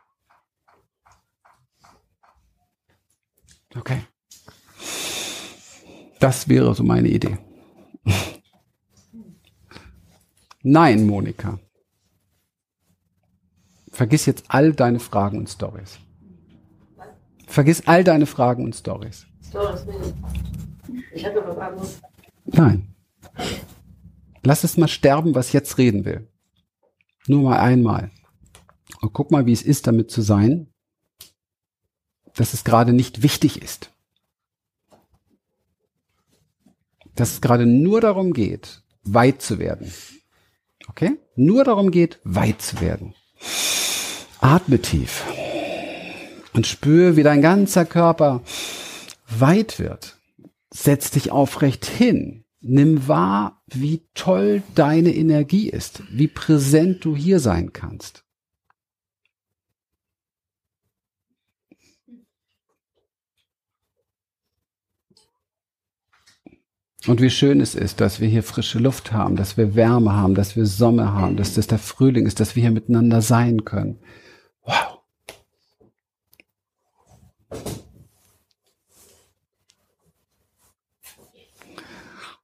Okay. 3.76 4.02
Das 6.18 6.48
wäre 6.48 6.74
so 6.74 6.82
meine 6.82 7.08
Idee. 7.08 7.38
Nein, 10.62 11.06
Monika. 11.06 11.58
Vergiss 13.90 14.26
jetzt 14.26 14.44
all 14.48 14.72
deine 14.72 15.00
Fragen 15.00 15.38
und 15.38 15.48
Stories. 15.48 15.98
Vergiss 17.46 17.86
all 17.86 18.04
deine 18.04 18.26
Fragen 18.26 18.64
und 18.64 18.74
Stories. 18.74 19.26
Stories. 19.48 19.84
Ich 21.12 21.24
habe 21.24 21.42
was 21.46 21.58
anderes. 21.58 22.00
Nein. 22.44 22.94
Lass 24.42 24.64
es 24.64 24.76
mal 24.76 24.88
sterben, 24.88 25.34
was 25.34 25.52
jetzt 25.52 25.76
reden 25.78 26.04
will. 26.04 26.28
Nur 27.26 27.42
mal 27.42 27.58
einmal. 27.58 28.10
Und 29.00 29.12
guck 29.12 29.30
mal, 29.30 29.46
wie 29.46 29.52
es 29.52 29.62
ist, 29.62 29.86
damit 29.86 30.10
zu 30.10 30.22
sein, 30.22 30.69
dass 32.34 32.54
es 32.54 32.64
gerade 32.64 32.92
nicht 32.92 33.22
wichtig 33.22 33.62
ist. 33.62 33.90
Dass 37.14 37.32
es 37.32 37.40
gerade 37.40 37.66
nur 37.66 38.00
darum 38.00 38.32
geht, 38.32 38.82
weit 39.02 39.42
zu 39.42 39.58
werden. 39.58 39.92
Okay? 40.88 41.18
Nur 41.36 41.64
darum 41.64 41.90
geht, 41.90 42.20
weit 42.24 42.62
zu 42.62 42.80
werden. 42.80 43.14
Atme 44.40 44.80
tief 44.80 45.24
und 46.52 46.66
spüre, 46.66 47.16
wie 47.16 47.22
dein 47.22 47.42
ganzer 47.42 47.84
Körper 47.84 48.42
weit 49.28 49.78
wird. 49.78 50.16
Setz 50.70 51.10
dich 51.10 51.30
aufrecht 51.30 51.84
hin. 51.86 52.44
Nimm 52.60 53.08
wahr, 53.08 53.62
wie 53.66 54.02
toll 54.14 54.62
deine 54.74 55.14
Energie 55.14 55.70
ist, 55.70 56.02
wie 56.10 56.28
präsent 56.28 57.04
du 57.04 57.16
hier 57.16 57.40
sein 57.40 57.72
kannst. 57.72 58.24
Und 67.06 67.22
wie 67.22 67.30
schön 67.30 67.60
es 67.60 67.74
ist, 67.74 68.00
dass 68.00 68.20
wir 68.20 68.28
hier 68.28 68.42
frische 68.42 68.78
Luft 68.78 69.12
haben, 69.12 69.36
dass 69.36 69.56
wir 69.56 69.74
Wärme 69.74 70.12
haben, 70.12 70.34
dass 70.34 70.54
wir 70.54 70.66
Sommer 70.66 71.14
haben, 71.14 71.36
dass 71.36 71.54
das 71.54 71.66
der 71.66 71.78
Frühling 71.78 72.26
ist, 72.26 72.40
dass 72.40 72.56
wir 72.56 72.62
hier 72.62 72.70
miteinander 72.70 73.22
sein 73.22 73.64
können. 73.64 73.98
Wow. 74.64 75.00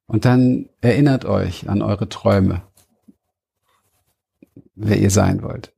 Und 0.07 0.25
dann 0.25 0.71
erinnert 0.81 1.25
euch 1.27 1.69
an 1.69 1.83
eure 1.83 2.09
Träume, 2.09 2.63
wer 4.75 4.99
ihr 4.99 5.11
sein 5.11 5.43
wollt. 5.43 5.75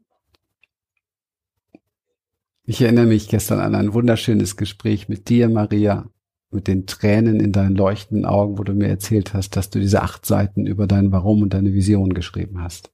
Ich 2.65 2.83
erinnere 2.83 3.07
mich 3.07 3.29
gestern 3.29 3.61
an 3.61 3.75
ein 3.75 3.95
wunderschönes 3.95 4.57
Gespräch 4.57 5.09
mit 5.09 5.31
dir, 5.31 5.49
Maria, 5.49 6.11
mit 6.51 6.67
den 6.67 6.87
Tränen 6.87 7.41
in 7.41 7.53
deinen 7.53 7.77
leuchtenden 7.77 8.25
Augen, 8.25 8.59
wo 8.59 8.65
du 8.65 8.73
mir 8.73 8.89
erzählt 8.89 9.35
hast, 9.35 9.57
dass 9.57 9.71
du 9.71 9.79
diese 9.81 10.03
acht 10.03 10.25
Seiten 10.25 10.67
über 10.67 10.87
dein 10.87 11.13
Warum 11.13 11.43
und 11.43 11.53
deine 11.53 11.75
Vision 11.75 12.15
geschrieben 12.15 12.63
hast. 12.63 12.91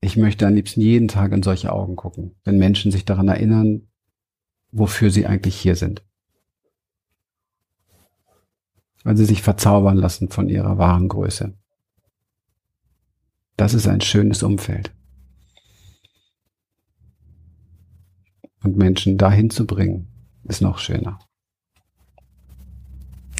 Ich 0.00 0.16
möchte 0.16 0.46
am 0.46 0.54
liebsten 0.54 0.80
jeden 0.80 1.08
Tag 1.08 1.32
in 1.32 1.42
solche 1.42 1.72
Augen 1.72 1.96
gucken, 1.96 2.36
wenn 2.44 2.58
Menschen 2.58 2.92
sich 2.92 3.04
daran 3.04 3.28
erinnern, 3.28 3.88
wofür 4.70 5.10
sie 5.10 5.26
eigentlich 5.26 5.56
hier 5.56 5.74
sind. 5.74 6.04
Weil 9.02 9.16
sie 9.16 9.24
sich 9.24 9.42
verzaubern 9.42 9.96
lassen 9.96 10.28
von 10.28 10.48
ihrer 10.48 10.78
wahren 10.78 11.08
Größe. 11.08 11.54
Das 13.56 13.74
ist 13.74 13.88
ein 13.88 14.00
schönes 14.00 14.42
Umfeld. 14.42 14.92
Und 18.62 18.76
Menschen 18.76 19.16
dahin 19.16 19.50
zu 19.50 19.66
bringen, 19.66 20.08
ist 20.48 20.62
noch 20.62 20.78
schöner. 20.78 21.18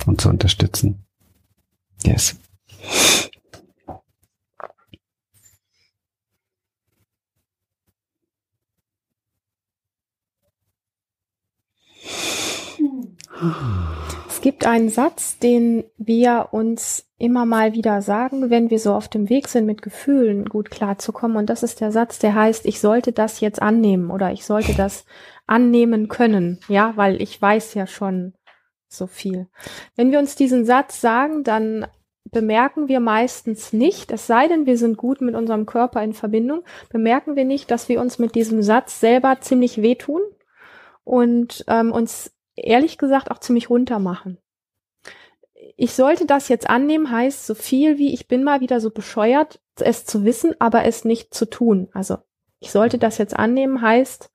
Und 0.07 0.21
zu 0.21 0.29
unterstützen. 0.29 1.05
Yes. 2.05 2.37
Es 14.29 14.41
gibt 14.41 14.65
einen 14.65 14.89
Satz, 14.89 15.39
den 15.39 15.85
wir 15.99 16.49
uns 16.53 17.05
immer 17.19 17.47
mal 17.47 17.73
wieder 17.73 18.03
sagen, 18.03 18.51
wenn 18.51 18.71
wir 18.71 18.79
so 18.79 18.95
auf 18.95 19.09
dem 19.09 19.29
Weg 19.29 19.49
sind, 19.49 19.67
mit 19.67 19.83
Gefühlen 19.83 20.45
gut 20.45 20.71
klarzukommen. 20.71 21.37
Und 21.37 21.51
das 21.51 21.63
ist 21.63 21.81
der 21.81 21.91
Satz, 21.91 22.19
der 22.19 22.35
heißt, 22.35 22.65
ich 22.67 22.81
sollte 22.81 23.13
das 23.13 23.41
jetzt 23.41 23.61
annehmen 23.61 24.11
oder 24.11 24.33
ich 24.33 24.45
sollte 24.45 24.75
das 24.75 25.05
annehmen 25.47 26.09
können, 26.09 26.59
ja, 26.69 26.97
weil 26.97 27.21
ich 27.23 27.41
weiß 27.41 27.75
ja 27.75 27.87
schon 27.87 28.35
so 28.89 29.07
viel. 29.07 29.49
Wenn 29.95 30.13
wir 30.13 30.19
uns 30.19 30.37
diesen 30.37 30.65
Satz 30.65 31.01
sagen, 31.01 31.45
dann 31.45 31.87
bemerken 32.31 32.89
wir 32.89 33.01
meistens 33.01 33.73
nicht, 33.73 34.11
es 34.11 34.27
sei 34.27 34.49
denn, 34.49 34.67
wir 34.67 34.79
sind 34.79 34.97
gut 34.97 35.21
mit 35.21 35.35
unserem 35.35 35.67
Körper 35.67 36.03
in 36.03 36.13
Verbindung, 36.13 36.65
bemerken 36.91 37.37
wir 37.37 37.45
nicht, 37.45 37.71
dass 37.71 37.89
wir 37.89 38.01
uns 38.01 38.19
mit 38.19 38.35
diesem 38.35 38.63
Satz 38.63 39.01
selber 39.01 39.41
ziemlich 39.41 39.81
wehtun 39.81 40.21
und 41.05 41.65
ähm, 41.69 41.93
uns 41.93 42.33
ehrlich 42.57 42.99
gesagt 42.99 43.31
auch 43.31 43.39
ziemlich 43.39 43.71
runter 43.71 43.99
machen. 43.99 44.39
Ich 45.77 45.93
sollte 45.93 46.27
das 46.27 46.49
jetzt 46.49 46.69
annehmen, 46.69 47.11
heißt 47.11 47.47
so 47.47 47.55
viel 47.55 47.99
wie 47.99 48.13
ich 48.13 48.29
bin 48.29 48.43
mal 48.43 48.61
wieder 48.61 48.81
so 48.81 48.91
bescheuert, 48.91 49.61
es 49.79 50.05
zu 50.05 50.25
wissen, 50.25 50.55
aber 50.59 50.85
es 50.85 51.05
nicht 51.05 51.35
zu 51.35 51.49
tun. 51.49 51.89
Also 51.93 52.19
ich 52.61 52.73
sollte 52.73 52.99
das 52.99 53.19
jetzt 53.19 53.37
annehmen, 53.37 53.83
heißt, 53.83 54.31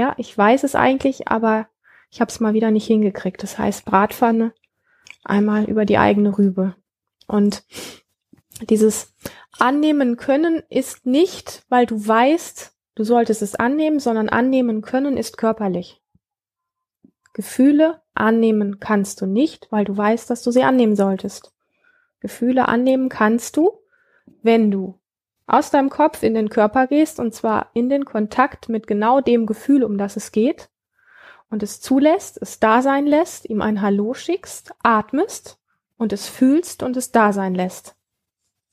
ja, 0.00 0.14
ich 0.16 0.36
weiß 0.36 0.64
es 0.64 0.74
eigentlich, 0.74 1.28
aber 1.28 1.68
ich 2.10 2.22
habe 2.22 2.30
es 2.30 2.40
mal 2.40 2.54
wieder 2.54 2.70
nicht 2.70 2.86
hingekriegt. 2.86 3.42
Das 3.42 3.58
heißt 3.58 3.84
Bratpfanne, 3.84 4.54
einmal 5.24 5.64
über 5.64 5.84
die 5.84 5.98
eigene 5.98 6.38
Rübe. 6.38 6.74
Und 7.26 7.64
dieses 8.62 9.14
Annehmen 9.58 10.16
können 10.16 10.62
ist 10.70 11.04
nicht, 11.04 11.64
weil 11.68 11.84
du 11.84 12.04
weißt, 12.04 12.72
du 12.94 13.04
solltest 13.04 13.42
es 13.42 13.54
annehmen, 13.54 14.00
sondern 14.00 14.30
annehmen 14.30 14.80
können 14.80 15.18
ist 15.18 15.36
körperlich. 15.36 16.00
Gefühle 17.34 18.00
annehmen 18.14 18.80
kannst 18.80 19.20
du 19.20 19.26
nicht, 19.26 19.68
weil 19.70 19.84
du 19.84 19.94
weißt, 19.94 20.30
dass 20.30 20.42
du 20.42 20.50
sie 20.50 20.62
annehmen 20.62 20.96
solltest. 20.96 21.52
Gefühle 22.20 22.68
annehmen 22.68 23.10
kannst 23.10 23.58
du, 23.58 23.78
wenn 24.42 24.70
du 24.70 24.98
aus 25.50 25.70
deinem 25.70 25.90
Kopf 25.90 26.22
in 26.22 26.34
den 26.34 26.48
Körper 26.48 26.86
gehst 26.86 27.18
und 27.18 27.34
zwar 27.34 27.70
in 27.74 27.88
den 27.88 28.04
Kontakt 28.04 28.68
mit 28.68 28.86
genau 28.86 29.20
dem 29.20 29.46
Gefühl, 29.46 29.84
um 29.84 29.98
das 29.98 30.16
es 30.16 30.32
geht 30.32 30.70
und 31.50 31.62
es 31.62 31.80
zulässt, 31.80 32.38
es 32.40 32.60
da 32.60 32.80
sein 32.80 33.06
lässt, 33.06 33.48
ihm 33.48 33.60
ein 33.60 33.82
Hallo 33.82 34.14
schickst, 34.14 34.72
atmest 34.82 35.58
und 35.98 36.12
es 36.12 36.28
fühlst 36.28 36.82
und 36.82 36.96
es 36.96 37.12
da 37.12 37.32
sein 37.32 37.54
lässt. 37.54 37.96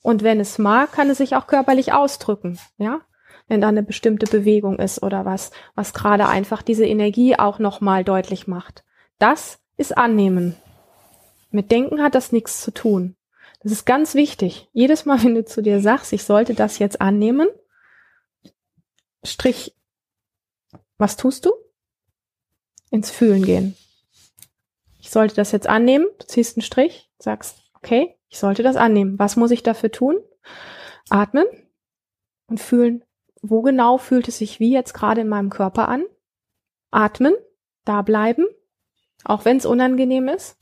Und 0.02 0.22
wenn 0.22 0.40
es 0.40 0.58
mag, 0.58 0.92
kann 0.92 1.10
es 1.10 1.18
sich 1.18 1.34
auch 1.36 1.46
körperlich 1.46 1.92
ausdrücken, 1.92 2.58
ja? 2.78 3.00
Wenn 3.48 3.60
da 3.60 3.68
eine 3.68 3.82
bestimmte 3.82 4.26
Bewegung 4.26 4.78
ist 4.78 5.02
oder 5.02 5.24
was, 5.24 5.50
was 5.74 5.94
gerade 5.94 6.26
einfach 6.28 6.62
diese 6.62 6.84
Energie 6.84 7.38
auch 7.38 7.58
nochmal 7.58 8.04
deutlich 8.04 8.46
macht. 8.46 8.84
Das 9.18 9.58
ist 9.76 9.96
Annehmen. 9.96 10.54
Mit 11.50 11.70
Denken 11.70 12.02
hat 12.02 12.14
das 12.14 12.30
nichts 12.30 12.60
zu 12.60 12.72
tun. 12.72 13.16
Das 13.60 13.72
ist 13.72 13.86
ganz 13.86 14.14
wichtig. 14.14 14.68
Jedes 14.72 15.04
Mal, 15.04 15.22
wenn 15.24 15.34
du 15.34 15.44
zu 15.44 15.62
dir 15.62 15.80
sagst, 15.80 16.12
ich 16.12 16.24
sollte 16.24 16.54
das 16.54 16.78
jetzt 16.78 17.00
annehmen, 17.00 17.48
Strich, 19.24 19.76
was 20.96 21.16
tust 21.16 21.44
du? 21.44 21.52
Ins 22.90 23.10
Fühlen 23.10 23.44
gehen. 23.44 23.76
Ich 25.00 25.10
sollte 25.10 25.34
das 25.34 25.52
jetzt 25.52 25.66
annehmen, 25.66 26.06
du 26.18 26.26
ziehst 26.26 26.56
einen 26.56 26.62
Strich, 26.62 27.10
sagst, 27.18 27.62
okay, 27.74 28.16
ich 28.28 28.38
sollte 28.38 28.62
das 28.62 28.76
annehmen. 28.76 29.18
Was 29.18 29.36
muss 29.36 29.50
ich 29.50 29.62
dafür 29.62 29.90
tun? 29.90 30.18
Atmen 31.10 31.46
und 32.46 32.60
fühlen, 32.60 33.04
wo 33.42 33.62
genau 33.62 33.98
fühlt 33.98 34.28
es 34.28 34.38
sich 34.38 34.60
wie 34.60 34.72
jetzt 34.72 34.94
gerade 34.94 35.22
in 35.22 35.28
meinem 35.28 35.50
Körper 35.50 35.88
an? 35.88 36.04
Atmen, 36.90 37.34
da 37.84 38.02
bleiben, 38.02 38.46
auch 39.24 39.44
wenn 39.44 39.56
es 39.56 39.66
unangenehm 39.66 40.28
ist 40.28 40.56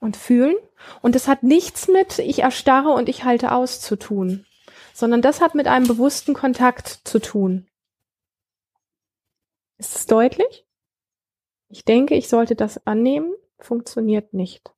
und 0.00 0.16
fühlen. 0.16 0.56
Und 1.02 1.16
es 1.16 1.28
hat 1.28 1.42
nichts 1.42 1.88
mit 1.88 2.18
ich 2.18 2.40
erstarre 2.40 2.90
und 2.90 3.08
ich 3.08 3.24
halte 3.24 3.52
aus 3.52 3.80
zu 3.80 3.96
tun, 3.96 4.46
sondern 4.94 5.22
das 5.22 5.40
hat 5.40 5.54
mit 5.54 5.66
einem 5.66 5.86
bewussten 5.86 6.34
Kontakt 6.34 7.00
zu 7.04 7.18
tun. 7.18 7.66
Ist 9.78 9.96
es 9.96 10.06
deutlich? 10.06 10.66
Ich 11.68 11.84
denke, 11.84 12.14
ich 12.14 12.28
sollte 12.28 12.54
das 12.54 12.86
annehmen, 12.86 13.34
funktioniert 13.58 14.32
nicht. 14.32 14.72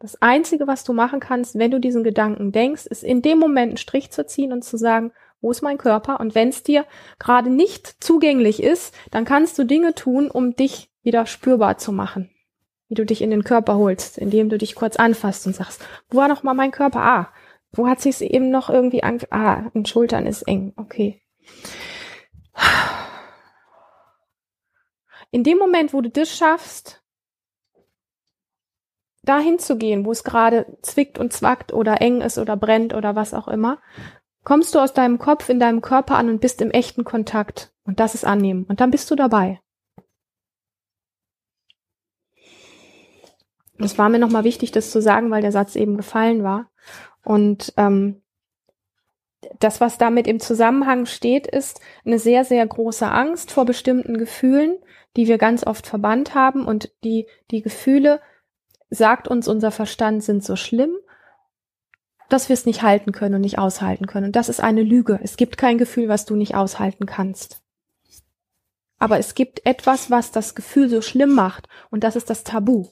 Das 0.00 0.20
Einzige, 0.20 0.66
was 0.66 0.84
du 0.84 0.92
machen 0.92 1.20
kannst, 1.20 1.58
wenn 1.58 1.70
du 1.70 1.80
diesen 1.80 2.04
Gedanken 2.04 2.52
denkst, 2.52 2.86
ist 2.86 3.04
in 3.04 3.22
dem 3.22 3.38
Moment 3.38 3.70
einen 3.70 3.76
Strich 3.76 4.10
zu 4.10 4.26
ziehen 4.26 4.52
und 4.52 4.62
zu 4.62 4.76
sagen, 4.76 5.12
wo 5.40 5.50
ist 5.50 5.62
mein 5.62 5.78
Körper? 5.78 6.20
Und 6.20 6.34
wenn 6.34 6.48
es 6.48 6.62
dir 6.62 6.84
gerade 7.18 7.48
nicht 7.48 8.02
zugänglich 8.02 8.62
ist, 8.62 8.94
dann 9.10 9.24
kannst 9.24 9.58
du 9.58 9.64
Dinge 9.64 9.94
tun, 9.94 10.30
um 10.30 10.56
dich 10.56 10.90
wieder 11.02 11.26
spürbar 11.26 11.78
zu 11.78 11.92
machen 11.92 12.33
wie 12.88 12.94
du 12.94 13.06
dich 13.06 13.22
in 13.22 13.30
den 13.30 13.44
Körper 13.44 13.76
holst, 13.76 14.18
indem 14.18 14.48
du 14.48 14.58
dich 14.58 14.74
kurz 14.74 14.96
anfasst 14.96 15.46
und 15.46 15.56
sagst, 15.56 15.84
wo 16.10 16.18
war 16.18 16.28
noch 16.28 16.42
mal 16.42 16.54
mein 16.54 16.70
Körper? 16.70 17.00
Ah, 17.00 17.28
wo 17.72 17.88
hat 17.88 18.00
sich's 18.00 18.20
eben 18.20 18.50
noch 18.50 18.70
irgendwie 18.70 19.02
an, 19.02 19.20
ah, 19.30 19.70
in 19.74 19.86
Schultern 19.86 20.26
ist 20.26 20.42
eng, 20.42 20.72
okay. 20.76 21.22
In 25.30 25.42
dem 25.42 25.58
Moment, 25.58 25.92
wo 25.92 26.00
du 26.00 26.10
das 26.10 26.30
schaffst, 26.30 27.02
dahin 29.24 29.58
zu 29.58 29.76
gehen, 29.76 30.04
wo 30.04 30.12
es 30.12 30.22
gerade 30.22 30.66
zwickt 30.82 31.18
und 31.18 31.32
zwackt 31.32 31.72
oder 31.72 32.00
eng 32.00 32.20
ist 32.20 32.38
oder 32.38 32.56
brennt 32.56 32.94
oder 32.94 33.16
was 33.16 33.34
auch 33.34 33.48
immer, 33.48 33.80
kommst 34.44 34.74
du 34.74 34.78
aus 34.78 34.92
deinem 34.92 35.18
Kopf 35.18 35.48
in 35.48 35.58
deinem 35.58 35.80
Körper 35.80 36.16
an 36.16 36.28
und 36.28 36.40
bist 36.40 36.60
im 36.60 36.70
echten 36.70 37.04
Kontakt. 37.04 37.72
Und 37.84 38.00
das 38.00 38.14
ist 38.14 38.24
annehmen. 38.24 38.64
Und 38.64 38.80
dann 38.80 38.90
bist 38.90 39.10
du 39.10 39.16
dabei. 39.16 39.60
Es 43.84 43.98
war 43.98 44.08
mir 44.08 44.18
nochmal 44.18 44.44
wichtig, 44.44 44.72
das 44.72 44.90
zu 44.90 45.00
sagen, 45.00 45.30
weil 45.30 45.42
der 45.42 45.52
Satz 45.52 45.76
eben 45.76 45.96
gefallen 45.96 46.42
war. 46.42 46.70
Und 47.24 47.72
ähm, 47.76 48.22
das, 49.60 49.80
was 49.80 49.98
damit 49.98 50.26
im 50.26 50.40
Zusammenhang 50.40 51.06
steht, 51.06 51.46
ist 51.46 51.80
eine 52.04 52.18
sehr, 52.18 52.44
sehr 52.44 52.66
große 52.66 53.06
Angst 53.06 53.50
vor 53.50 53.64
bestimmten 53.64 54.18
Gefühlen, 54.18 54.76
die 55.16 55.28
wir 55.28 55.38
ganz 55.38 55.66
oft 55.66 55.86
verbannt 55.86 56.34
haben. 56.34 56.66
Und 56.66 56.92
die, 57.04 57.26
die 57.50 57.62
Gefühle, 57.62 58.20
sagt 58.90 59.28
uns 59.28 59.48
unser 59.48 59.70
Verstand, 59.70 60.22
sind 60.22 60.44
so 60.44 60.56
schlimm, 60.56 60.96
dass 62.28 62.48
wir 62.48 62.54
es 62.54 62.66
nicht 62.66 62.82
halten 62.82 63.12
können 63.12 63.36
und 63.36 63.40
nicht 63.42 63.58
aushalten 63.58 64.06
können. 64.06 64.26
Und 64.26 64.36
das 64.36 64.48
ist 64.48 64.60
eine 64.60 64.82
Lüge. 64.82 65.20
Es 65.22 65.36
gibt 65.36 65.58
kein 65.58 65.78
Gefühl, 65.78 66.08
was 66.08 66.24
du 66.24 66.36
nicht 66.36 66.54
aushalten 66.54 67.06
kannst. 67.06 67.62
Aber 68.98 69.18
es 69.18 69.34
gibt 69.34 69.66
etwas, 69.66 70.10
was 70.10 70.30
das 70.32 70.54
Gefühl 70.54 70.88
so 70.88 71.02
schlimm 71.02 71.34
macht. 71.34 71.68
Und 71.90 72.04
das 72.04 72.16
ist 72.16 72.30
das 72.30 72.44
Tabu. 72.44 72.88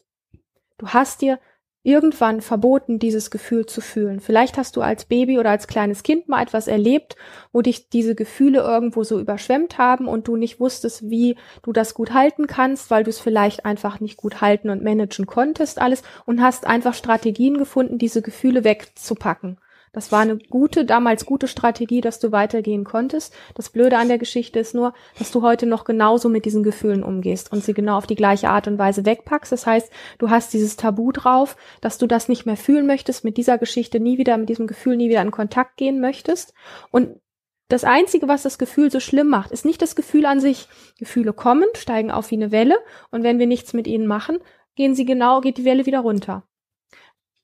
Du 0.78 0.88
hast 0.88 1.22
dir 1.22 1.38
irgendwann 1.84 2.40
verboten, 2.40 3.00
dieses 3.00 3.30
Gefühl 3.30 3.66
zu 3.66 3.80
fühlen. 3.80 4.20
Vielleicht 4.20 4.56
hast 4.56 4.76
du 4.76 4.82
als 4.82 5.04
Baby 5.04 5.38
oder 5.38 5.50
als 5.50 5.66
kleines 5.66 6.04
Kind 6.04 6.28
mal 6.28 6.42
etwas 6.42 6.68
erlebt, 6.68 7.16
wo 7.52 7.60
dich 7.60 7.88
diese 7.88 8.14
Gefühle 8.14 8.60
irgendwo 8.60 9.02
so 9.02 9.18
überschwemmt 9.18 9.78
haben 9.78 10.06
und 10.06 10.28
du 10.28 10.36
nicht 10.36 10.60
wusstest, 10.60 11.10
wie 11.10 11.36
du 11.62 11.72
das 11.72 11.94
gut 11.94 12.12
halten 12.12 12.46
kannst, 12.46 12.90
weil 12.90 13.02
du 13.02 13.10
es 13.10 13.18
vielleicht 13.18 13.64
einfach 13.64 13.98
nicht 13.98 14.16
gut 14.16 14.40
halten 14.40 14.70
und 14.70 14.84
managen 14.84 15.26
konntest 15.26 15.80
alles 15.80 16.02
und 16.24 16.40
hast 16.40 16.66
einfach 16.66 16.94
Strategien 16.94 17.58
gefunden, 17.58 17.98
diese 17.98 18.22
Gefühle 18.22 18.62
wegzupacken. 18.62 19.58
Das 19.92 20.10
war 20.10 20.20
eine 20.20 20.38
gute, 20.38 20.86
damals 20.86 21.26
gute 21.26 21.46
Strategie, 21.46 22.00
dass 22.00 22.18
du 22.18 22.32
weitergehen 22.32 22.84
konntest. 22.84 23.34
Das 23.54 23.68
Blöde 23.68 23.98
an 23.98 24.08
der 24.08 24.16
Geschichte 24.16 24.58
ist 24.58 24.74
nur, 24.74 24.94
dass 25.18 25.30
du 25.30 25.42
heute 25.42 25.66
noch 25.66 25.84
genauso 25.84 26.30
mit 26.30 26.46
diesen 26.46 26.62
Gefühlen 26.62 27.02
umgehst 27.02 27.52
und 27.52 27.62
sie 27.62 27.74
genau 27.74 27.98
auf 27.98 28.06
die 28.06 28.14
gleiche 28.14 28.48
Art 28.48 28.66
und 28.68 28.78
Weise 28.78 29.04
wegpackst. 29.04 29.52
Das 29.52 29.66
heißt, 29.66 29.92
du 30.16 30.30
hast 30.30 30.54
dieses 30.54 30.76
Tabu 30.76 31.12
drauf, 31.12 31.56
dass 31.82 31.98
du 31.98 32.06
das 32.06 32.30
nicht 32.30 32.46
mehr 32.46 32.56
fühlen 32.56 32.86
möchtest, 32.86 33.22
mit 33.22 33.36
dieser 33.36 33.58
Geschichte 33.58 34.00
nie 34.00 34.16
wieder, 34.16 34.38
mit 34.38 34.48
diesem 34.48 34.66
Gefühl 34.66 34.96
nie 34.96 35.10
wieder 35.10 35.20
in 35.20 35.30
Kontakt 35.30 35.76
gehen 35.76 36.00
möchtest. 36.00 36.54
Und 36.90 37.20
das 37.68 37.84
Einzige, 37.84 38.28
was 38.28 38.42
das 38.42 38.58
Gefühl 38.58 38.90
so 38.90 39.00
schlimm 39.00 39.28
macht, 39.28 39.50
ist 39.50 39.66
nicht 39.66 39.82
das 39.82 39.94
Gefühl 39.94 40.24
an 40.24 40.40
sich. 40.40 40.68
Gefühle 40.98 41.34
kommen, 41.34 41.68
steigen 41.74 42.10
auf 42.10 42.30
wie 42.30 42.36
eine 42.36 42.50
Welle 42.50 42.76
und 43.10 43.22
wenn 43.22 43.38
wir 43.38 43.46
nichts 43.46 43.74
mit 43.74 43.86
ihnen 43.86 44.06
machen, 44.06 44.38
gehen 44.74 44.94
sie 44.94 45.04
genau, 45.04 45.42
geht 45.42 45.58
die 45.58 45.64
Welle 45.66 45.84
wieder 45.84 46.00
runter. 46.00 46.44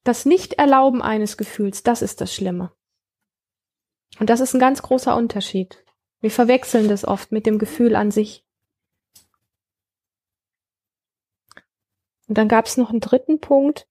Das 0.08 0.24
Nicht-Erlauben 0.24 1.02
eines 1.02 1.36
Gefühls, 1.36 1.82
das 1.82 2.00
ist 2.00 2.22
das 2.22 2.34
Schlimme. 2.34 2.72
Und 4.18 4.30
das 4.30 4.40
ist 4.40 4.54
ein 4.54 4.58
ganz 4.58 4.80
großer 4.80 5.14
Unterschied. 5.14 5.84
Wir 6.22 6.30
verwechseln 6.30 6.88
das 6.88 7.04
oft 7.04 7.30
mit 7.30 7.44
dem 7.44 7.58
Gefühl 7.58 7.94
an 7.94 8.10
sich. 8.10 8.42
Und 12.26 12.38
dann 12.38 12.48
gab 12.48 12.64
es 12.64 12.78
noch 12.78 12.88
einen 12.88 13.00
dritten 13.00 13.38
Punkt. 13.38 13.86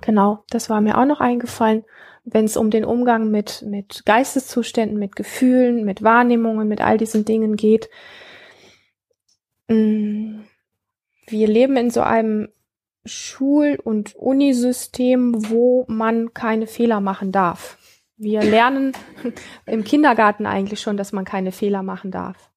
Genau, 0.00 0.42
das 0.50 0.68
war 0.68 0.80
mir 0.80 0.98
auch 0.98 1.06
noch 1.06 1.20
eingefallen, 1.20 1.84
wenn 2.24 2.46
es 2.46 2.56
um 2.56 2.72
den 2.72 2.84
Umgang 2.84 3.30
mit, 3.30 3.62
mit 3.62 4.04
Geisteszuständen, 4.04 4.98
mit 4.98 5.14
Gefühlen, 5.14 5.84
mit 5.84 6.02
Wahrnehmungen, 6.02 6.66
mit 6.66 6.80
all 6.80 6.98
diesen 6.98 7.24
Dingen 7.24 7.54
geht. 7.54 7.88
Mm, 9.68 10.40
wir 11.28 11.46
leben 11.46 11.76
in 11.76 11.90
so 11.90 12.00
einem 12.00 12.48
Schul- 13.06 13.78
und 13.82 14.14
Unisystem, 14.16 15.50
wo 15.50 15.84
man 15.88 16.34
keine 16.34 16.66
Fehler 16.66 17.00
machen 17.00 17.32
darf. 17.32 17.78
Wir 18.16 18.42
lernen 18.42 18.92
im 19.66 19.84
Kindergarten 19.84 20.46
eigentlich 20.46 20.80
schon, 20.80 20.96
dass 20.96 21.12
man 21.12 21.24
keine 21.24 21.52
Fehler 21.52 21.82
machen 21.82 22.10
darf. 22.10 22.50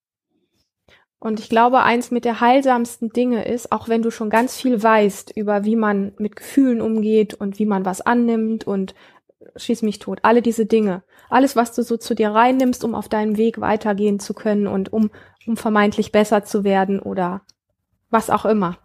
Und 1.19 1.41
ich 1.41 1.49
glaube, 1.49 1.83
eins 1.83 2.11
mit 2.11 2.23
der 2.23 2.39
heilsamsten 2.39 3.09
Dinge 3.09 3.45
ist, 3.45 3.73
auch 3.73 3.89
wenn 3.89 4.01
du 4.01 4.09
schon 4.09 4.29
ganz 4.29 4.55
viel 4.55 4.81
weißt 4.81 5.35
über 5.35 5.65
wie 5.65 5.75
man 5.75 6.13
mit 6.17 6.37
Gefühlen 6.37 6.79
umgeht 6.79 7.33
und 7.33 7.59
wie 7.59 7.65
man 7.65 7.83
was 7.83 7.99
annimmt 7.99 8.65
und 8.65 8.95
schieß 9.57 9.81
mich 9.81 9.99
tot, 9.99 10.19
alle 10.23 10.41
diese 10.41 10.65
Dinge, 10.65 11.03
alles, 11.29 11.57
was 11.57 11.73
du 11.73 11.83
so 11.83 11.97
zu 11.97 12.15
dir 12.15 12.29
reinnimmst, 12.29 12.83
um 12.85 12.95
auf 12.95 13.09
deinem 13.09 13.37
Weg 13.37 13.59
weitergehen 13.59 14.19
zu 14.19 14.33
können 14.33 14.67
und 14.67 14.93
um, 14.93 15.11
um 15.45 15.57
vermeintlich 15.57 16.13
besser 16.13 16.45
zu 16.45 16.63
werden 16.63 16.99
oder 16.99 17.41
was 18.09 18.29
auch 18.29 18.45
immer. 18.45 18.77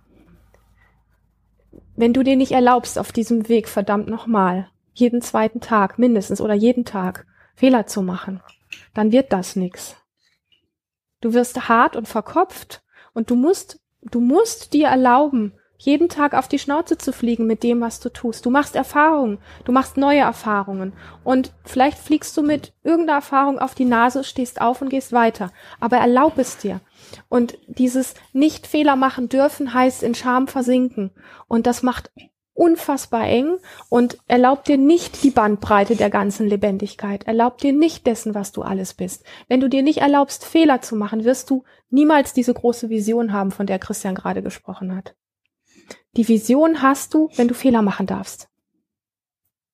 Wenn 1.97 2.13
du 2.13 2.23
dir 2.23 2.37
nicht 2.37 2.53
erlaubst, 2.53 2.99
auf 2.99 3.13
diesem 3.13 3.49
Weg 3.49 3.69
verdammt 3.69 4.09
nochmal, 4.09 4.69
jeden 4.95 5.23
zweiten 5.23 5.61
Tag 5.61 5.99
mindestens 5.99 6.41
oder 6.41 6.55
jeden 6.55 6.85
Tag 6.85 7.27
Fehler 7.55 7.87
zu 7.87 8.03
machen, 8.03 8.43
dann 8.95 9.13
wird 9.13 9.33
das 9.33 9.55
nix. 9.55 9.97
Du 11.21 11.33
wirst 11.35 11.69
hart 11.69 11.97
und 11.97 12.09
verkopft 12.09 12.83
und 13.13 13.31
du 13.31 13.37
musst, 13.37 13.81
du 14.03 14.21
musst 14.21 14.73
dir 14.73 14.89
erlauben, 14.89 15.55
jeden 15.79 16.09
Tag 16.09 16.35
auf 16.35 16.49
die 16.49 16.59
Schnauze 16.59 16.99
zu 16.99 17.12
fliegen 17.12 17.47
mit 17.47 17.62
dem, 17.62 17.81
was 17.81 18.01
du 18.01 18.09
tust. 18.09 18.47
Du 18.47 18.51
machst 18.51 18.77
Erfahrungen, 18.77 19.39
du 19.64 19.72
machst 19.72 19.97
neue 19.97 20.20
Erfahrungen 20.20 20.93
und 21.25 21.53
vielleicht 21.64 21.99
fliegst 21.99 22.37
du 22.37 22.43
mit 22.43 22.72
irgendeiner 22.83 23.18
Erfahrung 23.18 23.59
auf 23.59 23.75
die 23.75 23.85
Nase, 23.85 24.25
stehst 24.25 24.61
auf 24.61 24.81
und 24.83 24.89
gehst 24.89 25.12
weiter. 25.12 25.51
Aber 25.81 25.99
erlaub 25.99 26.39
es 26.39 26.57
dir. 26.57 26.81
Und 27.29 27.59
dieses 27.66 28.14
nicht 28.33 28.66
Fehler 28.66 28.97
machen 28.97 29.29
dürfen 29.29 29.75
heißt 29.75 30.03
in 30.03 30.14
Scham 30.14 30.49
versinken. 30.49 31.11
Und 31.49 31.66
das 31.66 31.83
macht 31.83 32.11
unfassbar 32.55 33.27
eng 33.27 33.57
und 33.89 34.18
erlaubt 34.29 34.68
dir 34.68 34.79
nicht 34.79 35.22
die 35.25 35.31
Bandbreite 35.31 35.97
der 35.97 36.09
ganzen 36.09 36.47
Lebendigkeit, 36.47 37.25
erlaubt 37.25 37.62
dir 37.62 37.72
nicht 37.72 38.07
dessen, 38.07 38.35
was 38.35 38.53
du 38.53 38.62
alles 38.62 38.95
bist. 38.95 39.25
Wenn 39.49 39.61
du 39.61 39.68
dir 39.68 39.83
nicht 39.83 39.99
erlaubst, 39.99 40.45
Fehler 40.45 40.81
zu 40.81 40.95
machen, 40.95 41.25
wirst 41.25 41.51
du 41.51 41.64
niemals 41.91 42.33
diese 42.33 42.55
große 42.55 42.89
Vision 42.91 43.33
haben, 43.33 43.51
von 43.51 43.66
der 43.66 43.81
Christian 43.81 44.14
gerade 44.14 44.43
gesprochen 44.43 44.95
hat. 44.95 45.16
Die 46.16 46.28
Vision 46.28 46.82
hast 46.82 47.14
du, 47.14 47.30
wenn 47.37 47.49
du 47.49 47.55
Fehler 47.55 47.82
machen 47.82 48.07
darfst. 48.07 48.49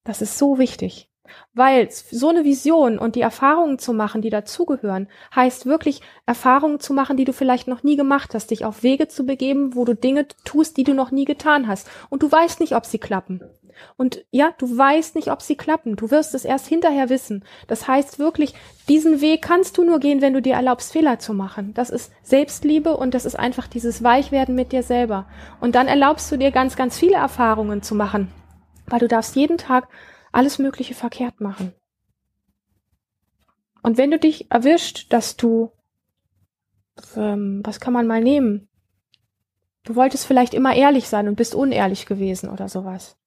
Das 0.04 0.22
ist 0.22 0.38
so 0.38 0.58
wichtig. 0.58 1.08
Weil 1.52 1.90
so 1.90 2.28
eine 2.28 2.44
Vision 2.44 2.98
und 2.98 3.14
die 3.14 3.20
Erfahrungen 3.20 3.78
zu 3.78 3.92
machen, 3.92 4.22
die 4.22 4.30
dazugehören, 4.30 5.08
heißt 5.34 5.66
wirklich 5.66 6.00
Erfahrungen 6.26 6.80
zu 6.80 6.92
machen, 6.92 7.16
die 7.16 7.24
du 7.24 7.32
vielleicht 7.32 7.68
noch 7.68 7.82
nie 7.82 7.96
gemacht 7.96 8.34
hast, 8.34 8.50
dich 8.50 8.64
auf 8.64 8.82
Wege 8.82 9.08
zu 9.08 9.24
begeben, 9.24 9.74
wo 9.74 9.84
du 9.84 9.94
Dinge 9.94 10.26
tust, 10.44 10.76
die 10.76 10.84
du 10.84 10.94
noch 10.94 11.10
nie 11.10 11.24
getan 11.24 11.68
hast. 11.68 11.88
Und 12.08 12.22
du 12.22 12.30
weißt 12.30 12.60
nicht, 12.60 12.74
ob 12.74 12.86
sie 12.86 12.98
klappen. 12.98 13.42
Und 13.96 14.24
ja, 14.30 14.52
du 14.58 14.76
weißt 14.76 15.14
nicht, 15.14 15.30
ob 15.30 15.42
sie 15.42 15.56
klappen. 15.56 15.96
Du 15.96 16.10
wirst 16.10 16.34
es 16.34 16.44
erst 16.44 16.66
hinterher 16.66 17.08
wissen. 17.08 17.44
Das 17.66 17.88
heißt 17.88 18.18
wirklich, 18.18 18.54
diesen 18.88 19.20
Weg 19.20 19.42
kannst 19.42 19.78
du 19.78 19.84
nur 19.84 20.00
gehen, 20.00 20.20
wenn 20.20 20.32
du 20.32 20.42
dir 20.42 20.54
erlaubst, 20.54 20.92
Fehler 20.92 21.18
zu 21.18 21.34
machen. 21.34 21.74
Das 21.74 21.90
ist 21.90 22.12
Selbstliebe 22.22 22.96
und 22.96 23.14
das 23.14 23.24
ist 23.24 23.38
einfach 23.38 23.66
dieses 23.66 24.02
Weichwerden 24.02 24.54
mit 24.54 24.72
dir 24.72 24.82
selber. 24.82 25.26
Und 25.60 25.74
dann 25.74 25.88
erlaubst 25.88 26.30
du 26.32 26.36
dir 26.36 26.50
ganz, 26.50 26.76
ganz 26.76 26.98
viele 26.98 27.16
Erfahrungen 27.16 27.82
zu 27.82 27.94
machen. 27.94 28.32
Weil 28.86 29.00
du 29.00 29.08
darfst 29.08 29.36
jeden 29.36 29.58
Tag 29.58 29.88
alles 30.32 30.58
Mögliche 30.58 30.94
verkehrt 30.94 31.40
machen. 31.40 31.72
Und 33.82 33.96
wenn 33.98 34.10
du 34.10 34.18
dich 34.18 34.50
erwischt, 34.50 35.12
dass 35.12 35.36
du, 35.36 35.72
ähm, 37.16 37.62
was 37.64 37.80
kann 37.80 37.92
man 37.92 38.06
mal 38.06 38.20
nehmen? 38.20 38.68
Du 39.84 39.96
wolltest 39.96 40.26
vielleicht 40.26 40.54
immer 40.54 40.74
ehrlich 40.74 41.08
sein 41.08 41.28
und 41.28 41.36
bist 41.36 41.54
unehrlich 41.54 42.06
gewesen 42.06 42.50
oder 42.50 42.68
sowas 42.68 43.19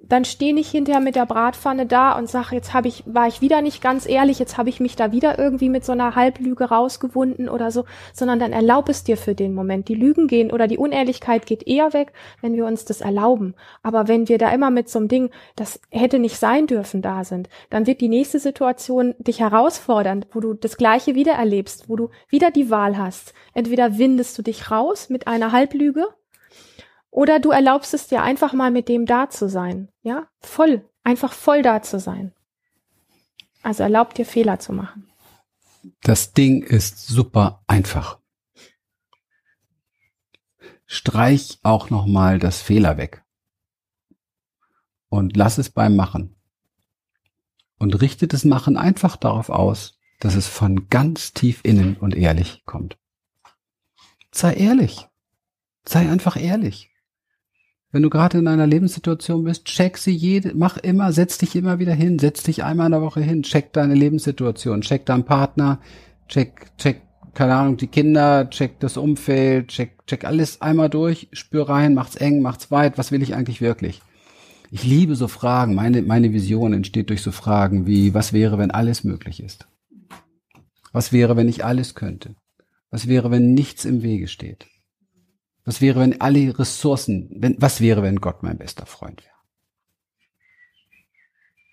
dann 0.00 0.24
stehe 0.24 0.54
nicht 0.54 0.70
hinterher 0.70 1.00
mit 1.00 1.16
der 1.16 1.26
Bratpfanne 1.26 1.84
da 1.84 2.16
und 2.16 2.30
sag, 2.30 2.52
jetzt 2.52 2.72
habe 2.72 2.86
ich, 2.86 3.02
war 3.06 3.26
ich 3.26 3.40
wieder 3.40 3.62
nicht 3.62 3.82
ganz 3.82 4.08
ehrlich, 4.08 4.38
jetzt 4.38 4.56
habe 4.56 4.68
ich 4.68 4.78
mich 4.78 4.94
da 4.94 5.10
wieder 5.10 5.38
irgendwie 5.38 5.68
mit 5.68 5.84
so 5.84 5.90
einer 5.90 6.14
Halblüge 6.14 6.66
rausgewunden 6.66 7.48
oder 7.48 7.72
so, 7.72 7.84
sondern 8.12 8.38
dann 8.38 8.52
erlaub 8.52 8.88
es 8.88 9.02
dir 9.02 9.16
für 9.16 9.34
den 9.34 9.54
Moment. 9.54 9.88
Die 9.88 9.96
Lügen 9.96 10.28
gehen 10.28 10.52
oder 10.52 10.68
die 10.68 10.78
Unehrlichkeit 10.78 11.46
geht 11.46 11.66
eher 11.66 11.92
weg, 11.94 12.12
wenn 12.40 12.54
wir 12.54 12.64
uns 12.64 12.84
das 12.84 13.00
erlauben. 13.00 13.54
Aber 13.82 14.06
wenn 14.06 14.28
wir 14.28 14.38
da 14.38 14.50
immer 14.50 14.70
mit 14.70 14.88
so 14.88 15.00
einem 15.00 15.08
Ding, 15.08 15.30
das 15.56 15.80
hätte 15.90 16.20
nicht 16.20 16.38
sein 16.38 16.68
dürfen, 16.68 17.02
da 17.02 17.24
sind, 17.24 17.48
dann 17.68 17.88
wird 17.88 18.00
die 18.00 18.08
nächste 18.08 18.38
Situation 18.38 19.16
dich 19.18 19.40
herausfordern, 19.40 20.26
wo 20.32 20.38
du 20.38 20.54
das 20.54 20.76
Gleiche 20.76 21.16
wieder 21.16 21.32
erlebst, 21.32 21.88
wo 21.88 21.96
du 21.96 22.10
wieder 22.28 22.52
die 22.52 22.70
Wahl 22.70 22.96
hast. 22.96 23.34
Entweder 23.52 23.98
windest 23.98 24.38
du 24.38 24.42
dich 24.42 24.70
raus 24.70 25.10
mit 25.10 25.26
einer 25.26 25.50
Halblüge 25.50 26.06
oder 27.10 27.40
du 27.40 27.50
erlaubst 27.50 27.94
es 27.94 28.06
dir 28.06 28.22
einfach 28.22 28.52
mal 28.52 28.70
mit 28.70 28.88
dem 28.88 29.06
da 29.06 29.30
zu 29.30 29.48
sein. 29.48 29.88
Ja, 30.02 30.28
voll, 30.40 30.88
einfach 31.04 31.32
voll 31.32 31.62
da 31.62 31.82
zu 31.82 31.98
sein. 31.98 32.32
Also 33.62 33.82
erlaub 33.82 34.14
dir 34.14 34.26
Fehler 34.26 34.58
zu 34.58 34.72
machen. 34.72 35.10
Das 36.02 36.32
Ding 36.32 36.62
ist 36.62 37.06
super 37.06 37.62
einfach. 37.66 38.18
Streich 40.86 41.58
auch 41.62 41.90
noch 41.90 42.06
mal 42.06 42.38
das 42.38 42.62
Fehler 42.62 42.96
weg. 42.96 43.22
Und 45.08 45.36
lass 45.36 45.58
es 45.58 45.70
beim 45.70 45.96
Machen. 45.96 46.36
Und 47.78 48.00
richte 48.00 48.26
das 48.26 48.44
Machen 48.44 48.76
einfach 48.76 49.16
darauf 49.16 49.50
aus, 49.50 49.98
dass 50.20 50.34
es 50.34 50.46
von 50.46 50.88
ganz 50.88 51.32
tief 51.32 51.60
innen 51.62 51.96
und 51.96 52.14
ehrlich 52.14 52.62
kommt. 52.64 52.98
Sei 54.32 54.54
ehrlich. 54.54 55.06
Sei 55.84 56.08
einfach 56.08 56.36
ehrlich. 56.36 56.90
Wenn 57.90 58.02
du 58.02 58.10
gerade 58.10 58.36
in 58.36 58.48
einer 58.48 58.66
Lebenssituation 58.66 59.44
bist, 59.44 59.64
check 59.64 59.96
sie 59.96 60.10
jede, 60.10 60.52
mach 60.54 60.76
immer, 60.76 61.10
setz 61.10 61.38
dich 61.38 61.56
immer 61.56 61.78
wieder 61.78 61.94
hin, 61.94 62.18
setz 62.18 62.42
dich 62.42 62.62
einmal 62.62 62.86
in 62.86 62.92
der 62.92 63.00
Woche 63.00 63.22
hin, 63.22 63.42
check 63.42 63.72
deine 63.72 63.94
Lebenssituation, 63.94 64.82
check 64.82 65.06
deinen 65.06 65.24
Partner, 65.24 65.80
check, 66.28 66.66
check, 66.76 67.00
keine 67.32 67.54
Ahnung, 67.54 67.78
die 67.78 67.86
Kinder, 67.86 68.50
check 68.50 68.78
das 68.80 68.98
Umfeld, 68.98 69.68
check, 69.68 70.06
check 70.06 70.26
alles 70.26 70.60
einmal 70.60 70.90
durch, 70.90 71.28
spür 71.32 71.70
rein, 71.70 71.94
macht's 71.94 72.16
eng, 72.16 72.42
macht's 72.42 72.70
weit, 72.70 72.98
was 72.98 73.10
will 73.10 73.22
ich 73.22 73.34
eigentlich 73.34 73.62
wirklich? 73.62 74.02
Ich 74.70 74.84
liebe 74.84 75.14
so 75.14 75.26
Fragen, 75.26 75.74
meine, 75.74 76.02
meine 76.02 76.34
Vision 76.34 76.74
entsteht 76.74 77.08
durch 77.08 77.22
so 77.22 77.32
Fragen 77.32 77.86
wie, 77.86 78.12
was 78.12 78.34
wäre, 78.34 78.58
wenn 78.58 78.70
alles 78.70 79.02
möglich 79.02 79.42
ist? 79.42 79.66
Was 80.92 81.10
wäre, 81.10 81.36
wenn 81.36 81.48
ich 81.48 81.64
alles 81.64 81.94
könnte? 81.94 82.34
Was 82.90 83.08
wäre, 83.08 83.30
wenn 83.30 83.54
nichts 83.54 83.86
im 83.86 84.02
Wege 84.02 84.28
steht? 84.28 84.66
Was 85.68 85.82
wäre, 85.82 86.00
wenn 86.00 86.18
alle 86.18 86.58
Ressourcen, 86.58 87.28
wenn, 87.30 87.60
was 87.60 87.82
wäre, 87.82 88.02
wenn 88.02 88.22
Gott 88.22 88.42
mein 88.42 88.56
bester 88.56 88.86
Freund 88.86 89.22
wäre? 89.22 89.34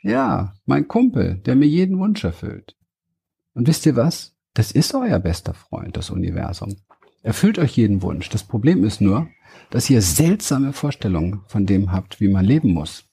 Ja, 0.02 0.54
mein 0.66 0.90
Kumpel, 0.90 1.36
der 1.46 1.56
mir 1.56 1.66
jeden 1.66 1.98
Wunsch 1.98 2.22
erfüllt. 2.26 2.76
Und 3.54 3.70
wisst 3.70 3.86
ihr 3.86 3.96
was? 3.96 4.36
Das 4.54 4.74
ist 4.74 4.94
euer 4.96 5.20
bester 5.20 5.54
Freund, 5.54 5.96
das 5.96 6.10
Universum. 6.10 6.76
Erfüllt 7.24 7.58
euch 7.58 7.78
jeden 7.78 8.02
Wunsch. 8.02 8.28
Das 8.28 8.44
Problem 8.44 8.84
ist 8.84 9.00
nur, 9.00 9.30
dass 9.70 9.90
ihr 9.90 10.02
seltsame 10.02 10.74
Vorstellungen 10.74 11.44
von 11.48 11.66
dem 11.66 11.94
habt, 11.94 12.20
wie 12.20 12.28
man 12.28 12.44
leben 12.44 12.74
muss. 12.74 13.06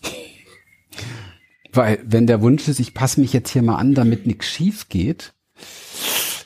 Weil, 1.70 2.02
wenn 2.02 2.26
der 2.26 2.40
Wunsch 2.40 2.66
ist, 2.66 2.80
ich 2.80 2.94
passe 2.94 3.20
mich 3.20 3.34
jetzt 3.34 3.50
hier 3.50 3.62
mal 3.62 3.76
an, 3.76 3.92
damit 3.92 4.26
nichts 4.26 4.46
schief 4.46 4.88
geht, 4.88 5.34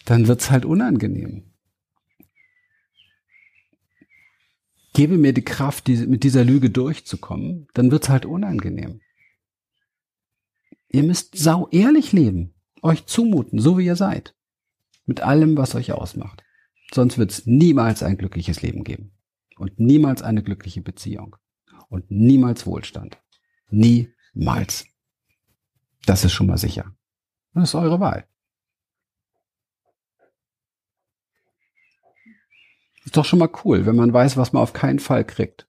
dann 0.05 0.27
wird's 0.27 0.51
halt 0.51 0.65
unangenehm. 0.65 1.48
Gebe 4.99 5.17
mir 5.17 5.33
die 5.33 5.45
Kraft, 5.45 5.87
diese, 5.87 6.09
mit 6.09 6.25
dieser 6.25 6.45
Lüge 6.45 6.71
durchzukommen, 6.71 7.69
dann 7.73 7.93
wird's 7.93 8.09
halt 8.09 8.27
unangenehm. 8.27 9.01
Ihr 10.89 11.05
müsst 11.05 11.39
sau 11.39 11.69
ehrlich 11.69 12.11
leben, 12.11 12.57
euch 12.83 13.07
zumuten, 13.07 13.61
so 13.61 13.79
wie 13.79 13.87
ihr 13.87 13.95
seid, 13.95 14.35
mit 15.07 15.21
allem, 15.21 15.57
was 15.57 15.77
euch 15.77 15.93
ausmacht. 15.93 16.43
Sonst 16.93 17.17
wird's 17.17 17.47
niemals 17.47 18.03
ein 18.03 18.19
glückliches 18.19 18.61
Leben 18.61 18.83
geben 18.83 19.13
und 19.57 19.79
niemals 19.79 20.23
eine 20.23 20.43
glückliche 20.43 20.81
Beziehung 20.81 21.37
und 21.89 22.11
niemals 22.11 22.67
Wohlstand. 22.67 23.19
Niemals. 23.71 24.85
Das 26.07 26.25
ist 26.25 26.33
schon 26.33 26.49
mal 26.49 26.59
sicher. 26.59 26.93
Das 27.55 27.69
ist 27.69 27.75
eure 27.77 28.01
Wahl. 28.01 28.27
Ist 33.09 33.17
doch 33.17 33.25
schon 33.25 33.39
mal 33.39 33.49
cool, 33.65 33.87
wenn 33.87 33.97
man 33.97 34.13
weiß, 34.13 34.37
was 34.37 34.53
man 34.53 34.63
auf 34.63 34.75
keinen 34.75 34.99
Fall 34.99 35.25
kriegt. 35.25 35.67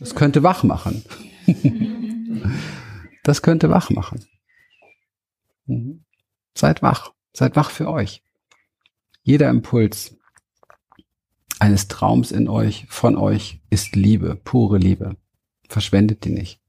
Das 0.00 0.16
könnte 0.16 0.42
wach 0.42 0.64
machen. 0.64 1.04
das 3.22 3.40
könnte 3.40 3.70
wach 3.70 3.88
machen. 3.90 4.24
Mhm. 5.66 6.04
Seid 6.56 6.82
wach. 6.82 7.12
Seid 7.32 7.54
wach 7.54 7.70
für 7.70 7.88
euch. 7.88 8.24
Jeder 9.22 9.48
Impuls 9.48 10.18
eines 11.60 11.86
Traums 11.86 12.32
in 12.32 12.48
euch, 12.48 12.88
von 12.88 13.16
euch, 13.16 13.60
ist 13.70 13.94
Liebe, 13.94 14.34
pure 14.34 14.76
Liebe. 14.76 15.18
Verschwendet 15.68 16.24
die 16.24 16.30
nicht. 16.30 16.60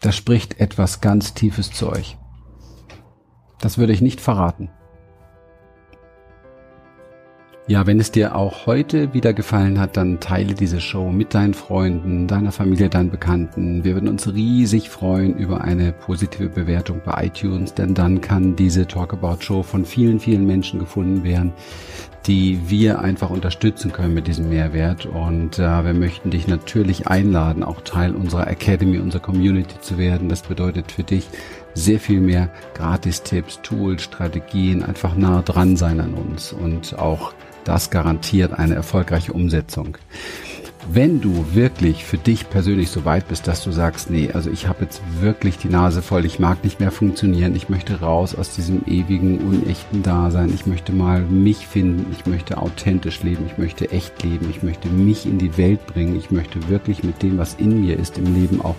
Da 0.00 0.12
spricht 0.12 0.60
etwas 0.60 1.00
ganz 1.00 1.34
Tiefes 1.34 1.72
zu 1.72 1.88
euch. 1.88 2.16
Das 3.58 3.78
würde 3.78 3.92
ich 3.92 4.00
nicht 4.00 4.20
verraten. 4.20 4.70
Ja, 7.66 7.86
wenn 7.86 7.98
es 7.98 8.12
dir 8.12 8.36
auch 8.36 8.66
heute 8.66 9.14
wieder 9.14 9.32
gefallen 9.32 9.80
hat, 9.80 9.96
dann 9.96 10.20
teile 10.20 10.52
diese 10.52 10.82
Show 10.82 11.10
mit 11.10 11.32
deinen 11.32 11.54
Freunden, 11.54 12.26
deiner 12.28 12.52
Familie, 12.52 12.90
deinen 12.90 13.08
Bekannten. 13.10 13.84
Wir 13.84 13.94
würden 13.94 14.10
uns 14.10 14.30
riesig 14.30 14.90
freuen 14.90 15.34
über 15.38 15.62
eine 15.62 15.92
positive 15.92 16.50
Bewertung 16.50 17.00
bei 17.02 17.24
iTunes, 17.24 17.72
denn 17.72 17.94
dann 17.94 18.20
kann 18.20 18.54
diese 18.54 18.86
Talkabout 18.86 19.40
Show 19.40 19.62
von 19.62 19.86
vielen, 19.86 20.20
vielen 20.20 20.46
Menschen 20.46 20.78
gefunden 20.78 21.24
werden, 21.24 21.54
die 22.26 22.60
wir 22.68 22.98
einfach 22.98 23.30
unterstützen 23.30 23.92
können 23.92 24.12
mit 24.12 24.26
diesem 24.26 24.50
Mehrwert. 24.50 25.06
Und 25.06 25.58
äh, 25.58 25.84
wir 25.86 25.94
möchten 25.94 26.28
dich 26.28 26.46
natürlich 26.46 27.06
einladen, 27.06 27.62
auch 27.62 27.80
Teil 27.80 28.14
unserer 28.14 28.46
Academy, 28.46 28.98
unserer 28.98 29.22
Community 29.22 29.80
zu 29.80 29.96
werden. 29.96 30.28
Das 30.28 30.42
bedeutet 30.42 30.92
für 30.92 31.02
dich 31.02 31.28
sehr 31.72 31.98
viel 31.98 32.20
mehr 32.20 32.50
Gratis-Tipps, 32.74 33.62
Tools, 33.62 34.02
Strategien, 34.02 34.82
einfach 34.82 35.16
nah 35.16 35.40
dran 35.40 35.76
sein 35.76 36.00
an 36.00 36.12
uns 36.12 36.52
und 36.52 36.98
auch 36.98 37.32
das 37.64 37.90
garantiert 37.90 38.52
eine 38.52 38.74
erfolgreiche 38.74 39.32
Umsetzung. 39.32 39.98
wenn 40.92 41.20
du 41.20 41.54
wirklich 41.54 42.04
für 42.04 42.18
dich 42.18 42.50
persönlich 42.50 42.90
so 42.90 43.04
weit 43.04 43.28
bist, 43.28 43.48
dass 43.48 43.64
du 43.64 43.72
sagst, 43.72 44.10
nee, 44.10 44.30
also 44.32 44.50
ich 44.50 44.66
habe 44.68 44.84
jetzt 44.84 45.00
wirklich 45.20 45.56
die 45.56 45.68
Nase 45.68 46.02
voll, 46.02 46.24
ich 46.24 46.38
mag 46.38 46.62
nicht 46.62 46.80
mehr 46.80 46.90
funktionieren, 46.90 47.56
ich 47.56 47.68
möchte 47.68 48.00
raus 48.00 48.34
aus 48.34 48.54
diesem 48.54 48.84
ewigen, 48.86 49.38
unechten 49.38 50.02
Dasein, 50.02 50.52
ich 50.54 50.66
möchte 50.66 50.92
mal 50.92 51.22
mich 51.22 51.66
finden, 51.66 52.06
ich 52.12 52.26
möchte 52.26 52.58
authentisch 52.58 53.22
leben, 53.22 53.46
ich 53.46 53.58
möchte 53.58 53.90
echt 53.92 54.22
leben, 54.22 54.48
ich 54.50 54.62
möchte 54.62 54.88
mich 54.88 55.26
in 55.26 55.38
die 55.38 55.56
Welt 55.56 55.86
bringen, 55.86 56.16
ich 56.16 56.30
möchte 56.30 56.68
wirklich 56.68 57.02
mit 57.02 57.22
dem, 57.22 57.38
was 57.38 57.54
in 57.54 57.80
mir 57.80 57.98
ist, 57.98 58.18
im 58.18 58.34
Leben 58.34 58.60
auch 58.60 58.76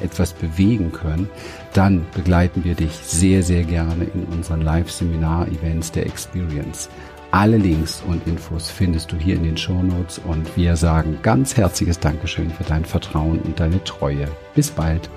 etwas 0.00 0.32
bewegen 0.32 0.92
können, 0.92 1.28
dann 1.72 2.06
begleiten 2.14 2.64
wir 2.64 2.74
dich 2.74 2.92
sehr, 2.92 3.42
sehr 3.42 3.64
gerne 3.64 4.04
in 4.04 4.24
unseren 4.32 4.62
Live-Seminar-Events 4.62 5.92
der 5.92 6.06
Experience. 6.06 6.88
Alle 7.30 7.58
Links 7.58 8.02
und 8.06 8.26
Infos 8.26 8.70
findest 8.70 9.12
du 9.12 9.16
hier 9.16 9.36
in 9.36 9.42
den 9.42 9.56
Show 9.58 9.82
Notes 9.82 10.18
und 10.18 10.56
wir 10.56 10.76
sagen 10.76 11.18
ganz 11.22 11.58
herzliches 11.58 12.00
Dankeschön 12.00 12.50
für 12.50 12.64
dein 12.64 12.86
Vertrauen 12.86 13.38
und 13.40 13.60
deine 13.60 13.84
Treue. 13.84 14.28
Bis 14.54 14.70
bald. 14.70 15.10